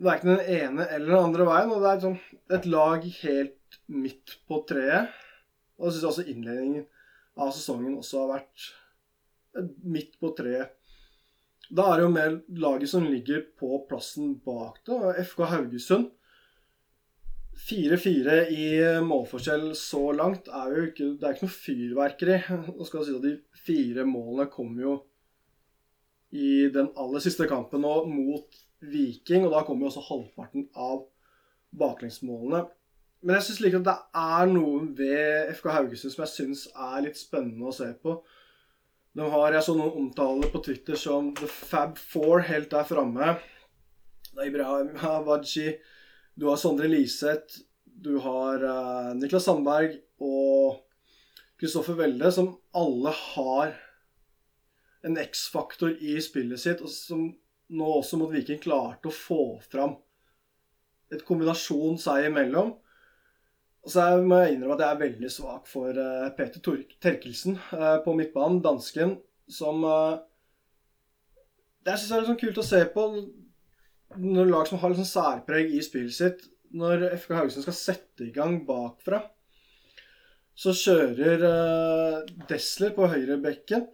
Det 0.00 0.08
er 0.08 0.16
ikke 0.16 0.32
den 0.32 0.54
ene 0.56 0.88
eller 0.88 1.12
den 1.12 1.26
andre 1.28 1.50
veien. 1.52 1.76
Og 1.76 1.84
det 1.84 1.92
er 1.92 2.04
sånn, 2.08 2.20
et 2.56 2.72
lag 2.72 3.04
helt 3.20 3.82
midt 3.92 4.38
på 4.48 4.64
treet. 4.68 5.12
Og 5.76 5.90
jeg 5.90 5.98
syns 5.98 6.12
også 6.14 6.30
innledningen 6.32 6.88
av 7.40 7.52
sesongen 7.52 8.00
også 8.00 8.24
har 8.24 8.38
vært 8.38 8.70
midt 9.82 10.16
på 10.20 10.32
treet. 10.38 10.76
Da 11.70 11.86
er 11.86 12.00
det 12.00 12.06
jo 12.06 12.14
mer 12.14 12.32
laget 12.58 12.90
som 12.90 13.04
ligger 13.06 13.44
på 13.58 13.84
plassen 13.88 14.34
bak 14.44 14.80
det. 14.86 15.26
FK 15.28 15.44
Haugesund. 15.52 16.08
4-4 17.60 18.36
i 18.56 18.66
målforskjell 19.04 19.70
så 19.76 20.00
langt 20.16 20.46
er 20.48 20.70
jo 20.72 20.84
ikke 20.86 21.08
Det 21.20 21.26
er 21.26 21.36
ikke 21.36 21.46
noe 21.46 21.54
fyrverkeri. 21.54 22.38
Nå 22.72 22.88
skal 22.88 23.06
si 23.06 23.14
at 23.14 23.26
De 23.26 23.36
fire 23.66 24.06
målene 24.08 24.48
kommer 24.50 24.86
jo 24.86 24.96
i 26.30 26.70
den 26.72 26.92
aller 26.98 27.22
siste 27.22 27.46
kampen 27.50 27.82
nå 27.84 27.94
mot 28.08 28.60
Viking. 28.80 29.46
Og 29.46 29.54
da 29.54 29.62
kommer 29.66 29.86
jo 29.86 29.92
også 29.92 30.06
halvparten 30.08 30.68
av 30.74 31.04
baklengsmålene. 31.78 32.64
Men 33.20 33.36
jeg 33.36 33.50
syns 33.50 33.62
likevel 33.62 33.86
det 33.86 33.96
er 34.16 34.50
noe 34.50 34.84
ved 34.96 35.50
FK 35.58 35.72
Haugesund 35.74 36.14
som 36.14 36.24
jeg 36.24 36.34
syns 36.34 36.66
er 36.72 37.02
litt 37.04 37.20
spennende 37.20 37.68
å 37.68 37.76
se 37.76 37.92
på. 38.00 38.16
De 39.16 39.26
har, 39.26 39.52
Jeg 39.52 39.66
så 39.66 39.74
noen 39.74 39.96
omtaler 40.04 40.52
på 40.52 40.60
Twitter 40.62 40.98
som 40.98 41.32
The 41.34 41.48
Fab 41.50 41.98
Four 41.98 42.44
helt 42.46 42.70
der 42.70 42.86
framme. 42.86 43.34
Ibrahim 44.40 44.94
Hawaji, 45.02 45.74
du 46.38 46.46
har 46.46 46.60
Sondre 46.60 46.86
Liseth, 46.88 47.64
du 47.84 48.20
har 48.22 48.62
uh, 48.62 49.10
Niklas 49.18 49.48
Sandberg 49.48 49.98
og 50.22 50.78
Kristoffer 51.60 51.98
Welde, 51.98 52.30
som 52.32 52.54
alle 52.72 53.12
har 53.34 53.74
en 55.04 55.18
X-faktor 55.18 55.96
i 55.98 56.14
spillet 56.22 56.62
sitt, 56.62 56.80
og 56.80 56.92
som 56.92 57.26
nå 57.70 57.90
også 57.98 58.18
mot 58.20 58.30
Viking 58.32 58.62
klarte 58.62 59.10
å 59.10 59.14
få 59.14 59.42
fram 59.66 59.98
et 61.10 61.24
kombinasjon 61.26 61.98
seg 62.00 62.28
imellom. 62.30 62.76
Og 63.80 63.92
så 63.92 64.06
må 64.20 64.42
jeg 64.42 64.54
innrømme 64.54 64.76
at 64.76 64.82
jeg 64.84 64.94
er 64.94 65.04
veldig 65.06 65.30
svak 65.32 65.68
for 65.70 65.96
uh, 65.96 66.28
Peter 66.36 66.60
Terkelsen 67.00 67.56
uh, 67.72 68.00
på 68.04 68.12
midtbanen, 68.16 68.60
dansken, 68.64 69.16
som 69.48 69.84
uh, 69.88 70.20
Det 71.86 71.96
syns 71.96 72.10
jeg 72.12 72.18
er 72.18 72.28
sånn 72.28 72.40
kult 72.42 72.60
å 72.60 72.66
se 72.66 72.82
på 72.92 73.06
når 74.20 74.50
lag 74.50 74.68
som 74.68 74.80
har 74.82 74.94
sånn 74.98 75.08
særpreg 75.08 75.72
i 75.72 75.80
spillet 75.86 76.16
sitt. 76.16 76.44
Når 76.76 77.06
FK 77.14 77.34
Haugesund 77.38 77.64
skal 77.64 77.78
sette 77.78 78.26
i 78.26 78.32
gang 78.34 78.58
bakfra, 78.66 79.22
så 80.58 80.74
kjører 80.76 81.44
Desler 82.50 82.90
på 82.96 83.06
høyrebekken. 83.10 83.86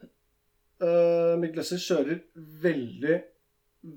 Mikkel 0.81 1.61
Desler 1.61 1.83
kjører 1.85 2.23
veldig, 2.65 3.19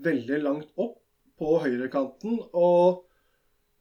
veldig 0.05 0.41
langt 0.43 0.75
opp 0.75 0.99
på 1.39 1.55
høyrekanten. 1.63 2.35
og 2.51 3.08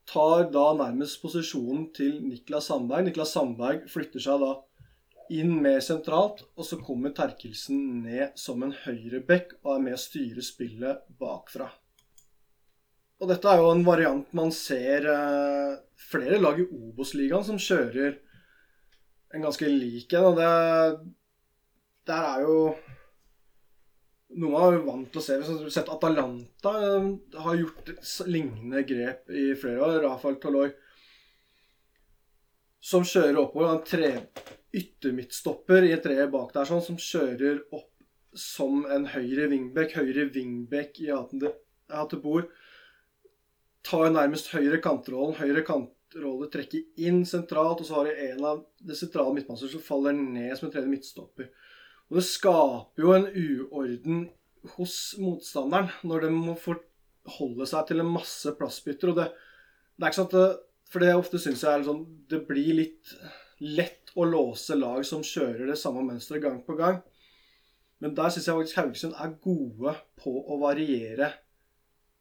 tar 0.08 0.48
da 0.52 0.70
nærmest 0.76 1.20
posisjonen 1.22 1.88
til 1.96 2.22
Niklas 2.24 2.70
Sandberg. 2.70 3.08
Niklas 3.08 3.34
Sandberg 3.36 3.84
flytter 3.92 4.24
seg 4.24 4.40
da 4.42 4.54
inn 5.36 5.58
mer 5.60 5.82
sentralt, 5.84 6.40
og 6.56 6.64
så 6.64 6.78
kommer 6.80 7.12
Terkelsen 7.16 8.00
ned 8.06 8.32
som 8.40 8.64
en 8.64 8.72
høyreback 8.86 9.58
og 9.60 9.74
er 9.74 9.84
med 9.84 9.98
å 9.98 10.00
styre 10.00 10.44
spillet 10.44 11.04
bakfra. 11.20 11.68
Og 13.18 13.28
dette 13.28 13.50
er 13.50 13.60
jo 13.60 13.72
en 13.74 13.84
variant 13.84 14.34
man 14.38 14.52
ser 14.54 15.08
eh, 15.10 15.76
flere 16.08 16.38
lag 16.40 16.60
i 16.62 16.66
Obos-ligaen 16.66 17.44
som 17.44 17.58
kjører 17.60 18.16
en 19.34 19.44
ganske 19.44 19.68
lik 19.68 20.14
en. 20.16 20.30
Og 20.30 20.38
det 20.38 20.52
der 22.08 22.24
er 22.24 22.44
jo 22.46 22.58
noe 24.36 24.52
man 24.52 24.74
er 24.76 24.84
vant 24.84 25.08
til 25.12 25.20
å 25.20 25.24
se. 25.24 25.38
Vi 25.40 25.48
har 25.48 25.72
sett 25.72 25.90
Atalanta 25.92 26.74
eh, 26.84 27.08
har 27.40 27.58
gjort 27.58 27.92
lignende 28.28 28.84
grep 28.88 29.30
i 29.32 29.50
flere 29.58 29.84
år. 29.86 30.00
Rafael 30.04 30.36
Toloi 30.42 30.68
som 32.88 33.04
kjører 33.06 33.40
oppover. 33.40 33.74
En 33.74 33.84
tre 33.86 34.10
yttermidtstopper 34.78 35.88
i 35.88 35.94
et 35.96 36.04
tre 36.04 36.26
bak 36.30 36.52
der 36.54 36.68
sånn, 36.68 36.84
som 36.84 37.00
kjører 37.00 37.64
opp 37.72 37.90
som 38.38 38.84
en 38.92 39.08
høyre 39.14 39.48
wingback. 39.52 39.96
Høyre 39.98 40.28
wingback 40.34 41.00
i 41.02 41.10
Hatebor. 41.10 42.50
Tar 43.88 44.10
nærmest 44.12 44.52
høyre 44.52 44.80
kantrollen. 44.84 45.38
Høyre 45.40 45.64
kantrolle 45.66 46.50
trekker 46.52 46.84
inn 47.08 47.24
sentralt, 47.28 47.80
og 47.80 47.88
så 47.88 47.98
har 47.98 48.10
du 48.10 48.22
en 48.28 48.44
av 48.52 48.62
det 48.84 48.98
sentrale 48.98 49.34
midtbaner 49.36 49.72
som 49.72 49.84
faller 49.84 50.16
ned 50.16 50.52
som 50.58 50.68
en 50.68 50.74
tredje 50.74 50.92
midtstopper. 50.92 51.48
Og 52.08 52.20
det 52.20 52.24
skaper 52.24 53.04
jo 53.04 53.14
en 53.14 53.26
uorden 53.28 54.22
hos 54.76 54.94
motstanderen 55.20 55.90
når 56.08 56.24
de 56.26 56.30
må 56.32 56.54
forholde 56.60 57.68
seg 57.68 57.90
til 57.90 58.02
en 58.02 58.14
masse 58.14 58.52
plassbytter. 58.58 59.12
Og 59.12 59.20
det, 59.20 59.28
det 59.96 60.08
er 60.08 60.14
ikke 60.14 60.26
at 60.28 60.38
det, 60.38 60.48
For 60.88 61.04
det 61.04 61.12
ofte 61.18 61.40
syns 61.42 61.62
jeg 61.66 61.68
er 61.68 61.84
sånn 61.84 62.06
Det 62.30 62.38
blir 62.48 62.72
litt 62.78 63.12
lett 63.60 64.12
å 64.16 64.24
låse 64.24 64.76
lag 64.78 65.02
som 65.04 65.24
kjører 65.26 65.66
det 65.68 65.76
samme 65.80 66.04
mønsteret 66.06 66.44
gang 66.44 66.60
på 66.64 66.76
gang. 66.78 67.00
Men 67.98 68.14
der 68.14 68.30
syns 68.30 68.46
jeg 68.46 68.56
faktisk 68.56 68.78
Haugesund 68.78 69.16
er 69.18 69.34
gode 69.42 69.94
på 70.22 70.32
å 70.46 70.58
variere 70.62 71.32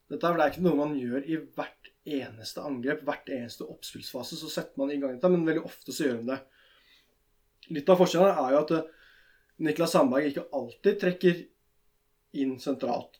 dette. 0.09 0.31
Er 0.31 0.49
ikke 0.49 0.65
noe 0.65 0.79
man 0.79 0.97
gjør 0.97 1.23
i 1.29 1.38
hvert 1.55 1.91
eneste 2.07 2.63
angrep, 2.65 3.03
hvert 3.05 3.29
eneste 3.29 3.67
oppspillsfase. 3.67 4.39
Så 4.39 4.49
setter 4.51 4.81
man 4.81 4.91
i 4.91 4.99
gang 4.99 5.15
dette, 5.15 5.31
men 5.31 5.45
veldig 5.47 5.65
ofte 5.67 5.93
så 5.93 6.07
gjør 6.07 6.21
de 6.21 6.31
det. 6.33 6.39
Litt 7.77 7.89
av 7.91 7.99
forskjellen 8.01 8.41
er 8.41 8.55
jo 8.55 8.63
at 8.63 8.75
Niklas 9.64 9.95
Sandberg 9.95 10.30
ikke 10.30 10.47
alltid 10.53 10.99
trekker 11.01 11.39
inn 12.38 12.58
sentralt. 12.62 13.18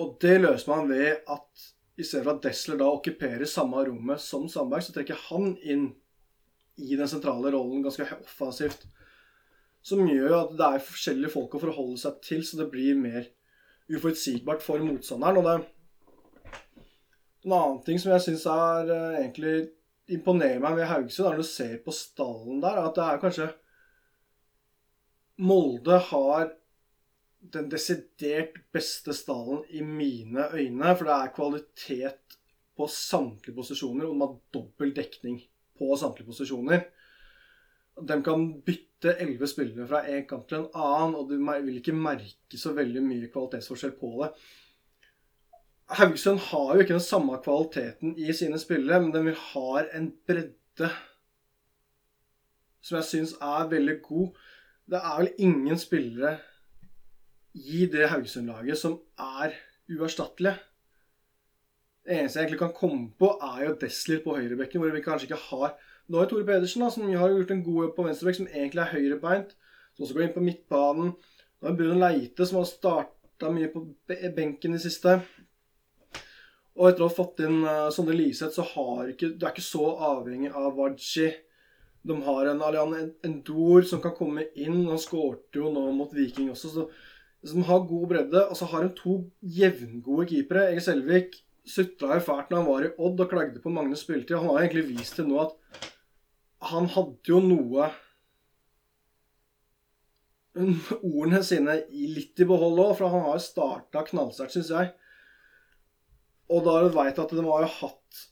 Og 0.00 0.16
det 0.20 0.38
løser 0.40 0.70
man 0.72 0.90
ved 0.90 1.22
at 1.32 1.66
i 1.96 2.04
stedet 2.04 2.26
for 2.26 2.34
at 2.34 2.42
Desler 2.44 2.80
da 2.80 2.88
okkuperer 2.92 3.48
samme 3.48 3.80
rommet 3.88 4.20
som 4.20 4.44
Sandberg, 4.52 4.84
så 4.84 4.92
trekker 4.92 5.20
han 5.30 5.54
inn 5.64 5.86
i 6.76 6.96
den 6.96 7.08
sentrale 7.08 7.52
rollen 7.54 7.84
ganske 7.84 8.04
offensivt. 8.18 8.84
Som 9.86 10.04
gjør 10.08 10.34
at 10.42 10.52
det 10.58 10.66
er 10.66 10.84
forskjellige 10.84 11.32
folk 11.32 11.56
å 11.56 11.62
forholde 11.62 12.00
seg 12.02 12.20
til, 12.24 12.44
så 12.44 12.60
det 12.60 12.68
blir 12.72 12.98
mer 12.98 13.30
uforutsigbart 13.88 14.64
for 14.64 14.82
motstanderen. 14.84 15.40
Og 15.40 15.46
det 15.46 15.56
en 17.46 17.54
annen 17.54 17.82
ting 17.86 18.00
som 18.02 18.10
jeg 18.10 18.24
syns 18.24 18.44
er 18.50 18.88
uh, 18.90 19.18
egentlig 19.20 19.68
imponerer 20.10 20.58
meg 20.62 20.80
ved 20.80 20.88
Haugesund, 20.90 21.28
er 21.28 21.36
når 21.36 21.44
du 21.44 21.48
ser 21.48 21.76
på 21.84 21.94
stallen 21.94 22.58
der, 22.62 22.80
at 22.82 22.96
det 22.98 23.04
er 23.06 23.20
kanskje 23.22 23.46
Molde 25.36 25.98
har 26.10 26.52
den 27.52 27.68
desidert 27.70 28.56
beste 28.74 29.14
stallen 29.14 29.62
i 29.68 29.82
mine 29.84 30.48
øyne. 30.52 30.94
For 30.96 31.08
det 31.08 31.16
er 31.16 31.34
kvalitet 31.36 32.38
på 32.76 32.88
samtlige 32.92 33.56
posisjoner, 33.56 34.06
og 34.06 34.14
de 34.14 34.24
har 34.24 34.36
dobbel 34.56 34.92
dekning 34.96 35.40
på 35.78 35.96
samtlige 35.96 36.28
posisjoner. 36.30 36.86
De 37.96 38.18
kan 38.24 38.46
bytte 38.64 39.14
elleve 39.22 39.48
spillere 39.48 39.86
fra 39.88 40.02
en 40.10 40.24
kant 40.28 40.48
til 40.50 40.62
en 40.62 40.70
annen, 40.74 41.16
og 41.16 41.30
du 41.30 41.36
vil 41.38 41.80
ikke 41.80 41.96
merke 41.96 42.60
så 42.60 42.74
veldig 42.76 43.02
mye 43.04 43.30
kvalitetsforskjell 43.32 43.94
på 44.00 44.12
det. 44.20 44.32
Haugesund 45.96 46.42
har 46.48 46.74
jo 46.74 46.82
ikke 46.82 46.96
den 46.96 47.04
samme 47.04 47.38
kvaliteten 47.44 48.16
i 48.18 48.32
sine 48.34 48.58
spillere, 48.58 49.00
men 49.00 49.12
de 49.14 49.36
har 49.52 49.86
en 49.94 50.10
bredde 50.26 50.90
som 52.82 52.98
jeg 52.98 53.08
syns 53.08 53.34
er 53.42 53.70
veldig 53.70 53.96
god. 54.02 54.42
Det 54.86 54.98
er 55.02 55.18
vel 55.18 55.32
ingen 55.42 55.78
spillere 55.78 56.36
i 57.54 57.86
det 57.90 58.08
Haugesund-laget 58.12 58.78
som 58.78 59.00
er 59.18 59.56
uerstattelige. 59.90 60.54
Det 62.06 62.14
eneste 62.14 62.38
jeg 62.38 62.44
egentlig 62.44 62.60
kan 62.60 62.74
komme 62.76 63.08
på, 63.18 63.32
er 63.42 63.64
jo 63.64 63.78
Desler 63.80 64.20
på 64.22 64.36
høyrebekken, 64.36 64.80
hvor 64.80 64.94
vi 64.94 65.02
kanskje 65.02 65.26
ikke 65.30 65.44
har 65.48 65.74
Nå 66.06 66.20
er 66.22 66.28
Tore 66.30 66.46
Pedersen, 66.46 66.84
da, 66.84 66.88
som 66.94 67.08
har 67.10 67.32
gjort 67.32 67.50
en 67.50 67.64
god 67.66 67.80
jobb 67.82 67.96
på 67.96 68.02
venstrebekk, 68.06 68.36
som 68.38 68.46
egentlig 68.46 68.78
er 68.78 68.92
høyrebeint, 68.92 69.56
som 69.96 70.04
også 70.04 70.14
går 70.14 70.22
inn 70.22 70.36
på 70.36 70.44
midtbanen. 70.44 71.08
Nå 71.58 71.66
er 71.66 71.78
Bruno 71.80 71.96
Leite, 71.98 72.46
som 72.46 72.60
har 72.60 72.68
starta 72.70 73.50
mye 73.50 73.72
på 73.72 73.82
benken 74.36 74.76
i 74.76 74.78
siste. 74.84 75.16
Og 76.76 76.86
etter 76.86 77.02
å 77.02 77.08
ha 77.08 77.16
fått 77.16 77.42
inn 77.42 77.58
uh, 77.66 77.88
Sondre 77.90 78.14
Liseth, 78.14 78.54
så 78.54 78.62
har 78.70 79.10
ikke 79.10 79.32
Du 79.34 79.48
er 79.48 79.50
ikke 79.50 79.66
så 79.66 79.88
avhengig 80.12 80.52
av 80.54 80.78
Waji 80.78 81.32
de 82.06 82.16
har 82.22 82.50
en 82.50 82.62
Alian 82.62 82.94
Endor 83.26 83.86
som 83.88 84.00
kan 84.02 84.14
komme 84.16 84.46
inn. 84.54 84.84
Han 84.86 85.00
skårte 85.00 85.60
jo 85.60 85.72
nå 85.74 85.88
mot 85.96 86.12
Viking 86.14 86.52
også, 86.52 86.72
så 86.72 86.86
som 87.46 87.62
har 87.68 87.84
god 87.86 88.06
bredde, 88.10 88.40
og 88.48 88.56
så 88.58 88.66
har 88.70 88.86
de 88.86 88.94
to 88.96 89.18
jevngode 89.42 90.26
keepere. 90.30 90.70
Egil 90.72 90.82
Selvik 90.82 91.36
sutra 91.66 92.16
jo 92.16 92.24
fælt 92.26 92.50
når 92.50 92.62
han 92.62 92.68
var 92.68 92.86
i 92.86 92.94
Odd 93.06 93.22
og 93.22 93.30
klagde 93.30 93.62
på 93.62 93.72
Magnus 93.74 94.02
spilletid. 94.06 94.38
Han 94.38 94.50
har 94.50 94.64
egentlig 94.64 94.86
vist 94.88 95.18
til 95.18 95.28
nå 95.30 95.38
at 95.44 95.54
han 96.70 96.88
hadde 96.94 97.30
jo 97.30 97.42
noe 97.44 97.92
Ordene 100.56 101.42
sine 101.44 101.74
litt 101.92 102.40
i 102.40 102.46
behold 102.48 102.78
òg, 102.80 102.94
for 102.96 103.12
han 103.12 103.26
har 103.26 103.34
jo 103.36 103.44
starta 103.44 104.00
knallsterkt, 104.06 104.54
syns 104.54 104.70
jeg. 104.72 104.94
Og 106.48 106.62
da 106.64 106.78
veit 106.94 107.18
at 107.20 107.34
de 107.36 107.44
har 107.44 107.66
jo 107.66 107.72
hatt 107.74 108.22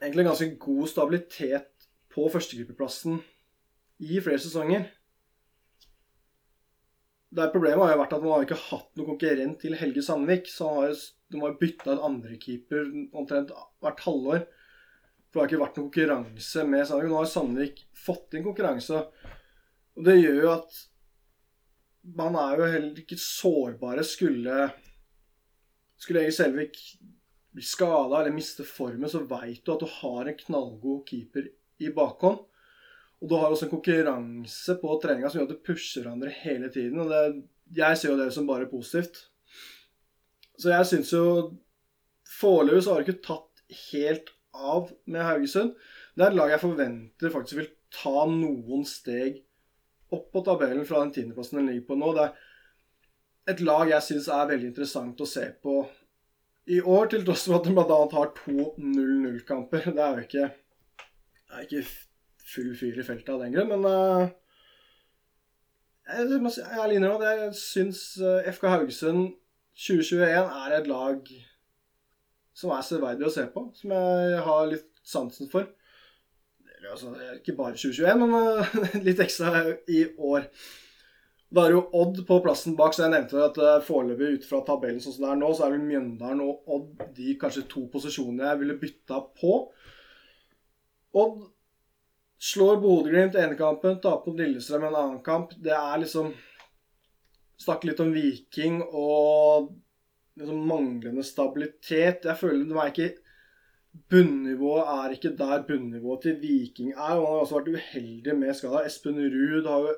egentlig 0.00 0.26
ganske 0.26 0.48
god 0.64 0.90
stabilitet 0.90 1.75
på 2.16 2.26
førstegruppeplassen 2.32 3.20
i 4.00 4.20
flere 4.24 4.40
sesonger. 4.40 4.88
Det 7.36 7.50
Problemet 7.52 7.82
har 7.84 7.92
jo 7.92 8.00
vært 8.00 8.14
at 8.16 8.22
man 8.24 8.32
har 8.32 8.46
ikke 8.46 8.62
hatt 8.70 8.90
noen 8.96 9.10
konkurrent 9.10 9.58
til 9.60 9.76
Helge 9.76 10.04
Sandvik. 10.04 10.48
Så 10.48 10.68
har 10.72 10.90
jo, 10.90 10.98
de 11.32 11.40
har 11.42 11.56
bytta 11.60 11.96
ut 11.96 12.04
andrekeeper 12.08 12.86
omtrent 13.12 13.52
hvert 13.84 14.04
halvår. 14.06 14.46
For 15.28 15.36
det 15.36 15.42
har 15.42 15.50
ikke 15.50 15.62
vært 15.64 15.80
noen 15.80 15.88
konkurranse 15.90 16.64
med 16.70 16.86
Sandvik. 16.88 17.10
Nå 17.12 17.18
har 17.20 17.32
Sandvik 17.32 17.82
fått 18.06 18.36
inn 18.36 18.46
konkurranse. 18.46 19.02
Og 19.96 20.08
det 20.08 20.16
gjør 20.20 20.40
jo 20.44 20.52
at 20.54 20.80
man 22.16 22.38
er 22.38 22.62
jo 22.62 22.70
heller 22.70 23.02
ikke 23.02 23.20
sårbare. 23.20 24.06
Skulle 24.06 24.70
Skulle 26.00 26.22
Egil 26.22 26.36
Selvik 26.36 26.80
bli 27.56 27.64
skada 27.64 28.20
eller 28.20 28.34
miste 28.36 28.64
formen, 28.68 29.08
så 29.08 29.22
veit 29.24 29.62
du 29.64 29.70
at 29.72 29.80
du 29.80 29.88
har 29.88 30.28
en 30.28 30.40
knallgod 30.42 31.06
keeper 31.08 31.48
i 31.82 31.92
bakhånd. 31.94 32.42
Og 33.16 33.30
du 33.30 33.36
har 33.38 33.48
også 33.48 33.66
en 33.66 33.72
konkurranse 33.72 34.76
på 34.80 34.96
treninga 35.02 35.30
som 35.30 35.40
gjør 35.40 35.48
at 35.48 35.54
du 35.54 35.64
pusher 35.64 36.04
hverandre 36.04 36.32
hele 36.42 36.68
tiden. 36.72 37.00
Og 37.00 37.12
det, 37.12 37.22
jeg 37.78 37.98
ser 37.98 38.12
jo 38.12 38.18
det 38.20 38.28
som 38.34 38.48
bare 38.48 38.68
positivt. 38.70 39.22
Så 40.56 40.72
jeg 40.72 40.88
syns 40.92 41.14
jo 41.14 41.26
Foreløpig 42.36 42.82
så 42.84 42.92
har 42.92 43.00
det 43.00 43.06
ikke 43.06 43.24
tatt 43.24 43.60
helt 43.92 44.32
av 44.52 44.90
med 45.08 45.24
Haugesund. 45.24 45.70
Det 46.16 46.24
er 46.24 46.32
et 46.32 46.36
lag 46.36 46.50
jeg 46.52 46.60
forventer 46.60 47.32
faktisk 47.32 47.60
vil 47.60 47.70
ta 47.94 48.24
noen 48.28 48.82
steg 48.88 49.38
opp 50.12 50.26
på 50.34 50.42
tabellen 50.44 50.84
fra 50.86 51.00
den 51.02 51.14
tiendeplassen 51.14 51.60
den 51.60 51.70
ligger 51.70 51.86
på 51.88 51.98
nå. 52.00 52.10
Det 52.16 52.26
er 52.26 53.54
et 53.54 53.62
lag 53.64 53.88
jeg 53.90 54.04
syns 54.04 54.28
er 54.32 54.50
veldig 54.50 54.70
interessant 54.72 55.22
å 55.22 55.28
se 55.28 55.46
på 55.62 55.78
i 56.66 56.80
år, 56.82 57.06
til 57.06 57.22
tross 57.22 57.44
for 57.46 57.60
at 57.60 57.66
de 57.68 57.72
bl.a. 57.76 57.98
har 58.10 58.32
to 58.34 58.72
0-0-kamper. 58.74 59.84
Det 59.94 60.02
er 60.02 60.16
jo 60.16 60.24
ikke, 60.24 60.46
er 61.56 61.66
ikke 61.66 61.86
full 62.46 62.74
fyr 62.78 63.00
i 63.00 63.06
feltet 63.06 63.32
av 63.34 63.42
den 63.42 63.54
grunn, 63.56 63.72
men 63.72 63.86
uh, 63.88 64.28
jeg, 66.06 66.28
jeg 66.30 67.02
at 67.10 67.24
jeg 67.26 67.50
syns 67.58 68.00
eh, 68.22 68.46
FK 68.52 68.68
Haugesund 68.70 69.24
2021 69.74 70.52
er 70.62 70.74
et 70.76 70.86
lag 70.86 71.32
som 72.56 72.70
er 72.72 72.84
severdig 72.86 73.26
å 73.26 73.32
se 73.34 73.42
på, 73.52 73.66
som 73.74 73.92
jeg 73.92 74.44
har 74.46 74.68
litt 74.70 74.86
sansen 75.04 75.50
for. 75.50 75.66
Altså, 76.86 77.10
ikke 77.34 77.56
bare 77.58 77.74
2021, 77.74 78.22
men 78.22 78.36
uh, 78.38 78.76
litt 79.08 79.22
ekstra 79.24 79.64
i 79.90 80.04
år. 80.14 80.46
Da 81.56 81.66
er 81.66 81.74
jo 81.74 81.82
Odd 81.98 82.22
på 82.28 82.38
plassen 82.44 82.76
bak, 82.78 82.94
så 82.94 83.04
jeg 83.04 83.16
nevnte 83.16 83.42
at 83.42 83.58
foreløpig 83.86 84.36
ut 84.36 84.46
fra 84.46 84.62
tabellen 84.66 85.02
sånn 85.02 85.16
som 85.16 85.26
det 85.26 85.32
er 85.32 85.42
nå, 85.42 85.50
så 85.54 85.66
er 85.66 85.74
vel 85.74 85.84
Mjøndalen 85.88 86.42
og 86.46 86.70
Odd 86.76 87.04
de 87.18 87.34
kanskje 87.40 87.66
to 87.70 87.84
posisjonene 87.90 88.46
jeg 88.52 88.62
ville 88.62 88.78
bytta 88.78 89.20
på. 89.42 89.58
Odd 91.16 91.44
Slår 92.46 92.76
Bodø-Glimt 92.82 93.36
ene 93.40 93.56
kampen, 93.56 93.96
taper 94.04 94.28
mot 94.28 94.40
Lillestrøm 94.40 94.82
en 94.84 94.98
annen 94.98 95.22
kamp. 95.24 95.54
Det 95.56 95.72
er 95.72 96.02
liksom 96.02 96.34
Snakke 97.56 97.88
litt 97.88 98.02
om 98.04 98.10
Viking 98.12 98.82
og 98.84 99.70
liksom 100.36 100.66
manglende 100.68 101.24
stabilitet. 101.24 102.26
Jeg 102.28 102.36
føler 102.36 102.66
det 102.68 102.76
var 102.76 102.92
ikke 102.92 103.14
Bunnivået 104.12 104.90
er 104.92 105.14
ikke 105.14 105.30
der 105.38 105.62
bunnivået 105.64 106.20
til 106.26 106.34
Viking 106.40 106.90
er. 106.92 107.14
og 107.16 107.26
Han 107.26 107.32
har 107.32 107.44
også 107.46 107.58
vært 107.58 107.70
uheldig 107.78 108.34
med 108.36 108.54
skada. 108.54 108.82
Espen 108.84 109.16
Ruud 109.16 109.66
har 109.70 109.86
jo 109.86 109.94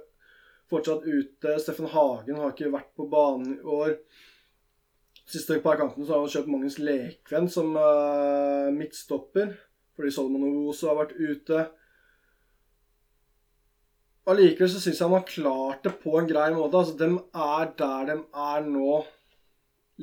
fortsatt 0.70 1.02
ute. 1.02 1.56
Steffen 1.58 1.90
Hagen 1.90 2.38
har 2.38 2.52
ikke 2.52 2.72
vært 2.72 2.92
på 2.96 3.08
banen 3.10 3.56
i 3.56 3.64
år. 3.80 3.96
Siste 5.28 5.58
par 5.64 5.76
kampene 5.80 6.06
så 6.06 6.14
har 6.14 6.22
han 6.22 6.32
kjøpt 6.32 6.52
Magnus 6.52 6.78
Lekven 6.78 7.50
som 7.52 7.74
uh, 7.76 8.70
midtstopper. 8.72 9.50
Fordi 9.98 10.12
Solomon 10.14 10.46
Ovoso 10.46 10.86
har 10.86 11.00
vært 11.00 11.16
ute. 11.18 11.62
Allikevel 14.30 14.68
så 14.70 14.78
syns 14.78 15.00
jeg 15.00 15.08
han 15.08 15.16
har 15.16 15.24
klart 15.26 15.86
det 15.88 15.96
på 16.04 16.12
en 16.20 16.28
grei 16.30 16.52
måte. 16.54 16.78
Altså, 16.78 16.94
de 17.00 17.08
er 17.42 17.72
der 17.80 18.04
de 18.12 18.16
er 18.44 18.68
nå. 18.68 18.92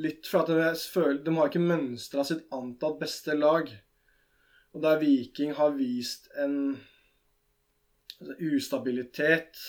Litt 0.04 0.28
for 0.28 0.44
at 0.44 0.52
de, 0.52 0.74
føler, 0.92 1.22
de 1.24 1.36
har 1.38 1.48
ikke 1.48 1.64
mønstra 1.64 2.26
sitt 2.28 2.44
antatt 2.52 3.00
beste 3.00 3.38
lag. 3.40 3.72
Og 4.76 4.84
der 4.84 5.00
Viking 5.00 5.56
har 5.56 5.78
vist 5.78 6.28
en 6.36 6.58
altså, 8.20 8.36
ustabilitet 8.52 9.64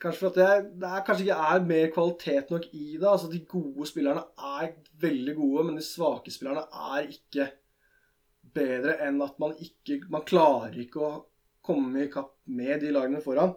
Kanskje 0.00 0.20
for 0.20 0.30
at 0.30 0.36
det, 0.38 0.68
det 0.80 0.88
er, 0.88 1.00
kanskje 1.04 1.24
ikke 1.26 1.48
er 1.52 1.64
mer 1.68 1.90
kvalitet 1.92 2.52
nok 2.52 2.68
i 2.72 2.84
det. 2.94 3.08
Altså, 3.08 3.26
de 3.32 3.40
gode 3.44 3.88
spillerne 3.88 4.22
er 4.60 4.70
veldig 5.00 5.34
gode, 5.36 5.64
men 5.66 5.76
de 5.76 5.84
svake 5.84 6.32
spillerne 6.32 6.62
er 6.92 7.08
ikke 7.08 7.50
bedre 8.56 8.96
enn 9.06 9.20
at 9.24 9.38
man 9.42 9.56
ikke 9.62 10.00
Man 10.12 10.26
klarer 10.28 10.76
ikke 10.82 11.02
å 11.04 11.10
komme 11.64 12.04
i 12.04 12.10
kapp 12.12 12.34
med 12.50 12.80
de 12.82 12.90
lagene 12.94 13.20
foran, 13.22 13.52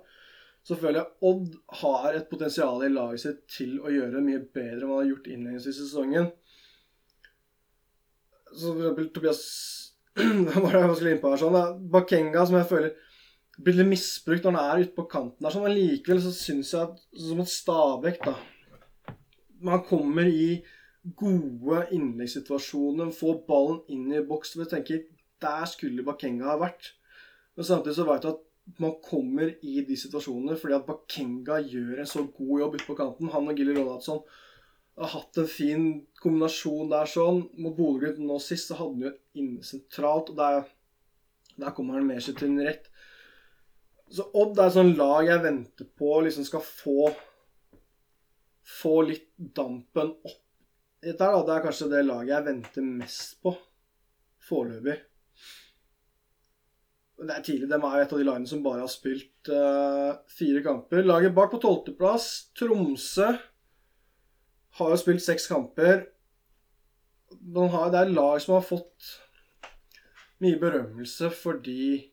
så 0.64 0.76
føler 0.80 1.00
jeg 1.00 1.30
Odd 1.30 1.56
har 1.82 2.18
et 2.18 2.28
potensial 2.30 2.84
i 2.84 2.92
laget 2.92 3.24
sitt 3.24 3.40
til 3.52 3.78
å 3.82 3.92
gjøre 3.92 4.18
det 4.18 4.26
mye 4.26 4.44
bedre 4.44 4.84
enn 4.84 4.92
man 4.92 5.02
har 5.02 5.10
gjort 5.12 5.30
innledningsvis 5.32 5.80
i 5.80 5.88
sesongen. 5.88 6.30
Så 8.54 8.74
for 8.74 8.84
eksempel 8.84 9.10
Tobias 9.16 9.42
var 10.64 10.78
jeg 10.78 10.96
skulle 11.00 11.16
inn 11.16 11.24
her 11.24 11.42
sånn? 11.42 11.58
Bakenga, 11.94 12.46
som 12.46 12.60
jeg 12.60 12.70
føler 12.70 12.94
blir 13.62 13.78
litt 13.78 13.90
misbrukt 13.92 14.46
når 14.46 14.56
han 14.58 14.70
er 14.70 14.86
ute 14.86 14.96
på 14.98 15.06
kanten 15.10 15.46
der, 15.46 15.54
sånn, 15.54 15.66
men 15.68 15.76
likevel 15.78 16.22
så 16.24 16.32
syns 16.34 16.74
jeg 16.74 16.88
at 16.88 17.02
som 17.26 17.42
et 17.44 17.52
Stabæk, 17.52 18.24
da 18.26 18.38
Man 19.64 19.84
kommer 19.88 20.28
i 20.28 20.58
gode 21.04 21.84
innleggssituasjoner, 21.92 23.12
få 23.16 23.36
ballen 23.48 23.82
inn 23.92 24.12
i 24.14 24.24
boks. 24.26 24.56
Jeg 24.60 24.72
tenker 24.72 25.04
der 25.44 25.66
skulle 25.68 26.06
Bakenga 26.08 26.54
ha 26.54 26.60
vært. 26.62 26.94
Men 27.58 27.68
samtidig 27.68 27.98
så 27.98 28.08
vet 28.08 28.24
du 28.24 28.32
at 28.32 28.80
man 28.80 28.96
kommer 29.04 29.52
i 29.60 29.82
de 29.84 29.98
situasjonene 30.00 30.56
fordi 30.60 30.78
at 30.78 30.86
Bakenga 30.88 31.60
gjør 31.68 32.00
en 32.00 32.10
så 32.10 32.24
god 32.24 32.64
jobb 32.64 32.78
ute 32.78 32.88
på 32.88 32.98
kanten. 33.00 33.32
Han 33.34 33.52
og 33.52 33.60
Gilly 33.60 33.76
Ronaldsson 33.76 34.24
har 35.02 35.12
hatt 35.16 35.42
en 35.42 35.50
fin 35.50 35.90
kombinasjon 36.22 36.94
der 36.94 37.10
sånn. 37.10 37.44
Mot 37.60 37.76
Bodø-Glimt 37.78 38.24
nå 38.24 38.40
sist 38.42 38.72
så 38.72 38.80
hadde 38.80 38.96
han 38.96 39.06
jo 39.10 39.42
inne 39.42 39.68
sentralt, 39.68 40.32
og 40.32 40.40
der, 40.40 40.64
der 41.58 41.76
kommer 41.76 41.98
han 41.98 42.08
mer 42.08 42.24
seg 42.24 42.38
til 42.40 42.54
en 42.54 42.64
rett. 42.70 42.88
Så 44.14 44.28
Odd 44.38 44.60
er 44.60 44.70
et 44.70 44.76
sånn 44.78 44.94
lag 44.96 45.26
jeg 45.26 45.42
venter 45.42 45.90
på 45.98 46.16
liksom 46.22 46.46
skal 46.48 46.64
få 46.64 47.12
få 48.64 49.02
litt 49.08 49.32
dampen 49.36 50.14
opp 50.24 50.43
dette. 51.04 51.32
Det 51.48 51.56
er 51.56 51.66
kanskje 51.66 51.90
det 51.92 52.06
laget 52.08 52.34
jeg 52.34 52.48
venter 52.48 52.86
mest 52.88 53.36
på 53.44 53.56
foreløpig. 54.44 54.96
Det 57.24 57.36
er 57.36 57.44
tidlig. 57.46 57.70
De 57.72 57.78
er 57.78 58.02
et 58.02 58.14
av 58.14 58.20
de 58.20 58.28
lagene 58.28 58.50
som 58.50 58.64
bare 58.66 58.84
har 58.84 58.92
spilt 58.92 59.52
uh, 59.54 60.16
fire 60.32 60.64
kamper. 60.66 61.06
Laget 61.08 61.36
bak 61.36 61.52
på 61.54 61.62
tolvteplass, 61.64 62.30
Tromsø, 62.58 63.30
har 64.80 64.90
jo 64.90 64.98
spilt 65.00 65.24
seks 65.24 65.46
kamper. 65.48 66.08
De 67.34 67.68
har, 67.70 67.94
det 67.94 68.02
er 68.02 68.16
lag 68.16 68.42
som 68.42 68.58
har 68.58 68.66
fått 68.66 69.14
mye 70.44 70.60
berømmelse 70.60 71.30
fordi 71.32 72.10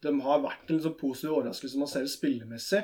de 0.00 0.12
har 0.24 0.40
vært 0.40 0.70
en 0.70 0.78
liksom 0.78 0.96
positiv 0.96 1.34
overraskelse 1.34 1.80
man 1.80 1.90
ser 1.90 2.06
spillemessig. 2.08 2.80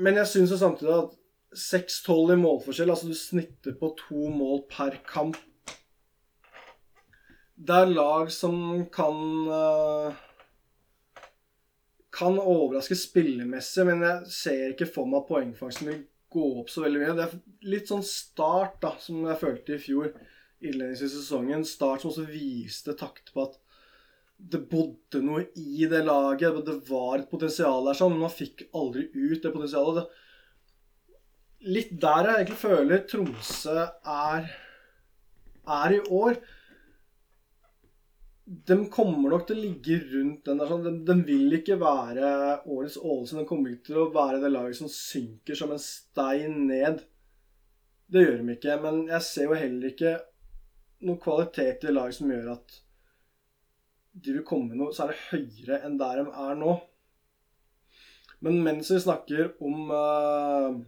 Men 0.00 0.20
jeg 0.20 0.30
syns 0.30 0.54
samtidig 0.60 0.94
at 0.94 1.16
6-12 1.56 2.34
i 2.34 2.38
målforskjell, 2.40 2.92
altså 2.92 3.10
du 3.10 3.16
snitter 3.18 3.76
på 3.80 3.94
to 4.00 4.28
mål 4.32 4.66
per 4.70 4.98
kamp 5.08 5.38
det 7.56 7.72
er 7.72 7.92
lag 7.92 8.30
som 8.32 8.84
kan 8.92 9.48
uh, 9.48 10.12
Kan 12.16 12.38
overraske 12.40 12.96
spillemessig, 12.96 13.84
men 13.88 14.04
jeg 14.04 14.32
ser 14.32 14.72
ikke 14.72 14.88
for 14.88 15.08
meg 15.08 15.22
at 15.22 15.30
poengfangsten 15.30 15.90
vil 15.90 16.02
gå 16.32 16.46
opp 16.62 16.70
så 16.72 16.84
veldig 16.84 17.02
mye. 17.02 17.14
Det 17.16 17.26
er 17.26 17.68
litt 17.74 17.90
sånn 17.90 18.04
start 18.04 18.78
da, 18.80 18.94
som 19.00 19.20
jeg 19.24 19.40
følte 19.40 19.76
i 19.76 19.82
fjor, 19.82 20.08
innledningsvis 20.64 21.12
i 21.12 21.20
sesongen. 21.20 21.64
Start 21.68 22.02
som 22.02 22.12
også 22.12 22.24
viste 22.30 22.96
takt 22.96 23.34
på 23.34 23.44
at 23.44 23.58
det 24.36 24.62
bodde 24.70 25.20
noe 25.24 25.44
i 25.60 25.84
det 25.88 26.02
laget. 26.08 26.56
Det 26.64 26.78
var 26.88 27.18
et 27.18 27.28
potensial 27.28 27.84
der, 27.84 28.00
sånn, 28.00 28.16
men 28.16 28.24
man 28.24 28.32
fikk 28.32 28.64
aldri 28.76 29.10
ut 29.12 29.44
det 29.44 29.52
potensialet. 29.52 30.00
Det, 30.00 30.25
litt 31.66 31.96
der 32.02 32.28
jeg 32.28 32.40
egentlig 32.40 32.60
føler 32.60 33.02
Tromsø 33.10 33.74
er, 33.78 34.52
er 35.78 35.96
i 35.96 36.04
år. 36.14 36.38
de 38.46 38.76
kommer 38.94 39.32
nok 39.32 39.48
til 39.48 39.58
å 39.58 39.62
ligge 39.64 39.96
rundt 40.12 40.46
den 40.46 40.60
der. 40.60 40.68
sånn, 40.70 40.84
de, 40.84 40.92
de 41.08 41.16
vil 41.26 41.58
ikke 41.58 41.80
være 41.80 42.28
årets 42.62 42.98
Ålesund. 43.00 43.40
De 43.42 43.48
kommer 43.48 43.72
ikke 43.72 43.88
til 43.90 44.00
å 44.04 44.12
være 44.14 44.38
det 44.44 44.52
laget 44.52 44.78
som 44.78 44.90
synker 44.92 45.58
som 45.58 45.74
en 45.74 45.82
stein 45.82 46.60
ned. 46.68 47.02
Det 48.06 48.22
gjør 48.22 48.42
de 48.42 48.54
ikke. 48.54 48.76
Men 48.84 49.00
jeg 49.10 49.26
ser 49.26 49.50
jo 49.50 49.58
heller 49.58 49.90
ikke 49.90 50.14
noen 51.06 51.22
kvalitet 51.22 51.88
i 51.88 51.94
laget 51.94 52.20
som 52.20 52.30
gjør 52.30 52.52
at 52.54 52.76
de 54.16 54.32
vil 54.32 54.46
komme 54.48 54.78
noe 54.78 54.94
særlig 54.96 55.18
høyere 55.26 55.82
enn 55.84 55.98
der 56.00 56.22
de 56.22 56.30
er 56.46 56.54
nå. 56.62 56.76
Men 58.46 58.62
mens 58.64 58.92
vi 58.92 59.00
snakker 59.02 59.56
om 59.64 59.90
uh, 59.90 60.78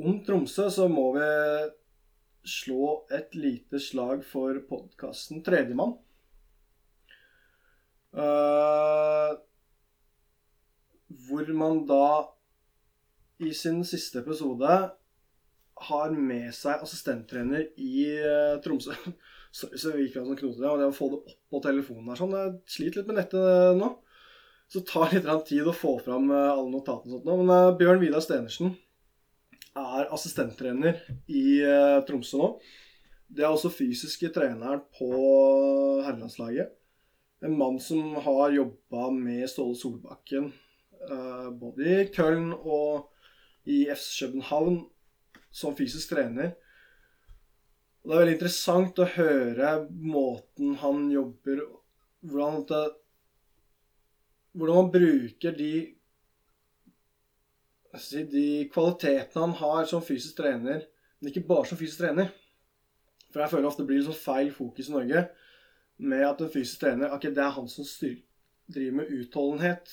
om 0.00 0.20
Tromsø, 0.24 0.68
så 0.72 0.88
må 0.90 1.10
vi 1.16 1.28
slå 2.46 2.94
et 3.12 3.34
lite 3.36 3.80
slag 3.82 4.24
for 4.26 4.56
podkasten 4.68 5.42
Tredjemann. 5.44 5.96
Uh, 8.10 9.36
hvor 11.28 11.50
man 11.54 11.84
da 11.86 12.06
i 13.40 13.52
sin 13.54 13.84
siste 13.86 14.18
episode 14.24 14.72
har 15.90 16.10
med 16.12 16.50
seg 16.54 16.82
assistenttrener 16.82 17.68
i 17.78 18.08
uh, 18.18 18.58
Tromsø. 18.64 18.96
Sorry, 19.50 19.78
så 19.78 19.92
det 19.92 20.04
gikk 20.04 20.16
fra 20.16 20.26
sånn 20.26 20.38
knote, 20.38 20.66
og 20.66 20.78
det 20.78 20.90
å 20.90 20.94
få 20.94 21.10
det 21.10 21.22
opp 21.24 21.38
på 21.50 21.60
telefonen 21.64 22.12
her 22.12 22.18
sånn 22.20 22.36
Jeg 22.36 22.52
sliter 22.70 23.00
litt 23.00 23.08
med 23.10 23.18
nettet 23.18 23.80
nå. 23.80 23.88
Så 24.70 24.78
det 24.78 24.90
tar 24.92 25.10
litt 25.10 25.48
tid 25.48 25.66
å 25.66 25.74
få 25.74 25.96
fram 26.04 26.28
alle 26.30 26.68
notatene 26.70 27.16
og 27.16 27.18
sånt 27.18 27.26
nå. 27.26 27.40
Men 27.42 27.50
uh, 27.50 27.76
Bjørn 27.78 28.02
Vidar 28.02 28.22
Stenersen 28.22 28.76
er 29.78 30.10
assistenttrener 30.14 30.98
i 31.30 31.60
uh, 31.62 32.00
Tromsø 32.06 32.40
nå. 32.40 32.50
Det 33.30 33.44
er 33.44 33.52
også 33.52 33.70
fysiske 33.70 34.32
treneren 34.34 34.82
på 34.96 35.10
herrelandslaget. 36.02 36.72
En 37.46 37.54
mann 37.56 37.78
som 37.80 38.16
har 38.20 38.52
jobba 38.52 39.10
med 39.14 39.46
Ståle 39.48 39.78
Solbakken 39.78 40.50
uh, 41.06 41.48
både 41.54 41.86
i 41.86 42.08
Köln 42.12 42.50
og 42.58 43.06
i 43.70 43.84
FC 43.92 44.24
København 44.24 44.82
som 45.50 45.76
fysisk 45.78 46.14
trener. 46.14 46.56
Og 48.00 48.10
det 48.10 48.16
er 48.16 48.22
veldig 48.24 48.36
interessant 48.38 49.00
å 49.02 49.08
høre 49.14 49.74
måten 49.90 50.76
han 50.80 51.06
jobber 51.12 51.66
Hvordan, 52.20 52.66
det, 52.68 52.80
hvordan 54.52 54.76
man 54.76 54.90
bruker 54.92 55.54
de 55.56 55.72
de 58.30 58.68
kvalitetene 58.72 59.46
han 59.46 59.56
har 59.58 59.84
som 59.90 60.02
fysisk 60.02 60.36
trener, 60.38 60.84
men 61.20 61.30
ikke 61.30 61.46
bare 61.48 61.66
som 61.66 61.78
fysisk 61.78 62.04
trener. 62.04 62.30
For 63.30 63.42
jeg 63.42 63.52
føler 63.52 63.68
ofte 63.68 63.82
det 63.82 63.90
blir 63.90 64.04
sånn 64.06 64.18
feil 64.18 64.50
fokus 64.54 64.90
i 64.90 64.94
Norge 64.94 65.24
med 66.00 66.24
at 66.26 66.40
en 66.40 66.50
fysisk 66.50 66.80
trener 66.82 67.12
ok, 67.14 67.28
det 67.30 67.42
er 67.44 67.54
han 67.54 67.68
som 67.70 67.86
styr, 67.86 68.16
driver 68.70 69.00
med 69.00 69.12
utholdenhet. 69.14 69.90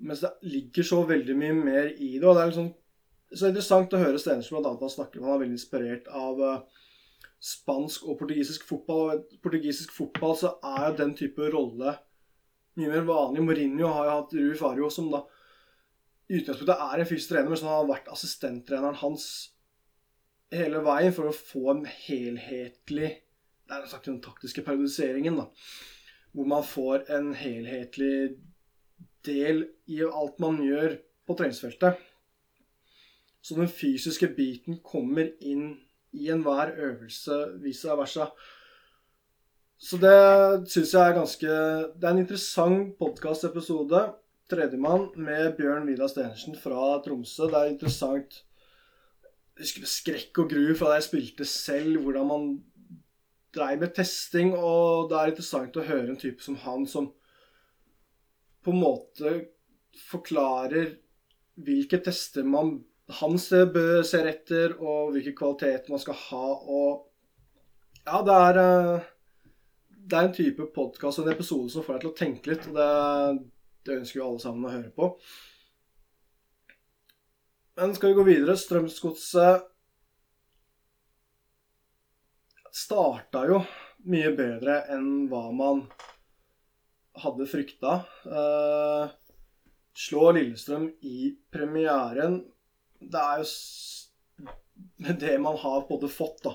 Mens 0.00 0.22
det 0.24 0.32
ligger 0.48 0.86
så 0.86 1.02
veldig 1.06 1.36
mye 1.36 1.56
mer 1.56 1.90
i 1.92 2.14
det. 2.18 2.26
og 2.26 2.36
det 2.36 2.42
er 2.42 2.52
liksom 2.52 2.70
så 3.30 3.50
interessant 3.50 3.92
å 3.94 4.00
høre 4.00 4.18
blant 4.18 4.66
annet 4.66 4.84
han 4.86 4.94
snakker 4.94 5.20
om. 5.20 5.26
Han 5.28 5.34
er 5.36 5.42
veldig 5.44 5.58
inspirert 5.58 6.08
av 6.08 6.40
uh, 6.40 6.62
spansk 7.40 8.06
og 8.08 8.18
portugisisk 8.18 8.64
fotball. 8.66 9.12
Og 9.12 9.42
portugisisk 9.44 9.92
fotball 9.94 10.34
så 10.38 10.54
er 10.66 10.88
jo 10.88 10.96
den 11.02 11.12
type 11.18 11.50
rolle 11.52 11.94
mye 12.78 12.90
mer 12.90 13.06
vanlig. 13.06 13.44
Mourinho 13.44 13.92
har 13.92 14.08
jo 14.08 14.16
hatt 14.16 14.34
Rui 14.38 14.56
Fario, 14.58 14.90
som 14.90 15.10
da 15.12 15.22
i 16.30 16.38
utgangspunktet 16.38 16.82
er 16.84 17.02
en 17.02 17.08
fysisk 17.08 17.32
trener, 17.32 17.50
men 17.50 17.58
som 17.58 17.72
har 17.72 17.88
vært 17.88 18.10
assistenttreneren 18.12 19.00
hans 19.00 19.24
hele 20.54 20.82
veien 20.86 21.14
for 21.14 21.30
å 21.30 21.34
få 21.34 21.64
en 21.72 21.84
helhetlig 21.88 23.10
Det 23.70 23.76
er 23.76 23.90
sagt 23.90 24.08
den 24.08 24.18
taktiske 24.22 24.64
periodiseringen, 24.66 25.36
da. 25.38 25.44
Hvor 26.34 26.46
man 26.50 26.64
får 26.66 27.04
en 27.14 27.28
helhetlig 27.38 28.40
del 29.26 29.60
i 29.86 30.00
alt 30.06 30.40
man 30.42 30.58
gjør 30.64 30.96
på 31.26 31.36
treningsfeltet. 31.38 32.00
Så 33.40 33.54
den 33.54 33.70
fysiske 33.70 34.26
biten 34.34 34.80
kommer 34.82 35.30
inn 35.38 35.76
i 36.10 36.32
enhver 36.34 36.74
øvelse, 36.74 37.38
vice 37.62 37.94
versa. 37.94 38.26
Så 39.78 40.00
det 40.02 40.66
syns 40.68 40.96
jeg 40.96 41.00
er 41.00 41.16
ganske 41.16 41.52
Det 41.94 42.04
er 42.04 42.10
en 42.10 42.24
interessant 42.24 42.98
podkastepisode. 42.98 44.02
Tredjemann 44.50 45.10
med 45.20 45.54
Bjørn 45.58 45.86
Vidar 45.88 46.10
Stenersen 46.10 46.56
fra 46.58 46.96
Tromsø. 47.04 47.46
Det 47.50 47.58
er 47.60 47.70
interessant 47.72 48.40
Jeg 49.56 49.66
husker 49.66 49.86
skrekk 49.92 50.42
og 50.42 50.50
gru 50.50 50.74
fra 50.74 50.90
da 50.90 50.98
jeg 50.98 51.06
spilte 51.10 51.46
selv, 51.48 52.00
hvordan 52.02 52.28
man 52.30 52.50
dreiv 53.54 53.82
med 53.84 53.94
testing. 53.94 54.54
Og 54.56 55.10
det 55.10 55.18
er 55.18 55.32
interessant 55.32 55.78
å 55.78 55.86
høre 55.86 56.08
en 56.12 56.20
type 56.20 56.42
som 56.44 56.58
han, 56.64 56.86
som 56.88 57.10
på 58.64 58.74
en 58.74 58.82
måte 58.82 59.34
forklarer 60.10 60.94
hvilke 61.60 62.00
tester 62.04 62.46
man 62.46 62.78
han 63.20 63.38
ser 63.42 64.28
etter, 64.30 64.76
og 64.78 65.14
hvilke 65.14 65.34
kvaliteter 65.34 65.90
man 65.90 66.02
skal 66.02 66.18
ha. 66.28 66.44
Og 66.62 68.04
ja, 68.06 68.20
det 68.26 68.36
er, 68.48 68.60
det 69.90 70.18
er 70.18 70.28
en 70.28 70.36
type 70.36 70.68
podkast 70.74 71.20
og 71.20 71.26
en 71.26 71.34
episode 71.34 71.72
som 71.72 71.86
får 71.86 71.98
deg 71.98 72.04
til 72.04 72.12
å 72.12 72.20
tenke 72.20 72.52
litt. 72.52 72.68
og 72.70 72.78
det 72.78 72.90
det 73.86 73.96
ønsker 74.00 74.20
jo 74.20 74.26
alle 74.28 74.42
sammen 74.42 74.66
å 74.68 74.74
høre 74.74 74.92
på. 74.94 75.10
Men 77.80 77.94
skal 77.96 78.12
vi 78.12 78.18
gå 78.18 78.26
videre? 78.26 78.56
Strømsgodset 78.60 79.68
starta 82.76 83.46
jo 83.48 83.62
mye 84.10 84.30
bedre 84.36 84.82
enn 84.92 85.26
hva 85.30 85.46
man 85.56 85.84
hadde 87.20 87.48
frykta. 87.50 88.00
Eh, 88.28 89.14
slå 89.96 90.30
Lillestrøm 90.36 90.90
i 91.00 91.32
premieren. 91.52 92.42
Det 93.00 93.22
er 93.32 93.44
jo 93.44 95.16
det 95.24 95.38
man 95.42 95.56
har 95.60 95.88
både 95.88 96.08
fått, 96.12 96.44
da 96.44 96.54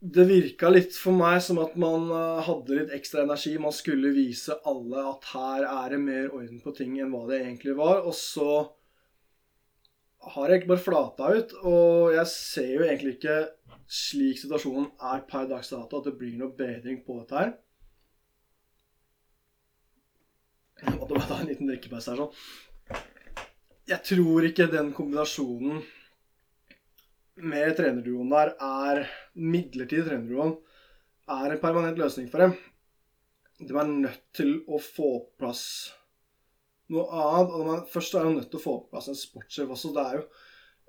det 0.00 0.24
virka 0.24 0.70
litt 0.72 0.96
for 0.96 1.12
meg 1.12 1.42
som 1.44 1.58
at 1.60 1.74
man 1.80 2.08
eh, 2.08 2.42
hadde 2.46 2.76
litt 2.78 2.92
ekstra 2.96 3.26
energi. 3.26 3.52
Man 3.60 3.74
skulle 3.76 4.14
vise 4.16 4.56
alle 4.68 5.04
at 5.12 5.26
her 5.34 5.66
er 5.68 5.94
det 5.94 6.00
mer 6.00 6.30
orden 6.32 6.60
på 6.64 6.72
ting 6.76 6.96
enn 6.98 7.12
hva 7.12 7.26
det 7.28 7.42
egentlig 7.42 7.76
var. 7.76 8.00
Og 8.08 8.16
så 8.16 8.50
har 10.34 10.52
jeg 10.52 10.68
bare 10.68 10.80
flata 10.80 11.32
ut. 11.36 11.52
Og 11.68 12.14
jeg 12.16 12.32
ser 12.32 12.72
jo 12.78 12.86
egentlig 12.86 13.18
ikke, 13.18 13.38
slik 13.90 14.40
situasjonen 14.40 14.88
er 15.12 15.26
per 15.28 15.50
dags 15.50 15.72
dato, 15.74 16.00
at 16.00 16.08
det 16.08 16.16
blir 16.16 16.38
noe 16.40 16.56
bedring 16.56 17.02
på 17.04 17.20
dette 17.20 17.36
her. 17.36 17.54
Jeg 20.80 20.96
måtte 20.96 21.12
bare 21.12 21.28
ta 21.28 21.42
en 21.42 21.50
liten 21.50 21.68
drikkepause 21.68 22.14
her, 22.14 22.24
sånn. 22.24 23.00
Jeg 23.90 24.04
tror 24.06 24.46
ikke 24.46 24.70
den 24.70 24.94
kombinasjonen 24.96 25.82
med 27.42 27.76
trenerduoen 27.78 28.32
der 28.32 28.52
er 28.64 29.06
midlertidig 29.34 30.06
trenerduoen 30.08 30.56
er 31.30 31.54
en 31.54 31.62
permanent 31.62 31.98
løsning 32.00 32.28
for 32.30 32.44
dem. 32.44 32.54
De 33.60 33.76
er 33.76 33.90
nødt 33.90 34.22
til 34.36 34.56
å 34.66 34.80
få 34.82 35.10
på 35.24 35.42
plass 35.42 35.64
noe 36.90 37.06
annet. 37.06 37.54
og 37.54 37.66
man, 37.66 37.86
Først 37.90 38.14
er 38.14 38.26
de 38.26 38.34
nødt 38.34 38.50
til 38.50 38.60
å 38.60 38.64
få 38.64 38.76
på 38.82 38.94
plass 38.94 39.10
en 39.12 39.18
sportssjef 39.18 39.70
også. 39.70 39.92
Det 39.94 40.04
er 40.04 40.18
jo 40.18 40.24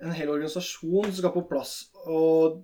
en 0.02 0.18
hel 0.18 0.34
organisasjon 0.34 1.10
som 1.10 1.20
skal 1.20 1.36
på 1.36 1.46
plass. 1.52 1.76
Og 2.08 2.62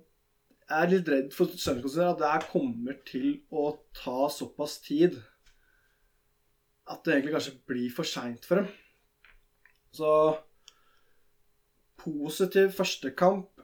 jeg 0.68 0.78
er 0.78 0.92
litt 0.92 1.12
redd 1.12 1.30
for 1.36 1.48
at 1.48 2.20
det 2.20 2.32
her 2.32 2.48
kommer 2.50 2.98
til 3.08 3.38
å 3.50 3.70
ta 3.96 4.28
såpass 4.32 4.78
tid 4.84 5.16
at 6.88 7.04
det 7.04 7.14
egentlig 7.14 7.36
kanskje 7.36 7.58
blir 7.68 7.92
for 7.92 8.08
seint 8.08 8.44
for 8.48 8.62
dem. 8.62 8.68
Så 9.92 10.10
positiv 12.00 12.72
første 12.76 13.12
kamp 13.16 13.57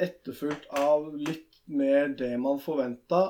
etterfulgt 0.00 0.66
av 0.74 1.10
litt 1.16 1.60
mer 1.70 2.08
det 2.18 2.32
man 2.40 2.60
forventa. 2.62 3.26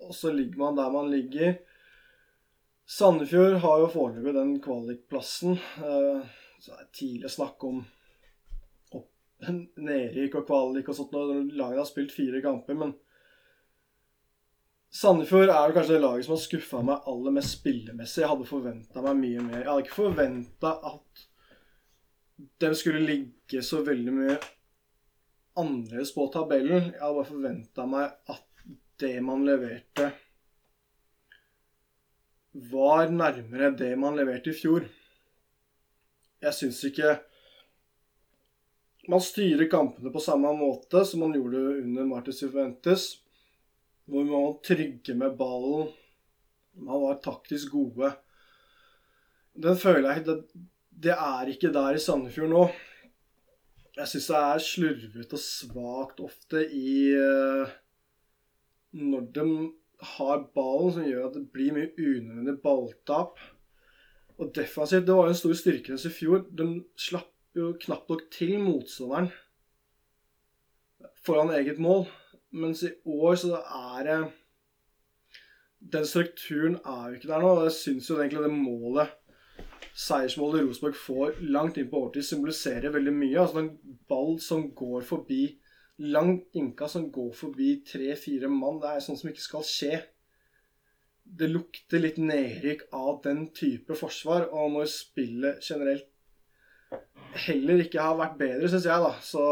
Og 0.00 0.14
så 0.16 0.32
ligger 0.32 0.58
man 0.58 0.78
der 0.78 0.90
man 0.92 1.10
ligger. 1.12 1.58
Sandefjord 2.90 3.60
har 3.62 3.82
jo 3.84 3.90
foreløpig 3.92 4.34
den 4.34 4.56
kvalikplassen. 4.62 5.58
Eh, 5.78 6.22
så 6.60 6.72
det 6.74 6.80
er 6.80 6.92
tidlig 6.96 7.30
å 7.30 7.36
snakke 7.36 7.70
om 7.70 7.84
nedrykk 9.80 10.34
og 10.40 10.48
kvalik 10.48 10.90
og 10.90 10.96
sånt 10.96 11.14
når 11.14 11.30
laget 11.56 11.80
har 11.80 11.88
spilt 11.88 12.12
fire 12.12 12.42
kamper, 12.44 12.76
men 12.76 12.92
Sandefjord 14.90 15.52
er 15.54 15.68
jo 15.70 15.74
kanskje 15.76 15.94
det 15.94 16.02
laget 16.02 16.26
som 16.26 16.34
har 16.34 16.40
skuffa 16.42 16.80
meg 16.82 17.04
aller 17.12 17.34
mest 17.36 17.60
spillemessig. 17.60 18.24
Jeg 18.24 18.30
hadde 18.32 18.48
forventa 18.48 19.04
meg 19.04 19.20
mye 19.20 19.44
mer. 19.44 19.60
Jeg 19.60 19.68
hadde 19.68 19.84
ikke 19.84 19.98
forventa 20.00 20.72
at 20.90 21.22
de 22.64 22.70
skulle 22.74 23.04
ligge 23.06 23.62
så 23.62 23.84
veldig 23.86 24.14
mye 24.16 24.34
annerledes 25.58 26.14
på 26.14 26.26
tabellen. 26.32 26.90
Jeg 26.92 27.00
hadde 27.00 27.16
bare 27.16 27.28
forventa 27.28 27.86
meg 27.88 28.34
at 28.34 28.46
det 29.00 29.16
man 29.24 29.46
leverte, 29.48 30.10
var 32.70 33.12
nærmere 33.14 33.70
det 33.78 33.92
man 33.98 34.18
leverte 34.18 34.50
i 34.50 34.56
fjor. 34.56 34.86
Jeg 36.40 36.56
syns 36.56 36.80
ikke 36.88 37.18
Man 39.10 39.22
styrer 39.24 39.66
kampene 39.70 40.10
på 40.12 40.20
samme 40.22 40.50
måte 40.54 41.00
som 41.08 41.22
man 41.24 41.32
gjorde 41.34 41.80
under 41.80 42.04
Martin 42.06 42.36
Juventus, 42.36 43.06
hvor 44.04 44.26
man 44.28 44.44
var 44.44 44.58
trygge 44.62 45.14
med 45.18 45.38
ballen. 45.38 45.88
Man 46.78 47.00
var 47.02 47.16
taktisk 47.24 47.72
gode. 47.72 48.12
Den 49.56 49.80
føler 49.80 50.12
jeg 50.12 50.26
det, 50.28 50.36
det 50.90 51.16
er 51.16 51.50
ikke 51.50 51.72
der 51.74 51.96
i 51.96 52.02
Sandefjord 52.02 52.52
nå. 52.52 52.62
Jeg 54.00 54.08
syns 54.08 54.30
det 54.30 54.38
er 54.40 54.62
slurvete 54.64 55.36
og 55.36 55.42
svakt 55.44 56.20
ofte 56.24 56.62
i 56.72 57.12
uh, 57.12 57.68
Når 58.96 59.26
de 59.36 59.44
har 60.16 60.46
ballen, 60.54 60.94
som 60.94 61.04
gjør 61.04 61.26
at 61.26 61.36
det 61.36 61.50
blir 61.52 61.74
mye 61.76 61.90
unødvendig 61.92 62.54
balltap. 62.64 63.42
Og 64.40 64.54
defensivt, 64.56 65.04
det 65.04 65.16
var 65.16 65.28
jo 65.28 65.34
en 65.34 65.40
stor 65.42 65.58
styrke 65.58 65.92
deres 65.92 66.06
i 66.08 66.12
fjor. 66.14 66.46
De 66.56 66.66
slapp 66.96 67.28
jo 67.58 67.74
knapt 67.82 68.08
nok 68.08 68.24
til 68.32 68.56
motstanderen 68.64 69.28
foran 71.26 71.52
eget 71.58 71.78
mål. 71.82 72.06
Mens 72.56 72.82
i 72.86 72.94
år 73.04 73.36
så 73.42 73.60
er 73.60 74.06
det 74.08 74.20
Den 75.92 76.06
strukturen 76.06 76.74
er 76.84 77.08
jo 77.08 77.18
ikke 77.18 77.28
der 77.28 77.40
nå. 77.40 77.52
og 77.58 77.62
Jeg 77.68 77.76
syns 77.76 78.10
jo 78.10 78.18
egentlig 78.20 78.42
det 78.44 78.52
målet 78.52 79.12
seiersmålet 79.96 80.64
Rosenborg 80.64 80.96
får 80.96 81.40
langt 81.50 81.78
inn 81.80 81.88
på 81.90 81.98
overtid, 82.04 82.26
symboliserer 82.26 82.94
veldig 82.94 83.14
mye. 83.16 83.40
Altså 83.42 83.62
en 83.64 83.98
ball 84.10 84.38
som 84.42 84.68
går 84.76 85.04
forbi 85.06 85.42
langt 86.00 86.56
innka, 86.56 86.88
som 86.88 87.10
går 87.12 87.32
forbi 87.36 87.74
tre-fire 87.86 88.48
mann, 88.48 88.80
det 88.80 88.94
er 88.94 89.04
sånn 89.04 89.18
som 89.20 89.30
ikke 89.30 89.44
skal 89.44 89.66
skje. 89.66 90.00
Det 91.24 91.50
lukter 91.50 92.00
litt 92.02 92.18
nedrykk 92.18 92.86
av 92.96 93.20
den 93.26 93.48
type 93.54 93.94
forsvar, 93.98 94.48
og 94.50 94.72
når 94.74 94.88
spillet 94.90 95.60
generelt 95.66 96.08
heller 97.44 97.84
ikke 97.84 98.02
har 98.02 98.16
vært 98.18 98.38
bedre, 98.40 98.70
syns 98.70 98.88
jeg, 98.88 99.04
da, 99.04 99.12
så 99.22 99.46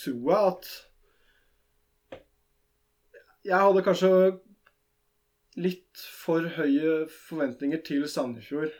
tror 0.00 0.30
jeg 0.30 0.52
at 0.52 0.74
Jeg 3.46 3.62
hadde 3.62 3.82
kanskje 3.86 4.08
litt 5.62 6.00
for 6.18 6.48
høye 6.56 7.04
forventninger 7.28 7.78
til 7.86 8.08
Sandefjord 8.10 8.72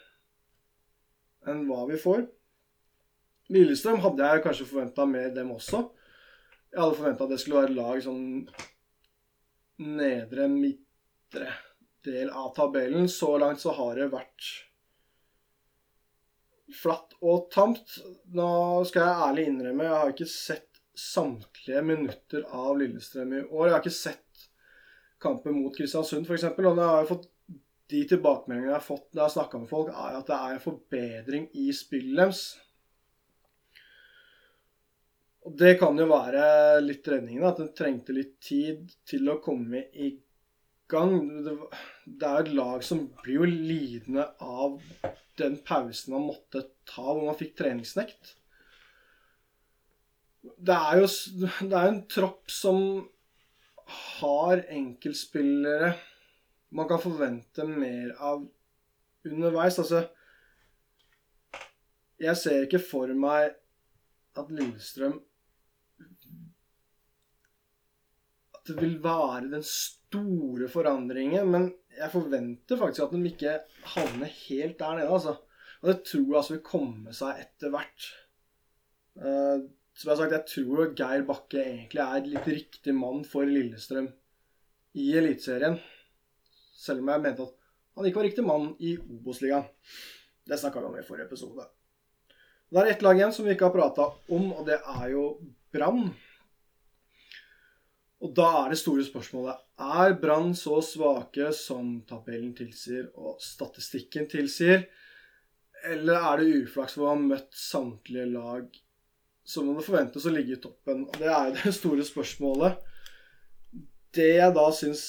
enn 1.51 1.64
hva 1.68 1.84
vi 1.90 1.99
får. 2.01 2.26
Lillestrøm 3.55 4.01
hadde 4.03 4.30
jeg 4.30 4.42
kanskje 4.44 4.68
forventa 4.68 5.07
mer 5.09 5.30
dem 5.34 5.53
også. 5.55 5.84
Jeg 6.72 6.82
hadde 6.82 6.99
forventa 6.99 7.26
at 7.26 7.32
det 7.32 7.40
skulle 7.42 7.62
være 7.62 7.76
lag 7.76 8.01
sånn 8.05 8.24
nedre, 9.86 10.49
midtre 10.51 11.51
del 12.07 12.30
av 12.30 12.53
tabellen. 12.57 13.07
Så 13.11 13.36
langt 13.40 13.62
så 13.62 13.74
har 13.76 14.01
det 14.01 14.11
vært 14.14 14.49
flatt 16.74 17.14
og 17.22 17.47
tamt. 17.55 17.99
Nå 18.34 18.49
skal 18.88 19.07
jeg 19.07 19.28
ærlig 19.28 19.47
innrømme, 19.51 19.86
jeg 19.86 20.01
har 20.01 20.14
ikke 20.14 20.30
sett 20.30 20.82
samtlige 20.97 21.82
minutter 21.84 22.47
av 22.57 22.76
Lillestrøm 22.80 23.34
i 23.36 23.42
år. 23.44 23.68
Jeg 23.68 23.74
har 23.74 23.84
ikke 23.84 23.99
sett 23.99 24.47
kampen 25.22 25.59
mot 25.61 25.74
Kristiansund, 25.76 26.26
f.eks. 26.26 26.47
Og 26.57 26.66
jeg 26.66 26.82
har 26.82 27.09
fått 27.09 27.28
de 27.91 28.03
tilbakemeldingene 28.11 28.72
jeg 28.72 28.78
har 28.80 28.84
fått 28.84 29.09
når 29.11 29.20
jeg 29.20 29.26
har 29.28 29.34
snakka 29.37 29.62
med 29.62 29.70
folk, 29.70 29.91
er 29.95 30.20
at 30.20 30.30
det 30.30 30.37
er 30.37 30.55
en 30.55 30.62
forbedring 30.64 31.49
i 31.55 31.66
spillet 31.76 32.18
deres. 32.18 32.45
Og 35.47 35.55
det 35.61 35.76
kan 35.78 35.99
jo 35.99 36.09
være 36.11 36.47
litt 36.82 37.07
redningen, 37.07 37.47
at 37.47 37.61
den 37.61 37.74
trengte 37.78 38.14
litt 38.16 38.34
tid 38.43 38.89
til 39.07 39.30
å 39.30 39.39
komme 39.43 39.84
i 39.95 40.11
gang. 40.91 41.20
Det 41.47 42.26
er 42.26 42.41
et 42.41 42.51
lag 42.57 42.82
som 42.87 43.05
blir 43.22 43.45
jo 43.45 43.51
lidende 43.51 44.26
av 44.43 44.80
den 45.39 45.61
pausen 45.66 46.16
man 46.16 46.26
måtte 46.32 46.64
ta 46.89 47.05
hvor 47.05 47.22
man 47.28 47.39
fikk 47.39 47.55
treningsnekt. 47.61 48.34
Det 50.43 50.74
er 50.74 51.03
jo 51.03 51.07
det 51.37 51.78
er 51.78 51.93
en 51.93 52.03
tropp 52.11 52.51
som 52.51 52.80
har 53.87 54.64
enkeltspillere 54.72 55.95
man 56.74 56.88
kan 56.88 57.00
forvente 57.02 57.66
mer 57.68 58.12
av 58.18 58.46
underveis. 59.26 59.78
Altså 59.78 60.06
Jeg 62.20 62.36
ser 62.40 62.64
ikke 62.64 62.82
for 62.82 63.12
meg 63.12 63.54
at 64.36 64.52
Lillestrøm 64.52 65.18
At 68.56 68.68
det 68.68 68.76
vil 68.80 68.98
være 69.04 69.50
den 69.54 69.64
store 69.66 70.68
forandringen. 70.72 71.50
Men 71.52 71.70
jeg 71.96 72.12
forventer 72.12 72.80
faktisk 72.80 73.06
at 73.06 73.16
de 73.16 73.32
ikke 73.32 73.58
havner 73.94 74.32
helt 74.48 74.78
der 74.80 75.00
nede, 75.00 75.12
altså. 75.12 75.36
Og 75.82 75.88
det 75.92 76.02
tror 76.08 76.24
jeg 76.26 76.38
altså 76.40 76.54
vil 76.56 76.64
komme 76.66 77.12
seg 77.14 77.42
etter 77.44 77.72
hvert. 77.72 78.06
Uh, 79.16 79.68
som 79.96 80.10
jeg 80.10 80.12
har 80.12 80.18
sagt, 80.20 80.34
jeg 80.34 80.48
tror 80.66 80.94
Geir 80.98 81.22
Bakke 81.28 81.60
egentlig 81.62 82.02
er 82.04 82.26
litt 82.26 82.48
riktig 82.50 82.94
mann 82.96 83.22
for 83.24 83.48
Lillestrøm 83.48 84.10
i 84.96 85.06
Eliteserien. 85.16 85.78
Selv 86.77 87.03
om 87.03 87.11
jeg 87.12 87.24
mente 87.24 87.47
at 87.47 87.57
han 87.97 88.07
ikke 88.07 88.20
var 88.20 88.29
riktig 88.29 88.45
mann 88.45 88.68
i 88.85 88.93
Obos-ligaen. 89.01 89.68
Det 90.47 90.59
snakka 90.61 90.83
vi 90.83 90.91
om 90.91 90.99
i 90.99 91.05
forrige 91.07 91.27
episode. 91.31 91.64
Det 92.70 92.83
er 92.83 92.91
ett 92.93 93.03
lag 93.03 93.18
igjen 93.18 93.33
som 93.33 93.47
vi 93.47 93.55
ikke 93.55 93.68
har 93.68 93.74
prata 93.74 94.11
om, 94.35 94.51
og 94.53 94.66
det 94.66 94.77
er 94.77 95.07
jo 95.14 95.24
Brann. 95.72 96.11
Og 98.24 98.33
da 98.37 98.47
er 98.62 98.72
det 98.72 98.79
store 98.81 99.05
spørsmålet 99.05 99.59
Er 99.77 100.14
Brann 100.20 100.55
så 100.57 100.79
svake 100.85 101.51
som 101.55 101.99
tabellen 102.09 102.55
tilsier 102.57 103.11
og 103.14 103.43
statistikken 103.45 104.29
tilsier? 104.31 104.87
Eller 105.87 106.24
er 106.31 106.41
det 106.41 106.62
uflaks 106.64 106.97
for 106.97 107.07
å 107.07 107.12
ha 107.12 107.20
møtt 107.20 107.53
samtlige 107.57 108.27
lag 108.33 108.81
som 109.47 109.68
man 109.68 109.85
forventes 109.85 110.24
å 110.27 110.33
ligge 110.33 110.57
i 110.57 110.62
toppen? 110.62 111.05
Og 111.07 111.20
Det 111.20 111.29
er 111.29 111.51
jo 111.51 111.57
det 111.59 111.74
store 111.77 112.07
spørsmålet. 112.09 112.81
Det 114.16 114.33
jeg 114.39 114.57
da 114.57 114.66
syns 114.72 115.07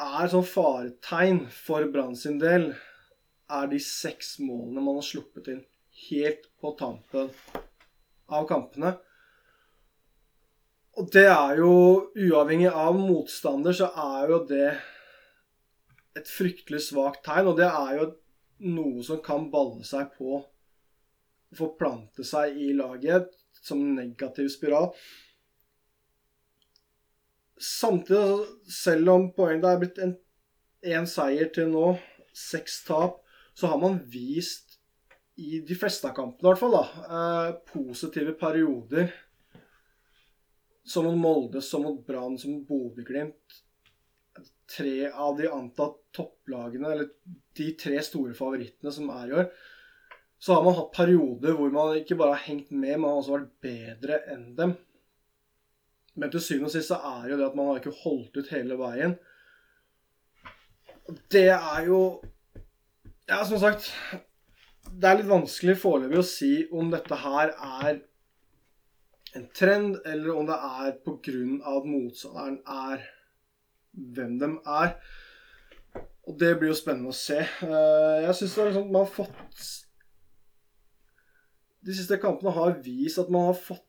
er 0.00 0.30
sånn 0.30 0.46
faretegn 0.46 1.44
for 1.52 1.86
Brann 1.92 2.16
sin 2.18 2.40
del, 2.42 2.72
er 3.50 3.68
de 3.70 3.78
seks 3.82 4.38
målene 4.42 4.82
man 4.82 4.98
har 4.98 5.06
sluppet 5.06 5.50
inn 5.52 5.64
helt 6.08 6.48
på 6.60 6.72
tampen 6.78 7.30
av 8.32 8.46
kampene. 8.48 8.94
Og 10.98 11.10
det 11.14 11.26
er 11.26 11.58
jo 11.58 11.74
Uavhengig 12.14 12.70
av 12.70 12.96
motstander, 12.98 13.74
så 13.74 13.90
er 13.98 14.30
jo 14.30 14.40
det 14.48 14.68
et 16.14 16.30
fryktelig 16.30 16.84
svakt 16.88 17.24
tegn. 17.26 17.50
Og 17.50 17.58
det 17.58 17.66
er 17.66 17.96
jo 17.98 18.10
noe 18.74 19.02
som 19.06 19.22
kan 19.22 19.48
balle 19.52 19.84
seg 19.86 20.12
på 20.18 20.42
Forplante 21.54 22.24
seg 22.26 22.56
i 22.58 22.72
laget 22.74 23.28
som 23.62 23.78
negativ 23.94 24.48
spiral 24.50 24.88
samtidig, 27.60 28.46
selv 28.70 29.10
om 29.14 29.28
poenget 29.36 29.68
er 29.68 29.82
blitt 29.82 30.00
én 30.04 31.08
seier 31.08 31.50
til 31.54 31.70
nå, 31.72 31.94
seks 32.34 32.82
tap, 32.86 33.20
så 33.54 33.70
har 33.70 33.78
man 33.82 34.00
vist 34.10 34.78
i 35.36 35.60
de 35.66 35.76
fleste 35.78 36.08
av 36.08 36.14
kampene 36.16 36.46
i 36.46 36.50
hvert 36.52 36.62
fall, 36.62 36.74
da, 36.74 36.86
eh, 37.18 37.52
positive 37.70 38.34
perioder. 38.38 39.12
Som 40.84 41.06
mot 41.08 41.16
Molde, 41.16 41.62
som 41.62 41.82
mot 41.82 42.06
Brann, 42.06 42.36
som 42.38 42.52
mot 42.52 42.66
Bodø-Glimt. 42.68 43.60
Tre 44.76 45.10
av 45.10 45.36
de 45.38 45.48
antatt 45.48 45.96
topplagene, 46.12 46.90
eller 46.92 47.08
de 47.56 47.70
tre 47.78 48.02
store 48.02 48.34
favorittene 48.34 48.92
som 48.92 49.08
er 49.10 49.30
i 49.30 49.36
år, 49.40 49.50
så 50.38 50.54
har 50.54 50.64
man 50.64 50.76
hatt 50.76 50.92
perioder 50.92 51.54
hvor 51.56 51.70
man 51.72 51.96
ikke 51.96 52.18
bare 52.20 52.36
har 52.36 52.46
hengt 52.50 52.70
med, 52.70 52.98
man 52.98 53.14
har 53.14 53.22
også 53.22 53.38
vært 53.38 53.54
bedre 53.64 54.20
enn 54.34 54.50
dem. 54.58 54.74
Men 56.14 56.30
til 56.30 56.42
syvende 56.42 56.70
og 56.70 56.74
sist 56.74 56.92
så 56.92 56.98
er 57.10 57.30
jo 57.30 57.38
det 57.38 57.48
at 57.48 57.56
man 57.58 57.70
har 57.70 57.80
ikke 57.80 57.96
holdt 58.04 58.36
ut 58.38 58.52
hele 58.54 58.78
veien. 58.78 59.16
Det 61.32 61.48
er 61.50 61.84
jo 61.88 62.00
Ja, 63.28 63.44
som 63.44 63.58
sagt 63.60 63.90
Det 64.84 65.08
er 65.08 65.18
litt 65.18 65.28
vanskelig 65.28 65.78
foreløpig 65.80 66.20
å 66.20 66.26
si 66.28 66.52
om 66.72 66.90
dette 66.92 67.16
her 67.18 67.52
er 67.54 68.02
en 69.34 69.46
trend, 69.50 69.96
eller 70.06 70.36
om 70.36 70.46
det 70.46 70.54
er 70.54 70.92
av 70.94 71.78
at 71.80 71.86
motstanderen 71.90 72.60
er 72.70 73.00
hvem 74.14 74.36
de 74.38 74.50
er. 74.70 74.92
Og 76.28 76.36
det 76.40 76.52
blir 76.58 76.70
jo 76.70 76.76
spennende 76.78 77.10
å 77.10 77.16
se. 77.16 77.40
Eh, 77.42 78.20
jeg 78.24 78.36
syns 78.38 78.54
liksom, 78.60 78.92
man 78.92 79.04
har 79.04 79.10
fått 79.10 79.64
De 81.84 81.96
siste 81.96 82.16
kampene 82.16 82.54
har 82.54 82.78
vist 82.84 83.18
at 83.20 83.32
man 83.32 83.50
har 83.50 83.58
fått 83.58 83.84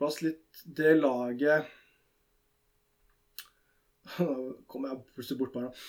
plass 0.00 0.22
litt 0.24 0.64
det 0.64 0.96
laget 0.98 1.68
Nå 4.18 4.32
kommer 4.70 4.90
jeg 4.90 5.04
plutselig 5.14 5.38
bort 5.38 5.52
på 5.54 5.60
her. 5.62 5.82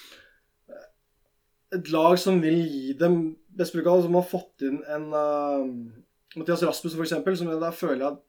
Et 1.74 1.88
lag 1.90 2.20
som 2.20 2.38
vil 2.44 2.60
gi 2.60 2.92
dem 3.00 3.16
best 3.58 3.74
mulig, 3.74 3.88
som 4.04 4.18
har 4.20 4.28
fått 4.28 4.66
inn 4.68 4.82
en 4.92 5.08
uh, 5.10 5.64
Mathias 6.38 6.62
Rasmus, 6.68 6.94
f.eks., 7.00 7.16
som 7.40 7.50
jeg 7.50 7.64
da 7.64 7.72
føler 7.74 8.12
at 8.12 8.22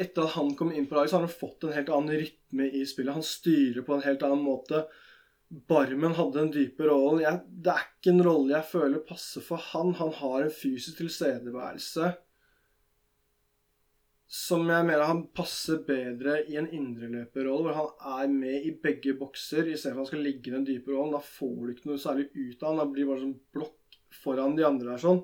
etter 0.00 0.24
at 0.24 0.34
han 0.38 0.54
kom 0.56 0.72
inn 0.72 0.86
på 0.88 0.96
laget, 0.96 1.12
så 1.12 1.18
har 1.18 1.26
han 1.26 1.34
fått 1.42 1.66
en 1.66 1.74
helt 1.76 1.92
annen 1.92 2.22
rytme 2.22 2.70
i 2.72 2.86
spillet. 2.88 3.12
Han 3.18 3.26
styrer 3.26 3.84
på 3.84 3.98
en 3.98 4.06
helt 4.06 4.24
annen 4.24 4.46
måte. 4.46 4.86
Barmen 5.68 6.16
hadde 6.16 6.46
en 6.46 6.54
dype 6.54 6.88
rolle. 6.88 7.34
det 7.44 7.74
er 7.74 7.84
ikke 7.90 8.14
en 8.14 8.24
rolle 8.24 8.56
jeg 8.56 8.70
føler 8.70 9.04
passer 9.06 9.44
for 9.44 9.60
han. 9.74 9.92
Han 10.00 10.14
har 10.22 10.46
en 10.46 10.54
fysisk 10.62 11.02
tilstedeværelse 11.02 12.14
som 14.32 14.64
jeg 14.64 14.84
mener 14.88 15.04
han 15.04 15.26
passer 15.36 15.82
bedre 15.84 16.38
i 16.48 16.56
en 16.56 16.70
indreløperrolle, 16.72 17.68
hvor 17.68 17.76
han 17.76 18.22
er 18.22 18.30
med 18.32 18.64
i 18.64 18.70
begge 18.80 19.12
bokser 19.18 19.66
istedenfor 19.68 19.98
at 19.98 20.06
han 20.06 20.08
skal 20.08 20.24
ligge 20.24 20.48
i 20.48 20.54
den 20.54 20.64
dype 20.64 20.94
rollen. 20.94 21.12
Da 21.12 21.20
får 21.20 21.58
du 21.58 21.72
ikke 21.74 21.90
noe 21.90 22.00
særlig 22.00 22.30
ut 22.32 22.62
av 22.62 22.70
han. 22.70 22.80
Da 22.80 22.86
blir 22.88 23.10
bare 23.10 23.20
sånn 23.26 23.36
blokk 23.52 23.98
foran 24.22 24.56
de 24.56 24.64
andre 24.64 24.94
der 24.94 25.02
sånn. 25.02 25.20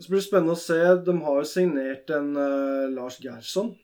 Så 0.00 0.08
blir 0.08 0.22
det 0.22 0.26
spennende 0.26 0.56
å 0.56 0.62
se. 0.62 0.80
De 1.04 1.16
har 1.26 1.36
jo 1.38 1.50
signert 1.50 2.14
en 2.16 2.32
uh, 2.32 2.88
Lars 2.96 3.20
Gerson. 3.20 3.74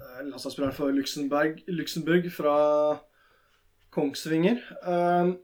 Uh, 0.00 0.22
Landslagsspilleren 0.30 0.76
for 0.78 0.96
Luxemburg, 0.96 1.60
Luxemburg 1.68 2.30
fra 2.32 2.56
Kongsvinger. 3.92 4.64
Uh, 4.88 5.36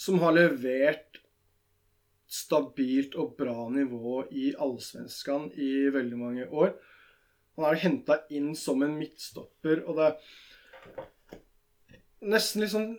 som 0.00 0.16
har 0.24 0.32
levert 0.34 1.21
stabilt 2.32 3.16
og 3.20 3.34
bra 3.36 3.68
nivå 3.72 4.22
i 4.32 4.52
Allsvenskan 4.56 5.50
i 5.60 5.88
veldig 5.92 6.18
mange 6.18 6.48
år. 6.48 6.74
Han 7.58 7.68
er 7.68 7.82
henta 7.82 8.22
inn 8.32 8.54
som 8.56 8.82
en 8.84 8.96
midtstopper, 8.96 9.82
og 9.84 9.98
det 9.98 10.06
er 10.08 10.14
nesten 12.32 12.62
litt 12.64 12.72
sånn 12.72 12.94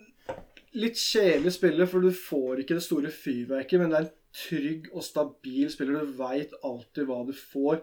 litt 0.74 0.98
kjedelig 0.98 1.54
spiller, 1.56 1.88
for 1.90 2.02
du 2.02 2.10
får 2.14 2.62
ikke 2.62 2.78
det 2.78 2.86
store 2.86 3.10
fyrverket, 3.14 3.80
men 3.80 3.90
det 3.90 3.98
er 3.98 4.06
en 4.06 4.14
trygg 4.34 4.88
og 4.92 5.06
stabil 5.06 5.68
spiller. 5.70 6.02
Du 6.02 6.16
veit 6.18 6.54
alltid 6.62 7.10
hva 7.10 7.20
du 7.26 7.34
får. 7.38 7.82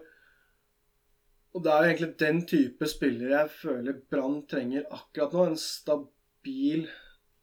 Og 1.52 1.64
det 1.64 1.72
er 1.72 1.84
jo 1.84 1.92
egentlig 1.92 2.10
den 2.20 2.42
type 2.48 2.88
spiller 2.88 3.34
jeg 3.34 3.52
føler 3.58 4.00
Brann 4.12 4.40
trenger 4.48 4.86
akkurat 4.88 5.34
nå. 5.36 5.46
En 5.50 5.60
stabil 5.60 6.86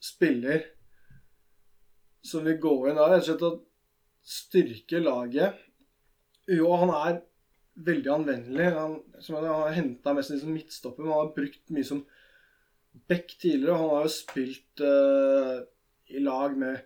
spiller 0.02 0.66
som 2.26 2.46
vil 2.46 2.58
gå 2.62 2.74
inn 2.90 2.98
der, 2.98 3.14
rett 3.14 3.22
og 3.24 3.28
slett 3.30 3.46
å 3.46 3.54
styrke 4.30 5.02
laget. 5.02 5.58
Jo, 6.50 6.70
han 6.82 6.94
er 6.94 7.20
veldig 7.86 8.12
anvendelig. 8.14 8.70
Han, 8.76 8.98
som 9.24 9.40
han 9.40 9.50
har 9.50 9.76
henta 9.78 10.14
mest 10.16 10.34
som 10.42 10.54
midtstopper, 10.54 11.06
men 11.06 11.14
han 11.14 11.26
har 11.26 11.36
brukt 11.36 11.74
mye 11.74 11.88
som 11.88 12.04
back 13.10 13.36
tidligere. 13.40 13.78
Han 13.78 13.94
har 13.96 14.08
jo 14.08 14.14
spilt 14.14 14.84
uh, 14.84 15.60
i 16.10 16.22
lag 16.24 16.58
med 16.58 16.84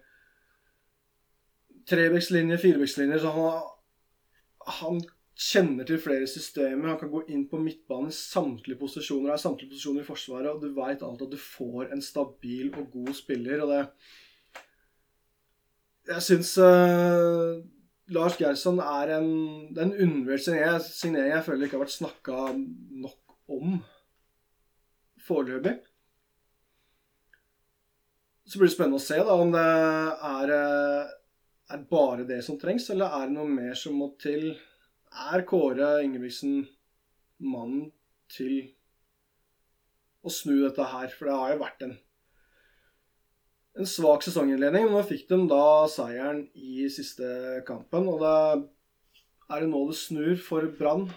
trebekslinjer, 1.90 2.62
firebekslinjer, 2.62 3.20
så 3.20 3.34
han, 3.36 3.74
han 4.80 5.02
kjenner 5.34 5.88
til 5.88 6.00
flere 6.00 6.28
systemer. 6.30 6.94
Han 6.94 7.00
kan 7.02 7.12
gå 7.12 7.26
inn 7.34 7.48
på 7.52 7.60
midtbanen 7.60 8.12
i 8.12 8.16
samtlige 8.16 8.80
posisjoner. 8.80 9.32
Det 9.32 9.38
er 9.38 9.46
samtlige 9.46 9.74
posisjoner 9.74 10.04
i 10.04 10.08
Forsvaret, 10.08 10.52
og 10.54 10.62
du 10.64 10.76
veit 10.78 11.04
alltid 11.04 11.28
at 11.28 11.36
du 11.36 11.42
får 11.42 11.92
en 11.92 12.04
stabil 12.04 12.70
og 12.72 12.92
god 12.94 13.16
spiller. 13.18 13.64
og 13.66 13.74
det 13.74 13.82
Jeg 16.10 16.24
syns 16.26 16.58
uh, 16.60 17.64
Lars 18.12 18.36
Gerson 18.40 18.82
er 18.84 19.16
en, 19.18 19.30
det 19.72 19.80
er 19.80 19.88
en 19.88 19.96
undervurdert 19.96 20.44
signering. 20.44 20.84
signering 20.84 21.32
jeg 21.32 21.46
føler 21.46 21.66
ikke 21.66 21.78
har 21.78 21.86
vært 21.86 21.96
snakka 21.96 22.40
nok 23.06 23.38
om 23.56 23.78
foreløpig. 25.24 25.78
Så 28.44 28.60
blir 28.60 28.68
det 28.68 28.76
spennende 28.76 29.00
å 29.00 29.04
se 29.04 29.18
da, 29.24 29.36
om 29.40 29.54
det 29.54 29.64
er, 29.64 30.52
er 31.72 31.86
bare 31.90 32.28
det 32.28 32.42
som 32.46 32.60
trengs, 32.60 32.90
eller 32.92 33.16
er 33.16 33.30
det 33.30 33.38
noe 33.38 33.50
mer 33.50 33.78
som 33.80 33.96
må 33.98 34.12
til? 34.22 34.52
Er 35.32 35.46
Kåre 35.48 35.96
Ingebrigtsen 36.04 36.66
mannen 37.40 37.88
til 38.34 38.60
å 40.24 40.32
snu 40.34 40.58
dette 40.66 40.90
her? 40.92 41.08
For 41.16 41.30
det 41.30 41.40
har 41.40 41.54
jo 41.54 41.62
vært 41.64 41.88
en, 41.88 41.96
en 43.80 43.90
svak 43.90 44.26
sesonginnledning. 44.26 44.88
Men 44.88 44.98
nå 44.98 45.04
fikk 45.08 45.28
de 45.32 45.42
da 45.50 45.66
seieren 45.92 46.46
i 46.54 46.88
siste 46.94 47.62
kampen, 47.68 48.10
og 48.12 48.24
det 48.24 48.38
er 49.54 49.64
det 49.64 49.70
nå 49.70 49.86
det 49.90 50.00
snur 50.00 50.36
for 50.42 50.68
Brann. 50.80 51.08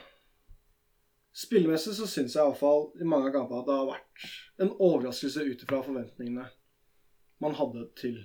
Spillemessig 1.37 1.93
så 1.99 2.09
syns 2.09 2.37
jeg 2.37 2.41
iallfall 2.41 2.89
i 2.97 3.09
mange 3.09 3.29
av 3.29 3.35
kampene 3.35 3.61
at 3.61 3.69
det 3.69 3.77
har 3.77 3.91
vært 3.91 4.29
en 4.65 4.73
overraskelse 4.73 5.45
ut 5.45 5.65
ifra 5.67 5.83
forventningene 5.85 6.47
man 7.45 7.57
hadde 7.59 7.83
til, 8.01 8.23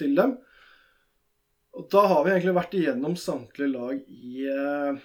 til 0.00 0.14
dem. 0.16 0.38
Og 1.76 1.90
da 1.92 2.06
har 2.08 2.24
vi 2.24 2.32
egentlig 2.32 2.56
vært 2.56 2.76
igjennom 2.78 3.18
samtlige 3.20 3.74
lag 3.74 4.00
i 4.08 4.46
uh, 4.48 4.96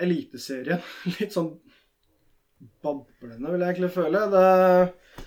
Eliteserien. 0.00 0.80
Litt 1.18 1.36
sånn 1.36 1.52
bablende, 2.82 3.52
vil 3.52 3.60
jeg 3.60 3.74
egentlig 3.74 3.92
føle. 3.92 4.24
Det 4.32 5.25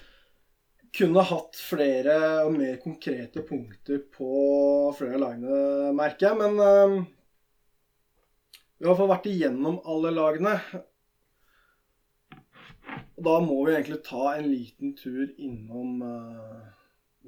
kunne 0.99 1.23
hatt 1.23 1.55
flere 1.63 2.15
og 2.43 2.57
mer 2.57 2.75
konkrete 2.83 3.43
punkter 3.47 4.01
på 4.11 4.29
flere 4.97 5.15
av 5.15 5.23
lagene, 5.23 5.59
merker 5.95 6.27
jeg. 6.27 6.39
Men 6.41 6.59
uh, 6.59 7.05
vi 8.79 8.83
har 8.83 8.87
i 8.87 8.89
hvert 8.89 8.99
fall 8.99 9.11
vært 9.13 9.29
igjennom 9.31 9.79
alle 9.87 10.11
lagene. 10.15 10.55
Og 13.19 13.23
da 13.27 13.37
må 13.43 13.61
vi 13.67 13.75
egentlig 13.75 14.01
ta 14.07 14.33
en 14.33 14.49
liten 14.49 14.93
tur 14.99 15.25
innom 15.37 16.03
uh, 16.03 16.67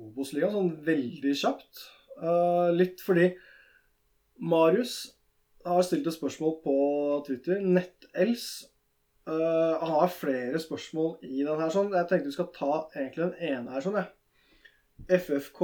Obos-ligaen 0.02 0.56
sånn 0.56 0.76
veldig 0.86 1.34
kjapt. 1.38 1.86
Uh, 2.22 2.72
litt 2.76 3.04
fordi 3.04 3.32
Marius 4.42 4.96
har 5.68 5.84
stilt 5.86 6.08
et 6.10 6.16
spørsmål 6.16 6.58
på 6.64 6.76
Twitter. 7.28 7.60
NettEls. 7.62 8.48
Uh, 9.32 9.80
har 9.88 10.10
flere 10.12 10.60
spørsmål 10.60 11.22
i 11.24 11.44
den 11.46 11.60
her. 11.62 11.70
sånn. 11.72 11.94
Jeg 11.96 12.10
tenkte 12.10 12.32
vi 12.32 12.36
skal 12.36 12.50
ta 12.56 12.72
egentlig 12.98 13.30
den 13.30 13.54
ene 13.54 13.76
her 13.76 13.86
sånn, 13.86 14.00
jeg. 14.02 14.10
FFK, 15.22 15.62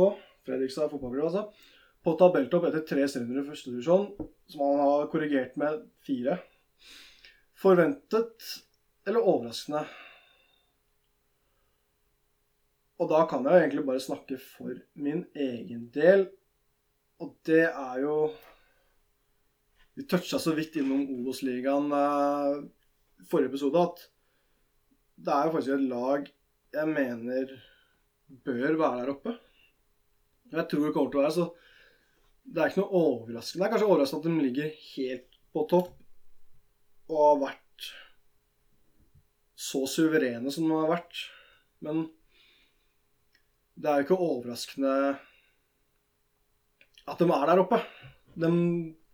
Fredrikstad 0.47 0.93
fotballklubb, 0.93 1.27
altså. 1.27 1.73
På 2.05 2.13
tabelltopp 2.15 2.69
etter 2.69 2.85
tre 2.87 3.07
serier 3.11 3.41
i 3.41 3.47
første 3.47 3.73
divisjon, 3.73 4.07
som 4.47 4.63
han 4.63 4.79
har 4.79 5.09
korrigert 5.11 5.57
med 5.59 5.81
fire. 6.07 6.37
Forventet 7.57 8.53
eller 9.07 9.27
overraskende? 9.27 9.83
Og 12.97 13.11
da 13.11 13.25
kan 13.29 13.45
jeg 13.45 13.53
jo 13.53 13.63
egentlig 13.65 13.85
bare 13.89 14.03
snakke 14.03 14.39
for 14.41 14.79
min 14.95 15.25
egen 15.35 15.89
del. 15.93 16.29
Og 17.21 17.35
det 17.49 17.65
er 17.67 18.03
jo 18.05 18.17
Vi 19.97 20.03
toucha 20.05 20.37
så 20.37 20.51
vidt 20.53 20.75
innom 20.77 21.07
Obos-ligaen 21.09 21.87
uh, 21.89 22.59
forrige 23.25 23.51
episode 23.51 23.81
at 23.81 24.03
det 25.17 25.33
er 25.33 25.47
jo 25.47 25.53
faktisk 25.55 25.73
et 25.73 25.87
lag 25.89 26.27
jeg 26.77 26.91
mener 26.91 27.53
bør 28.45 28.75
være 28.77 29.01
der 29.01 29.13
oppe. 29.13 29.33
Jeg 30.51 30.67
tror 30.69 30.85
det 30.85 30.93
kommer 30.95 31.11
til 31.11 31.19
å 31.19 31.23
være 31.25 31.35
så 31.35 31.47
Det 32.47 32.61
er 32.63 32.69
ikke 32.71 32.83
noe 32.83 32.99
overraskende. 33.01 33.59
Det 33.59 33.65
er 33.67 33.71
kanskje 33.73 33.87
overraskende 33.89 34.21
at 34.21 34.27
de 34.27 34.45
ligger 34.45 34.75
helt 34.93 35.39
på 35.51 35.63
topp 35.71 35.95
og 37.07 37.17
har 37.23 37.41
vært 37.41 37.87
så 39.57 39.81
suverene 39.89 40.51
som 40.53 40.67
de 40.67 40.75
har 40.77 40.91
vært. 40.91 41.23
Men 41.83 42.05
det 43.75 43.89
er 43.89 43.99
jo 43.99 44.07
ikke 44.07 44.27
overraskende 44.27 44.93
at 47.07 47.19
de 47.21 47.27
er 47.31 47.51
der 47.51 47.63
oppe. 47.63 47.81
De 48.37 48.51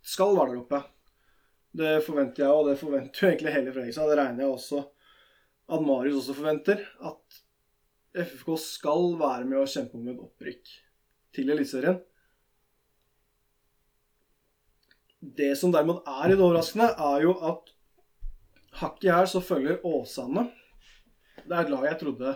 skal 0.04 0.36
være 0.36 0.54
der 0.54 0.62
oppe. 0.62 0.82
Det 1.74 1.94
forventer 2.06 2.44
jeg, 2.44 2.54
og 2.54 2.68
det 2.68 2.78
forventer 2.78 3.20
jo 3.24 3.30
egentlig 3.30 3.54
hele 3.54 3.74
Fredrikstad. 3.74 4.10
Det 4.10 4.18
regner 4.20 4.44
jeg 4.44 4.54
også 4.54 4.82
at 5.74 5.82
Marius 5.82 6.20
også 6.22 6.36
forventer. 6.38 6.82
At 7.02 7.40
FFK 8.14 8.54
skal 8.62 9.14
være 9.18 9.46
med 9.48 9.58
å 9.58 9.68
kjempe 9.70 9.98
om 9.98 10.10
et 10.12 10.22
opprykk 10.22 10.74
til 11.34 11.50
Eliteserien. 11.50 11.98
Det 15.24 15.54
som 15.58 15.72
derimot 15.74 16.06
er 16.06 16.30
litt 16.30 16.42
overraskende, 16.44 16.92
er 16.94 17.24
jo 17.24 17.34
at 17.48 17.72
hakket 18.80 19.10
her 19.10 19.30
så 19.30 19.42
følger 19.42 19.82
Åsane. 19.88 20.46
Det 21.42 21.50
er 21.50 21.64
et 21.64 21.72
lag 21.72 21.88
jeg 21.88 22.00
trodde 22.04 22.34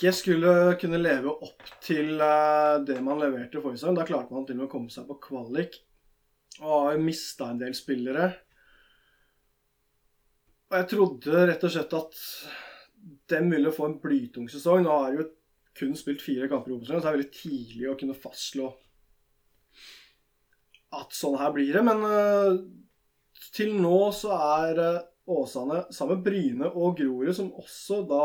ikke 0.00 0.12
skulle 0.16 0.52
kunne 0.80 1.00
leve 1.00 1.32
opp 1.44 1.66
til 1.84 2.14
eh, 2.24 2.76
det 2.88 2.96
man 3.04 3.20
leverte 3.20 3.60
forrige 3.60 3.82
sesong. 3.82 3.98
Da 3.98 4.06
klarte 4.08 4.32
man 4.32 4.46
til 4.48 4.56
og 4.56 4.62
med 4.62 4.68
å 4.70 4.72
komme 4.72 4.92
seg 4.92 5.04
på 5.10 5.18
kvalik. 5.28 5.76
Og 6.60 6.70
har 6.70 7.02
mista 7.02 7.50
en 7.50 7.60
del 7.60 7.74
spillere. 7.76 8.30
Og 10.70 10.76
jeg 10.78 10.88
trodde 10.92 11.46
rett 11.48 11.64
og 11.66 11.72
slett 11.74 11.94
at 11.98 12.20
dem 13.32 13.48
ville 13.50 13.72
få 13.74 13.88
en 13.88 13.98
blytung 14.02 14.46
sesong. 14.52 14.84
Nå 14.84 14.92
har 14.92 15.10
jeg 15.10 15.22
jo 15.22 15.28
kun 15.80 15.96
spilt 15.98 16.22
fire 16.22 16.50
kamper 16.50 16.72
i 16.72 16.76
Obos-ligaen, 16.76 17.00
så 17.00 17.08
det 17.08 17.10
er 17.10 17.18
veldig 17.18 17.34
tidlig 17.34 17.88
å 17.90 17.96
kunne 17.98 18.18
fastslå 18.18 18.68
at 20.98 21.14
sånn 21.14 21.38
her 21.38 21.52
blir 21.54 21.72
det. 21.76 21.82
Men 21.86 22.04
uh, 22.04 22.58
til 23.54 23.76
nå 23.78 24.10
så 24.16 24.34
er 24.36 24.80
uh, 24.82 25.02
Åsane 25.30 25.84
sammen 25.94 26.18
med 26.18 26.24
Bryne 26.26 26.70
og 26.70 26.98
Grorud, 26.98 27.32
som 27.36 27.52
også 27.60 28.02
da 28.10 28.24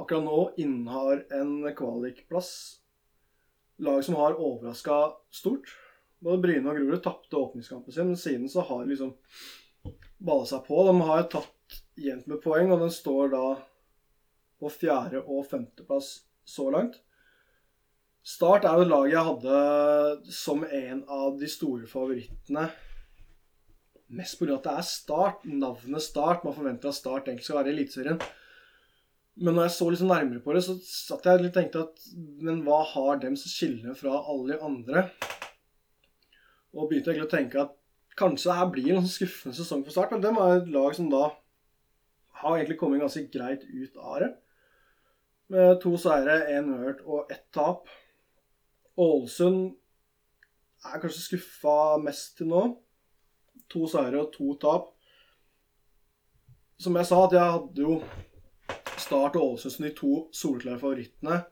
akkurat 0.00 0.24
nå 0.24 0.38
innehar 0.60 1.26
en 1.36 1.58
kvalikplass. 1.76 2.50
Lag 3.84 4.00
som 4.06 4.16
har 4.16 4.38
overraska 4.38 4.98
stort. 5.34 5.68
Både 6.24 6.40
Bryne 6.40 6.70
og 6.70 6.78
Grorud 6.78 7.02
tapte 7.04 7.36
åpningskampen 7.36 7.92
sin, 7.92 8.10
men 8.12 8.20
siden 8.20 8.48
så 8.48 8.64
har 8.64 8.84
de 8.84 8.94
liksom 8.94 9.12
balla 10.24 10.46
seg 10.48 10.64
på. 10.64 10.78
De 10.88 10.94
har 11.04 11.26
tatt 11.32 11.80
jevnt 12.00 12.28
med 12.30 12.40
poeng, 12.44 12.72
og 12.72 12.80
den 12.80 12.92
står 12.92 13.34
da 13.34 13.46
på 14.60 14.70
fjerde- 14.72 15.24
og 15.26 15.44
femteplass 15.50 16.14
så 16.48 16.70
langt. 16.72 17.00
Start 18.24 18.64
er 18.64 18.78
jo 18.78 18.86
et 18.86 18.88
lag 18.88 19.10
jeg 19.12 19.26
hadde 19.26 20.32
som 20.32 20.64
en 20.64 21.02
av 21.12 21.36
de 21.40 21.48
store 21.50 21.84
favorittene. 21.90 22.70
Mest 24.14 24.38
pga. 24.38 24.56
at 24.56 24.64
det 24.64 24.72
er 24.78 24.88
Start. 24.88 25.44
Navnet 25.44 26.02
Start. 26.02 26.44
Man 26.44 26.56
forventer 26.56 26.88
at 26.88 26.96
Start 26.96 27.28
egentlig 27.28 27.44
skal 27.44 27.60
være 27.60 27.72
i 27.72 27.74
Eliteserien. 27.74 28.20
Men 29.36 29.56
når 29.56 29.66
jeg 29.66 29.74
så 29.76 29.90
liksom 29.90 30.08
nærmere 30.08 30.40
på 30.40 30.54
det, 30.54 30.62
så 30.64 30.78
satt 30.86 31.26
jeg 31.26 31.42
litt 31.42 31.56
og 31.56 31.58
tenkte 31.58 31.84
at 31.84 32.04
Men 32.46 32.62
hva 32.64 32.80
har 32.94 33.20
dem 33.20 33.36
som 33.36 33.50
skiller 33.50 33.96
fra 33.98 34.22
alle 34.22 34.54
de 34.54 34.60
andre? 34.62 35.08
Og 36.74 36.90
begynte 36.90 37.12
egentlig 37.12 37.28
å 37.28 37.34
tenke 37.36 37.62
at 37.62 37.74
kanskje 38.18 38.50
det 38.50 38.58
her 38.58 38.70
blir 38.72 38.96
en 38.98 39.10
skuffende 39.10 39.56
sesong 39.56 39.84
for 39.86 39.94
Start. 39.94 40.14
Men 40.14 40.24
dem 40.24 40.38
er 40.42 40.56
et 40.58 40.70
lag 40.74 40.94
som 40.96 41.10
da 41.12 41.28
har 42.40 42.56
egentlig 42.56 42.78
kommet 42.80 43.02
ganske 43.02 43.26
greit 43.32 43.62
ut 43.64 43.96
av 44.00 44.18
det. 44.22 44.30
Med 45.54 45.78
to 45.82 45.94
seire, 46.00 46.40
én 46.50 46.70
uavgjort 46.72 47.04
og 47.04 47.32
ett 47.32 47.46
tap. 47.54 47.88
Ålesund 49.00 49.74
er 50.84 51.00
kanskje 51.02 51.22
skuffa 51.28 51.96
mest 52.02 52.38
til 52.38 52.50
nå. 52.50 52.64
To 53.72 53.86
seire 53.90 54.22
og 54.24 54.32
to 54.34 54.54
tap. 54.60 54.90
Som 56.80 56.98
jeg 56.98 57.06
sa, 57.08 57.24
at 57.24 57.36
jeg 57.36 57.56
hadde 57.58 57.86
jo 57.86 57.98
Start 58.98 59.36
og 59.36 59.42
Ålesund 59.54 59.76
som 59.76 59.86
de 59.86 59.94
to 59.94 60.12
soleklare 60.34 60.80
favorittene. 60.80 61.42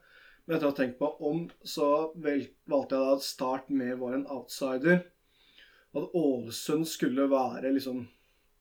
Men 0.43 0.57
etter 0.57 0.67
å 0.67 0.73
ha 0.73 0.77
tenkt 0.77 1.03
meg 1.03 1.21
om, 1.23 1.43
så 1.63 1.89
valgte 2.19 2.49
jeg 2.73 2.91
da 2.91 3.03
at 3.15 3.27
Start 3.27 3.71
mer 3.71 3.99
var 4.01 4.17
en 4.17 4.27
outsider. 4.27 5.05
At 5.93 6.15
Ålesund 6.17 6.87
skulle 6.89 7.29
være 7.31 7.73
liksom 7.75 8.07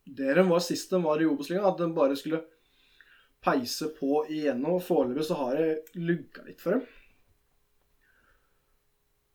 der 0.05 0.35
de 0.35 0.49
var 0.49 0.59
sist 0.59 0.89
de 0.89 0.99
var 1.03 1.21
i 1.21 1.27
Obos-ligaen. 1.29 1.67
At 1.67 1.77
de 1.79 1.93
bare 1.95 2.17
skulle 2.19 2.41
peise 3.43 3.91
på 3.97 4.25
igjennom. 4.29 4.81
Foreløpig 4.83 5.27
så 5.27 5.37
har 5.39 5.55
det 5.59 5.99
lugga 5.99 6.45
litt 6.47 6.61
for 6.61 6.77
dem. 6.77 6.83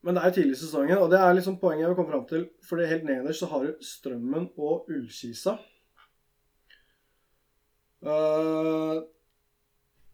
Men 0.05 0.15
det 0.15 0.23
er 0.23 0.35
tidlig 0.35 0.55
i 0.55 0.59
sesongen, 0.61 0.99
og 1.01 1.09
det 1.11 1.19
er 1.19 1.33
liksom 1.35 1.57
poenget 1.59 1.83
jeg 1.83 1.91
vil 1.91 1.97
komme 1.99 2.13
fram 2.13 2.27
til. 2.29 2.45
For 2.63 2.79
helt 2.79 3.07
nederst 3.07 3.43
så 3.43 3.49
har 3.51 3.65
du 3.65 3.83
Strømmen 3.83 4.51
og 4.55 4.87
Ullkisa. 4.93 5.57
Uh, 8.05 9.01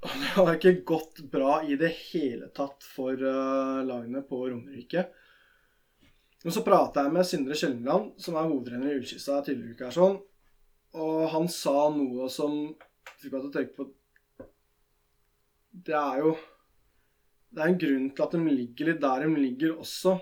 det 0.04 0.32
har 0.38 0.54
ikke 0.56 0.80
gått 0.88 1.20
bra 1.32 1.60
i 1.68 1.76
det 1.78 1.92
hele 2.08 2.48
tatt 2.56 2.86
for 2.88 3.20
uh, 3.20 3.84
lagene 3.86 4.24
på 4.26 4.40
Romerike. 4.48 5.06
Men 6.44 6.56
så 6.56 6.64
prata 6.66 7.06
jeg 7.06 7.16
med 7.16 7.28
Sindre 7.28 7.56
Kjelmeland, 7.56 8.14
som 8.20 8.36
er 8.36 8.48
hovedrenner 8.50 8.92
i 8.92 8.98
Ullkisa 9.00 9.40
tidligere 9.46 9.78
uke 9.78 9.88
her, 9.88 9.96
sånn. 9.96 10.18
Og 11.00 11.22
han 11.32 11.48
sa 11.50 11.88
noe 11.96 12.28
som 12.32 12.58
fikk 13.22 13.32
meg 13.32 13.40
til 13.40 13.50
å 13.50 13.54
tenke 13.54 13.78
på 13.78 13.86
Det 15.88 15.96
er 15.98 16.20
jo 16.22 16.36
Det 17.50 17.64
er 17.64 17.72
en 17.72 17.80
grunn 17.82 18.10
til 18.14 18.26
at 18.26 18.36
de 18.36 18.42
ligger 18.44 18.90
litt 18.92 19.02
der 19.02 19.24
de 19.24 19.40
ligger 19.40 19.80
også. 19.82 20.18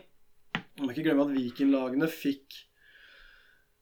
Man 0.78 0.86
må 0.86 0.94
ikke 0.94 1.06
glemme 1.08 1.26
at 1.26 1.34
Viking-lagene 1.36 2.08
fikk 2.12 2.62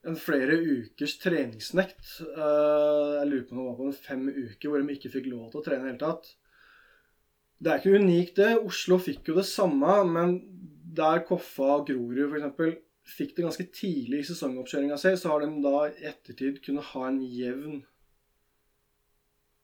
en 0.08 0.16
flere 0.16 0.56
ukers 0.56 1.18
treningsnekt. 1.20 2.20
Eh, 2.24 3.08
jeg 3.20 3.30
lurer 3.30 3.48
på 3.48 3.56
om 3.56 3.60
det 3.60 3.66
var 3.66 3.80
på 3.80 3.88
en 3.90 3.98
fem 4.06 4.28
uker 4.30 4.70
hvor 4.70 4.80
de 4.80 4.96
ikke 4.96 5.12
fikk 5.12 5.28
lov 5.32 5.50
til 5.52 5.60
å 5.60 5.66
trene 5.66 5.82
i 5.82 5.88
det 5.88 5.92
hele 5.92 6.04
tatt. 6.04 6.30
Det 7.60 7.72
er 7.72 7.82
ikke 7.82 8.00
unikt, 8.00 8.38
det. 8.40 8.52
Oslo 8.64 9.00
fikk 9.04 9.32
jo 9.32 9.40
det 9.42 9.48
samme, 9.50 9.98
men 10.08 10.38
der 10.98 11.24
Koffa 11.28 11.76
og 11.80 11.90
Grorud 11.90 12.34
f.eks. 12.34 12.80
fikk 13.10 13.36
det 13.38 13.46
ganske 13.46 13.66
tidlig 13.74 14.24
i 14.24 14.28
sesongoppkjøringa 14.30 14.98
si, 15.02 15.14
så 15.18 15.34
har 15.34 15.44
de 15.44 15.62
da 15.64 15.76
i 15.90 16.08
ettertid 16.10 16.62
kunnet 16.66 16.92
ha 16.94 17.06
en 17.10 17.22
jevn 17.24 17.84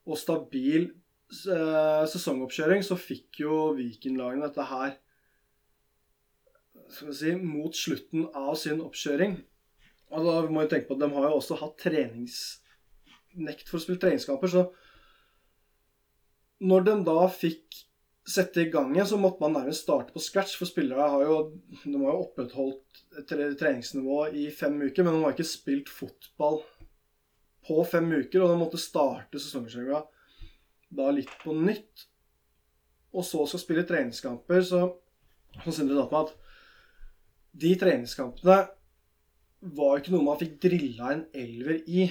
og 0.06 0.18
stabil 0.20 0.84
eh, 0.86 2.04
sesongoppkjøring, 2.12 2.84
så 2.86 2.98
fikk 2.98 3.42
jo 3.42 3.72
Viking-lagene 3.78 4.46
dette 4.46 4.66
her 4.70 4.94
skal 6.92 7.14
si, 7.18 7.34
mot 7.40 7.74
slutten 7.74 8.28
av 8.36 8.54
sin 8.60 8.82
oppkjøring. 8.84 9.40
Og 10.14 10.28
da 10.28 10.36
må 10.46 10.62
vi 10.62 10.70
tenke 10.70 10.86
på 10.86 10.94
at 10.94 11.02
De 11.02 11.10
har 11.16 11.26
jo 11.26 11.38
også 11.40 11.58
hatt 11.58 11.80
treningsnekt 11.82 13.66
for 13.66 13.80
å 13.80 13.82
spille 13.82 14.02
treningskamper. 14.02 14.52
Så 14.52 14.68
når 16.62 16.86
de 16.86 16.94
da 17.08 17.26
fikk 17.32 17.82
sette 18.26 18.64
i 18.64 18.70
gang 18.70 18.90
igjen, 18.94 19.06
så 19.06 19.18
måtte 19.20 19.42
man 19.44 19.54
nærmest 19.54 19.84
starte 19.86 20.14
på 20.14 20.22
scratch. 20.22 20.56
For 20.58 20.68
spillere 20.68 21.08
har 21.12 21.22
jo, 21.26 21.36
de 21.84 21.94
har 21.94 22.10
jo 22.10 22.24
opprettholdt 22.24 23.02
treningsnivået 23.60 24.34
i 24.38 24.48
fem 24.54 24.76
uker, 24.82 25.06
men 25.06 25.16
de 25.16 25.22
har 25.24 25.36
ikke 25.36 25.46
spilt 25.46 25.92
fotball 25.92 26.60
på 27.66 27.80
fem 27.86 28.10
uker. 28.12 28.42
Og 28.42 28.50
de 28.50 28.60
måtte 28.60 28.82
starte 28.82 29.40
sesongkjøringa 29.42 30.02
da 30.96 31.10
litt 31.14 31.32
på 31.42 31.54
nytt. 31.56 32.06
Og 33.16 33.24
så 33.24 33.46
skal 33.48 33.62
spille 33.62 33.86
treningskamper, 33.88 34.62
så, 34.66 34.82
så 35.62 35.74
Sindre 35.74 36.02
sa 36.02 36.08
meg 36.10 36.26
at 36.26 36.34
de 37.56 37.70
treningskampene 37.80 38.56
var 39.76 39.98
ikke 39.98 40.12
noe 40.12 40.26
man 40.26 40.40
fikk 40.40 40.58
drilla 40.66 41.12
en 41.14 41.22
elver 41.34 41.78
i. 41.88 42.08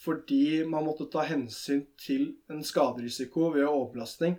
Fordi 0.00 0.62
man 0.64 0.86
måtte 0.86 1.10
ta 1.12 1.26
hensyn 1.28 1.82
til 2.00 2.30
en 2.48 2.62
skaderisiko 2.64 3.50
ved 3.52 3.66
overbelastning. 3.66 4.38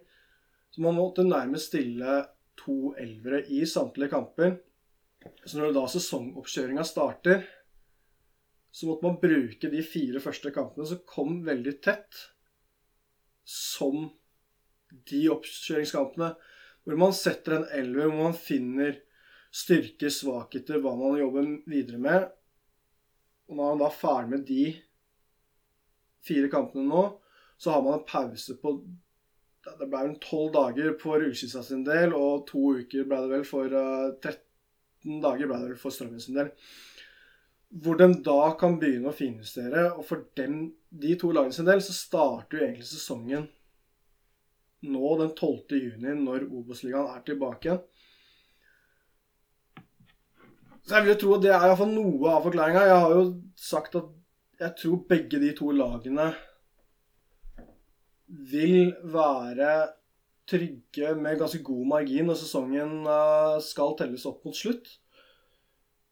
Så 0.72 0.84
man 0.84 0.96
måtte 0.96 1.28
nærmest 1.28 1.72
stille 1.72 2.22
to 2.60 2.94
elvere 3.00 3.44
i 3.52 3.66
samtlige 3.68 4.12
kamper. 4.14 4.56
Så 5.46 5.60
når 5.60 5.76
da 5.76 5.84
sesongoppkjøringa 5.92 6.86
starter, 6.88 7.44
så 8.72 8.88
måtte 8.88 9.06
man 9.06 9.20
bruke 9.22 9.70
de 9.70 9.84
fire 9.84 10.22
første 10.24 10.52
kampene 10.56 10.88
som 10.88 11.02
kom 11.08 11.42
veldig 11.46 11.76
tett, 11.84 12.22
som 13.44 14.08
de 15.12 15.26
oppkjøringskampene 15.34 16.34
hvor 16.82 16.98
man 16.98 17.14
setter 17.14 17.58
en 17.58 17.68
elver, 17.78 18.08
hvor 18.08 18.32
man 18.32 18.38
finner 18.38 18.96
styrker, 19.54 20.10
svakheter, 20.10 20.80
hva 20.82 20.96
man 20.98 21.20
jobber 21.20 21.50
videre 21.70 22.00
med. 22.02 22.30
Og 23.50 23.58
når 23.58 23.68
man 23.68 23.84
da 23.84 23.90
er 23.90 24.00
ferdig 24.00 24.32
med 24.32 24.46
de 24.48 24.66
fire 26.26 26.50
kampene 26.54 26.88
nå, 26.88 27.04
så 27.62 27.76
har 27.76 27.84
man 27.86 28.00
en 28.00 28.08
pause 28.08 28.56
på 28.62 28.74
Det 29.62 29.86
ble 29.86 29.90
vel 29.94 30.16
tolv 30.24 30.54
dager 30.56 30.96
på 30.98 31.18
Rullskissa 31.22 31.62
sin 31.66 31.84
del, 31.86 32.16
og 32.18 32.48
to 32.50 32.72
uker 32.82 33.06
ble 33.06 33.20
det 33.22 33.34
vel 33.36 33.44
for 33.46 33.70
uh, 33.70 34.10
eh, 34.10 34.32
13 35.06 35.22
dager 35.22 35.50
ble 35.50 35.60
det 35.60 35.70
vel 35.70 35.82
for 35.82 35.94
Strømmen 35.94 36.24
sin 36.24 36.40
del. 36.40 36.50
Hvor 37.84 38.00
de 38.00 38.08
da 38.26 38.40
kan 38.60 38.80
begynne 38.82 39.12
å 39.12 39.16
finjustere. 39.16 39.86
Og 39.94 40.04
for 40.08 40.26
dem, 40.36 40.64
de 40.90 41.14
to 41.20 41.30
lagene 41.32 41.56
sin 41.56 41.70
del 41.70 41.84
så 41.86 41.94
starter 41.96 42.58
jo 42.58 42.66
egentlig 42.66 42.90
sesongen 42.90 43.48
nå 44.82 45.16
den 45.20 45.36
12. 45.38 45.78
juni, 45.78 46.16
når 46.18 46.48
Obos-ligaen 46.50 47.14
er 47.14 47.22
tilbake 47.26 47.70
igjen. 47.70 47.84
Så 50.82 50.96
jeg 50.98 51.06
vil 51.06 51.14
jo 51.14 51.20
tro 51.22 51.36
at 51.36 51.44
det 51.46 51.52
er 51.54 51.68
iallfall 51.68 51.94
noe 51.94 52.32
av 52.34 52.48
forklaringa. 52.48 52.88
Jeg 52.90 53.02
har 53.04 53.14
jo 53.14 53.26
sagt 53.70 53.98
at 54.00 54.10
jeg 54.62 54.78
tror 54.82 55.04
begge 55.10 55.40
de 55.42 55.52
to 55.58 55.70
lagene 55.74 56.32
vil 58.32 58.94
være 59.12 59.72
trygge 60.52 61.14
med 61.20 61.40
ganske 61.40 61.62
god 61.64 61.88
margin 61.94 62.28
når 62.30 62.40
sesongen 62.42 63.08
eh, 63.08 63.58
skal 63.64 63.96
telles 64.00 64.26
opp 64.30 64.46
mot 64.48 64.58
slutt. 64.58 64.88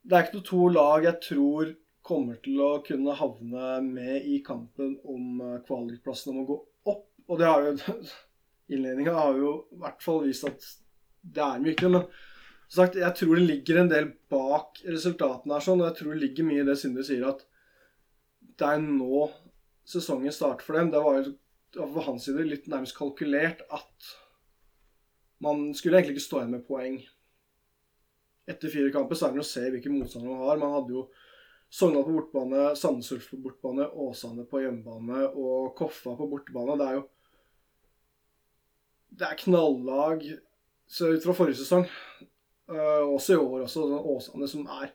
Det 0.03 0.15
er 0.15 0.25
ikke 0.25 0.39
noe 0.39 0.49
to 0.49 0.61
lag 0.73 1.07
jeg 1.07 1.21
tror 1.25 1.73
kommer 2.09 2.39
til 2.43 2.61
å 2.63 2.69
kunne 2.85 3.15
havne 3.19 3.79
med 3.85 4.25
i 4.27 4.39
kampen 4.45 4.95
om 5.03 5.43
eh, 5.43 5.59
kvalikplassen 5.67 6.33
om 6.33 6.43
å 6.43 6.47
gå 6.49 6.57
opp. 6.93 7.05
Og 7.29 7.39
det 7.41 7.49
har 7.49 7.67
jo 7.67 7.75
Innledninga 8.69 9.15
har 9.15 9.33
jo 9.33 9.53
i 9.73 9.79
hvert 9.81 10.03
fall 10.05 10.19
vist 10.27 10.45
at 10.45 10.65
det 11.25 11.41
er 11.41 11.61
mye. 11.63 11.89
Men 11.89 12.03
sagt, 12.69 12.99
jeg 13.01 13.15
tror 13.17 13.39
det 13.39 13.47
ligger 13.47 13.81
en 13.81 13.89
del 13.89 14.11
bak 14.29 14.77
resultatene 14.85 15.55
her, 15.55 15.63
sånn, 15.65 15.81
og 15.81 15.89
jeg 15.89 15.97
tror 15.97 16.13
det 16.13 16.21
ligger 16.21 16.45
mye 16.45 16.61
i 16.61 16.67
det 16.67 16.75
Sindre 16.77 17.05
sier, 17.07 17.25
at 17.31 17.41
det 18.59 18.67
er 18.69 18.83
nå 18.83 19.23
sesongen 19.89 20.35
starter 20.35 20.67
for 20.67 20.77
dem. 20.77 20.91
Det 20.93 21.01
var 21.01 21.17
jo 21.17 21.33
fra 21.75 22.03
hans 22.07 22.25
side 22.27 22.45
litt 22.47 22.67
nærmest 22.71 22.97
kalkulert 22.97 23.61
at 23.69 24.11
man 25.43 25.69
skulle 25.77 25.99
egentlig 25.99 26.17
ikke 26.17 26.25
stå 26.25 26.41
igjen 26.41 26.55
med 26.57 26.67
poeng. 26.67 26.99
Etter 28.49 28.71
fire 28.73 28.91
kamper 28.91 29.17
så 29.17 29.27
er 29.27 29.35
det 29.35 29.43
å 29.43 29.47
se 29.47 29.63
hvilke 29.71 29.91
motstandere 29.93 30.33
man 30.33 30.47
har. 30.49 30.61
Man 30.61 30.75
hadde 30.75 30.95
jo 30.97 31.07
Sogndal 31.69 32.01
på 32.03 32.15
bortebane, 32.15 32.61
Sandnes 32.75 33.11
Ulf 33.13 33.27
på 33.29 33.37
bortebane, 33.43 33.85
Åsane 33.93 34.41
på 34.49 34.63
hjemmebane 34.63 35.27
og 35.37 35.75
Koffa 35.77 36.15
på 36.17 36.27
bortebane. 36.31 36.77
Det 36.79 36.87
er 36.87 36.97
jo 36.97 37.03
Det 39.19 39.27
er 39.27 39.41
knallag 39.43 40.25
så 40.89 41.11
ut 41.13 41.23
fra 41.23 41.35
forrige 41.37 41.59
sesong. 41.61 41.85
Uh, 42.69 43.05
også 43.13 43.35
i 43.35 43.41
år 43.41 43.65
også, 43.65 43.85
Åsane 44.15 44.49
som 44.49 44.65
er 44.79 44.91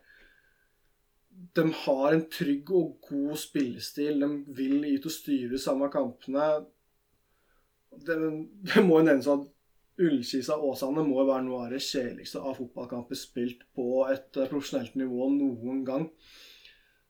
De 1.55 1.65
har 1.85 2.13
en 2.13 2.25
trygg 2.31 2.71
og 2.75 2.97
god 3.09 3.37
spillestil. 3.39 4.23
De 4.23 4.31
vil 4.57 4.81
ut 4.97 5.07
og 5.07 5.15
styre 5.15 5.61
samme 5.63 5.91
kampene. 5.93 6.49
Det, 7.95 8.17
det 8.67 8.83
må 8.83 8.99
jo 9.01 9.07
nevnes 9.07 9.31
at 9.31 9.45
Ullkisa 10.03 10.57
Åsane 10.59 11.05
må 11.07 11.23
være 11.23 11.45
noe 11.47 11.67
av 11.67 11.75
det 11.75 11.85
kjedeligste 11.85 12.41
av 12.43 12.57
fotballkamper 12.59 13.19
spilt 13.19 13.61
på 13.79 14.03
et 14.11 14.41
uh, 14.41 14.49
profesjonelt 14.51 14.97
nivå 14.99 15.29
noen 15.31 15.85
gang. 15.87 16.09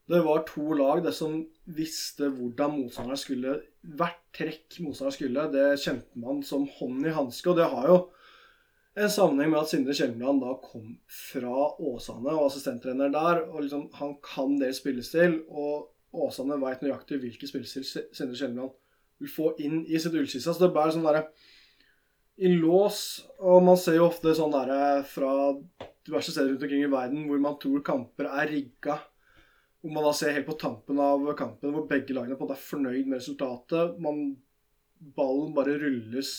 Det 0.05 0.21
var 0.27 0.43
to 0.45 0.75
lag 0.77 1.01
det 1.07 1.15
som 1.16 1.39
visste 1.65 2.29
hvordan 2.29 2.75
motstanderen 2.75 3.21
skulle 3.21 3.55
Hvert 3.97 4.21
trekk 4.37 4.77
motstanderen 4.85 5.16
skulle, 5.16 5.47
det 5.53 5.81
kjente 5.81 6.21
man 6.21 6.43
som 6.45 6.66
hånd 6.77 7.09
i 7.09 7.12
hanske. 7.16 7.49
Og 7.53 7.57
det 7.57 7.71
har 7.73 7.89
jo 7.89 7.99
en 8.95 9.11
sammenheng 9.11 9.51
med 9.51 9.59
at 9.61 9.71
Sindre 9.73 9.95
Kjelmeland 9.97 10.43
da 10.45 10.53
kom 10.62 10.95
fra 11.11 11.55
Åsane 11.83 12.31
og 12.31 12.47
assistenttrener 12.47 13.11
der. 13.11 13.43
og 13.49 13.65
liksom, 13.65 13.89
Han 13.99 14.16
kan 14.23 14.59
deres 14.61 14.79
spillestil, 14.83 15.41
og 15.49 15.91
Åsane 16.15 16.61
veit 16.62 16.85
nøyaktig 16.85 17.19
hvilken 17.23 17.51
spillestil 17.51 17.87
Sindre 17.87 18.39
Kjelmeland 18.39 18.77
vil 19.23 19.31
få 19.31 19.51
inn 19.62 19.83
i 19.87 19.99
sitt 19.99 20.15
ullskisse. 20.15 20.53
Så 20.53 20.62
det 20.62 20.71
er 20.71 20.77
bare 20.77 20.95
sånn 20.95 21.07
derre 21.07 21.27
i 22.35 22.51
lås, 22.51 23.25
og 23.39 23.62
man 23.66 23.79
ser 23.79 23.99
jo 23.99 24.09
ofte 24.09 24.35
sånn 24.35 24.55
derre 24.55 25.03
fra 25.07 25.35
diverse 26.05 26.33
steder 26.35 26.53
rundt 26.53 26.65
omkring 26.66 26.87
i 26.87 26.95
verden 26.95 27.27
hvor 27.29 27.43
man 27.43 27.59
tror 27.62 27.85
kamper 27.87 28.31
er 28.31 28.51
rigga. 28.51 28.99
Hvor 29.83 29.95
man 29.95 30.07
da 30.07 30.15
ser 30.16 30.35
helt 30.35 30.49
på 30.49 30.59
tampen 30.59 30.99
av 31.03 31.27
kampen 31.39 31.75
hvor 31.75 31.87
begge 31.91 32.15
lagene 32.16 32.39
på 32.39 32.45
en 32.45 32.49
måte 32.49 32.59
er 32.59 32.66
fornøyd 32.66 33.07
med 33.11 33.21
resultatet. 33.21 33.99
Man, 34.03 34.27
ballen 35.19 35.55
bare 35.57 35.79
rulles 35.83 36.37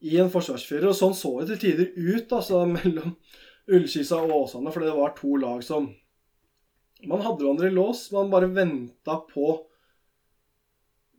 i 0.00 0.18
en 0.20 0.30
forsvarsfirer. 0.32 0.88
Og 0.90 0.96
sånn 0.96 1.16
så 1.16 1.32
det 1.40 1.56
til 1.56 1.62
tider 1.64 1.92
ut 1.96 2.34
altså, 2.34 2.64
mellom 2.76 3.16
Ullkisa 3.68 4.22
og 4.24 4.34
Åsane, 4.42 4.72
fordi 4.72 4.88
det 4.88 4.98
var 4.98 5.16
to 5.16 5.34
lag 5.40 5.64
som 5.64 5.90
Man 7.06 7.20
hadde 7.22 7.44
hverandre 7.44 7.68
i 7.68 7.74
lås. 7.74 8.08
Man 8.10 8.30
bare 8.32 8.48
venta 8.50 9.20
på 9.28 9.52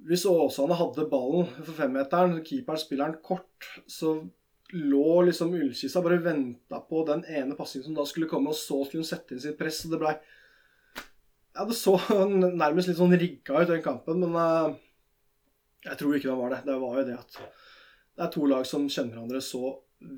Hvis 0.10 0.26
Åsane 0.28 0.76
hadde 0.76 1.08
ballen 1.12 1.48
for 1.62 1.76
femmeteren, 1.78 2.42
keeperen 2.44 2.82
spiller 2.82 3.08
den 3.08 3.22
kort, 3.24 3.68
så 3.88 4.18
lå 4.74 5.22
liksom 5.28 5.54
Ullkisa 5.56 6.02
bare 6.06 6.20
venta 6.24 6.80
på 6.86 7.04
den 7.08 7.24
ene 7.26 7.56
passingen 7.58 7.88
som 7.88 7.96
da 7.98 8.06
skulle 8.08 8.30
komme, 8.30 8.52
og 8.52 8.58
så 8.58 8.84
skulle 8.84 9.04
hun 9.04 9.10
sette 9.10 9.36
inn 9.36 9.42
sitt 9.44 9.58
press. 9.60 9.82
og 9.86 9.96
det 9.96 10.02
ble 10.04 10.14
ja, 10.16 11.66
Det 11.66 11.76
så 11.76 11.96
nærmest 12.64 12.92
litt 12.92 13.00
sånn 13.00 13.16
rigga 13.16 13.60
ut, 13.60 13.72
den 13.72 13.84
kampen, 13.84 14.22
men 14.24 14.36
uh, 14.38 14.78
jeg 15.84 16.00
tror 16.00 16.16
ikke 16.16 16.30
det 16.30 16.38
var 16.40 16.54
det. 16.54 16.62
Det 16.68 16.78
var 16.84 17.00
jo 17.00 17.08
det 17.08 17.18
at 17.18 17.40
det 18.20 18.26
er 18.26 18.32
to 18.34 18.50
lag 18.52 18.66
som 18.68 18.90
kjenner 18.91 19.16
hverandre 19.16 19.40
så 19.40 19.70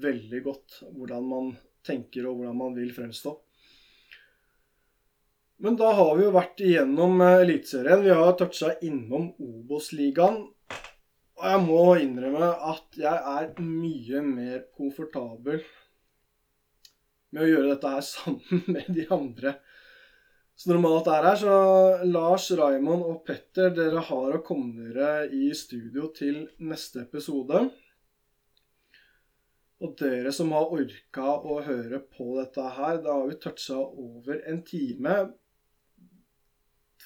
veldig 0.02 0.40
godt. 0.42 0.78
Hvordan 0.90 1.26
man 1.30 1.50
tenker 1.86 2.26
og 2.26 2.40
hvordan 2.40 2.56
man 2.58 2.74
vil 2.74 2.90
fremstå. 2.96 3.36
Men 5.62 5.78
da 5.78 5.92
har 5.94 6.16
vi 6.18 6.24
jo 6.26 6.32
vært 6.34 6.64
igjennom 6.66 7.22
eh, 7.22 7.44
Eliteserien. 7.44 8.02
Vi 8.02 8.16
har 8.18 8.34
toucha 8.40 8.72
innom 8.82 9.28
Obos-ligaen. 9.38 10.40
Og 11.38 11.46
jeg 11.46 11.62
må 11.68 11.84
innrømme 12.02 12.50
at 12.72 12.98
jeg 12.98 13.22
er 13.36 13.54
mye 13.62 14.24
mer 14.26 14.64
komfortabel 14.74 15.62
med 17.30 17.44
å 17.46 17.52
gjøre 17.52 17.76
dette 17.76 17.94
her 17.94 18.08
sammen 18.16 18.66
med 18.66 18.90
de 18.98 19.06
andre 19.14 19.60
som 20.62 20.74
normalt 20.74 21.08
er 21.10 21.30
her. 21.30 21.38
Så 21.38 21.54
Lars, 22.10 22.50
Raymond 22.58 23.06
og 23.06 23.22
Petter, 23.30 23.72
dere 23.78 24.02
har 24.10 24.36
å 24.38 24.44
komme 24.46 24.90
dere 24.90 25.30
i 25.34 25.54
studio 25.58 26.10
til 26.18 26.44
neste 26.66 27.06
episode. 27.06 27.68
Og 29.82 29.96
dere 29.98 30.30
som 30.36 30.52
har 30.54 30.70
orka 30.76 31.38
å 31.42 31.58
høre 31.66 32.02
på 32.14 32.36
dette 32.38 32.66
her, 32.76 33.00
da 33.02 33.16
har 33.18 33.30
vi 33.32 33.38
toucha 33.42 33.80
over 33.80 34.44
en 34.50 34.62
time. 34.66 35.16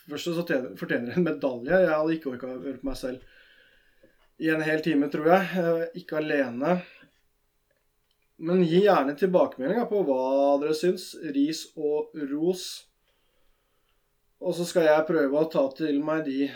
Først 0.05 0.27
så 0.27 0.43
fortjener 0.43 1.07
dere 1.07 1.21
en 1.21 1.27
medalje. 1.29 1.79
Jeg 1.85 1.93
hadde 1.93 2.17
ikke 2.17 2.33
orka 2.33 2.49
å 2.49 2.57
høre 2.57 2.81
på 2.81 2.89
meg 2.89 2.99
selv 2.99 4.43
i 4.43 4.51
en 4.51 4.65
hel 4.67 4.83
time, 4.83 5.07
tror 5.11 5.31
jeg. 5.31 5.87
Ikke 6.01 6.19
alene. 6.19 6.81
Men 8.43 8.65
gi 8.67 8.81
gjerne 8.83 9.15
tilbakemeldinger 9.15 9.87
på 9.87 10.03
hva 10.09 10.25
dere 10.59 10.75
syns. 10.75 11.13
Ris 11.31 11.69
og 11.79 12.11
ros. 12.33 12.67
Og 14.43 14.51
så 14.57 14.67
skal 14.67 14.89
jeg 14.89 15.07
prøve 15.07 15.39
å 15.39 15.47
ta 15.47 15.63
til 15.77 16.03
meg 16.03 16.27
de 16.27 16.49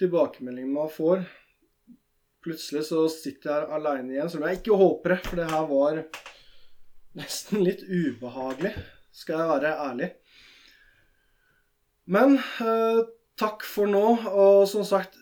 tilbakemeldingene 0.00 0.80
man 0.80 0.88
får 0.90 1.26
plutselig 2.44 2.86
så 2.88 3.06
sitter 3.12 3.50
jeg 3.50 3.54
her 3.56 3.74
aleine 3.78 4.14
igjen, 4.14 4.30
som 4.32 4.44
jeg 4.46 4.60
ikke 4.60 4.78
håper 4.78 5.16
for 5.22 5.40
det 5.40 5.48
her 5.52 5.66
var 5.70 6.02
nesten 7.18 7.64
litt 7.64 7.82
ubehagelig, 7.86 8.72
skal 9.14 9.40
jeg 9.40 9.50
være 9.52 9.72
ærlig. 9.86 10.08
Men 12.12 12.38
eh, 12.38 13.02
takk 13.38 13.66
for 13.68 13.90
nå, 13.90 14.06
og 14.32 14.64
som 14.70 14.86
sagt, 14.86 15.18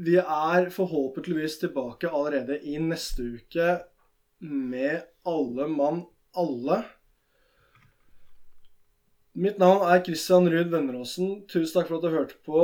vi 0.00 0.16
er 0.20 0.70
forhåpentligvis 0.72 1.58
tilbake 1.60 2.08
allerede 2.08 2.60
i 2.64 2.78
neste 2.80 3.26
uke 3.36 3.74
med 4.40 5.02
Alle 5.28 5.66
mann 5.68 6.04
alle. 6.32 6.82
Mitt 9.40 9.58
navn 9.60 9.84
er 9.86 10.02
Christian 10.04 10.48
Ruud 10.50 10.70
Venneråsen. 10.72 11.42
Tusen 11.50 11.74
takk 11.74 11.90
for 11.90 11.98
at 11.98 12.06
du 12.06 12.14
hørte 12.14 12.38
på. 12.46 12.62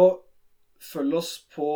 Følg 0.82 1.16
oss 1.16 1.30
på 1.54 1.66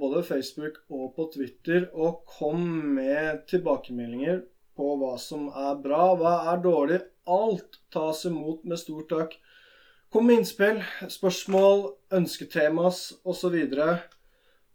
både 0.00 0.22
Facebook 0.26 0.78
og 0.92 1.16
på 1.16 1.26
Twitter, 1.34 1.88
og 1.92 2.22
kom 2.30 2.62
med 2.96 3.42
tilbakemeldinger 3.50 4.44
på 4.76 4.92
hva 5.00 5.16
som 5.20 5.48
er 5.50 5.78
bra, 5.82 6.12
hva 6.18 6.34
er 6.52 6.62
dårlig. 6.64 7.00
Alt 7.26 7.80
tas 7.92 8.22
imot 8.28 8.66
med 8.68 8.78
stor 8.78 9.06
takk. 9.10 9.34
Kom 10.12 10.28
med 10.28 10.40
innspill, 10.42 10.78
spørsmål, 11.10 11.88
ønsketemas 12.14 13.08
osv. 13.26 13.56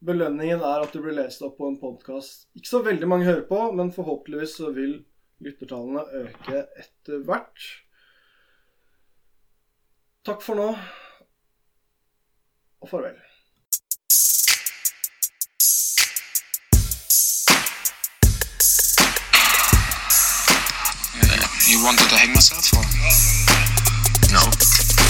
Belønningen 0.01 0.65
er 0.65 0.83
at 0.83 0.91
du 0.91 0.99
blir 1.03 1.15
lest 1.15 1.45
opp 1.45 1.55
på 1.61 1.69
en 1.69 1.79
podkast. 1.79 2.49
Ikke 2.57 2.73
så 2.73 2.83
veldig 2.83 3.07
mange 3.07 3.29
hører 3.29 3.47
på, 3.47 3.61
men 3.77 3.93
forhåpentligvis 3.95 4.57
så 4.59 4.73
vil 4.75 4.99
lyttertallene 5.41 6.25
øke 6.25 6.65
etter 6.81 7.23
hvert. 7.25 7.67
Takk 10.27 10.43
for 10.45 10.59
nå, 10.59 10.67
og 12.81 12.89
farvel. 12.89 13.30
You 21.71 21.79
wanted 21.85 22.09
to 22.09 22.17
hang 22.17 22.33
myself 22.33 22.73
or? 22.73 22.83
No. 24.35 24.43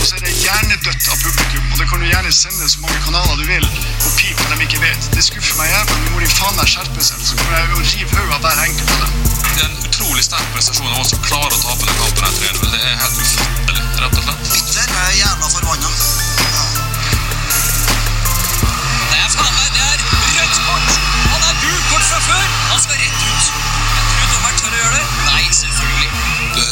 Og 0.02 0.06
så 0.08 0.16
er 0.18 0.24
det 0.26 0.34
hjernedødt 0.44 1.08
av 1.14 1.18
publikum, 1.24 1.66
og 1.72 1.78
det 1.80 1.88
kan 1.90 2.02
du 2.02 2.06
gjerne 2.06 2.32
sende 2.34 2.70
så 2.70 2.80
mange 2.84 3.00
kanaler 3.06 3.36
du 3.42 3.46
vil 3.50 3.66
og 4.06 4.12
pip 4.18 4.40
når 4.50 4.56
de 4.56 4.68
ikke 4.68 4.82
vet. 4.82 5.10
Det 5.16 5.24
skuffer 5.26 5.58
meg 5.60 5.70
jævlig, 5.74 5.98
men 6.04 6.14
må 6.16 6.24
de 6.24 6.30
faen 6.34 6.58
meg 6.58 6.72
skjerpe 6.74 7.06
seg, 7.06 7.22
så 7.28 7.38
kommer 7.38 7.58
jeg 7.58 7.70
og 7.76 7.84
river 7.94 8.18
hodet 8.18 8.38
av 8.38 8.46
hver 8.46 8.64
enkelt 8.66 8.94
av 8.96 9.06
dem. 9.06 9.14
Det 9.46 9.62
er 9.62 9.70
en 9.70 9.80
utrolig 9.90 10.26
sterk 10.26 10.50
prestasjon 10.56 10.92
av 10.94 11.04
oss 11.04 11.14
som 11.14 11.24
klarer 11.30 11.54
å 11.54 11.64
tape 11.66 11.86
den 11.86 12.02
kampen. 12.02 12.26
her 12.26 12.34
3-0. 12.42 12.68
Det 12.74 12.82
er 12.82 13.00
helt 13.06 13.24
ufattelig, 13.26 13.88
rett 14.04 14.22
og 14.22 14.28
slett. 14.28 14.52
Bitter 14.58 15.00
er 15.06 15.18
jævla 15.22 15.56
forbanna. 15.58 16.31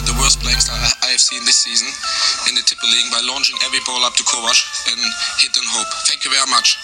The, 0.05 0.15
worst 0.19 0.41
blanks 0.41 0.69
I 0.69 1.09
have 1.09 1.21
seen 1.21 1.45
this 1.45 1.57
season 1.57 1.87
in 2.49 2.55
the 2.55 2.61
Tipper 2.61 2.85
League 2.85 3.09
by 3.11 3.21
launching 3.25 3.55
every 3.65 3.79
ball 3.85 4.03
up 4.03 4.13
to 4.15 4.23
Kovac 4.23 4.59
and 4.91 4.99
hit 5.39 5.55
and 5.55 5.65
hope. 5.71 5.87
Thank 6.05 6.25
you 6.25 6.31
very 6.31 6.49
much. 6.51 6.77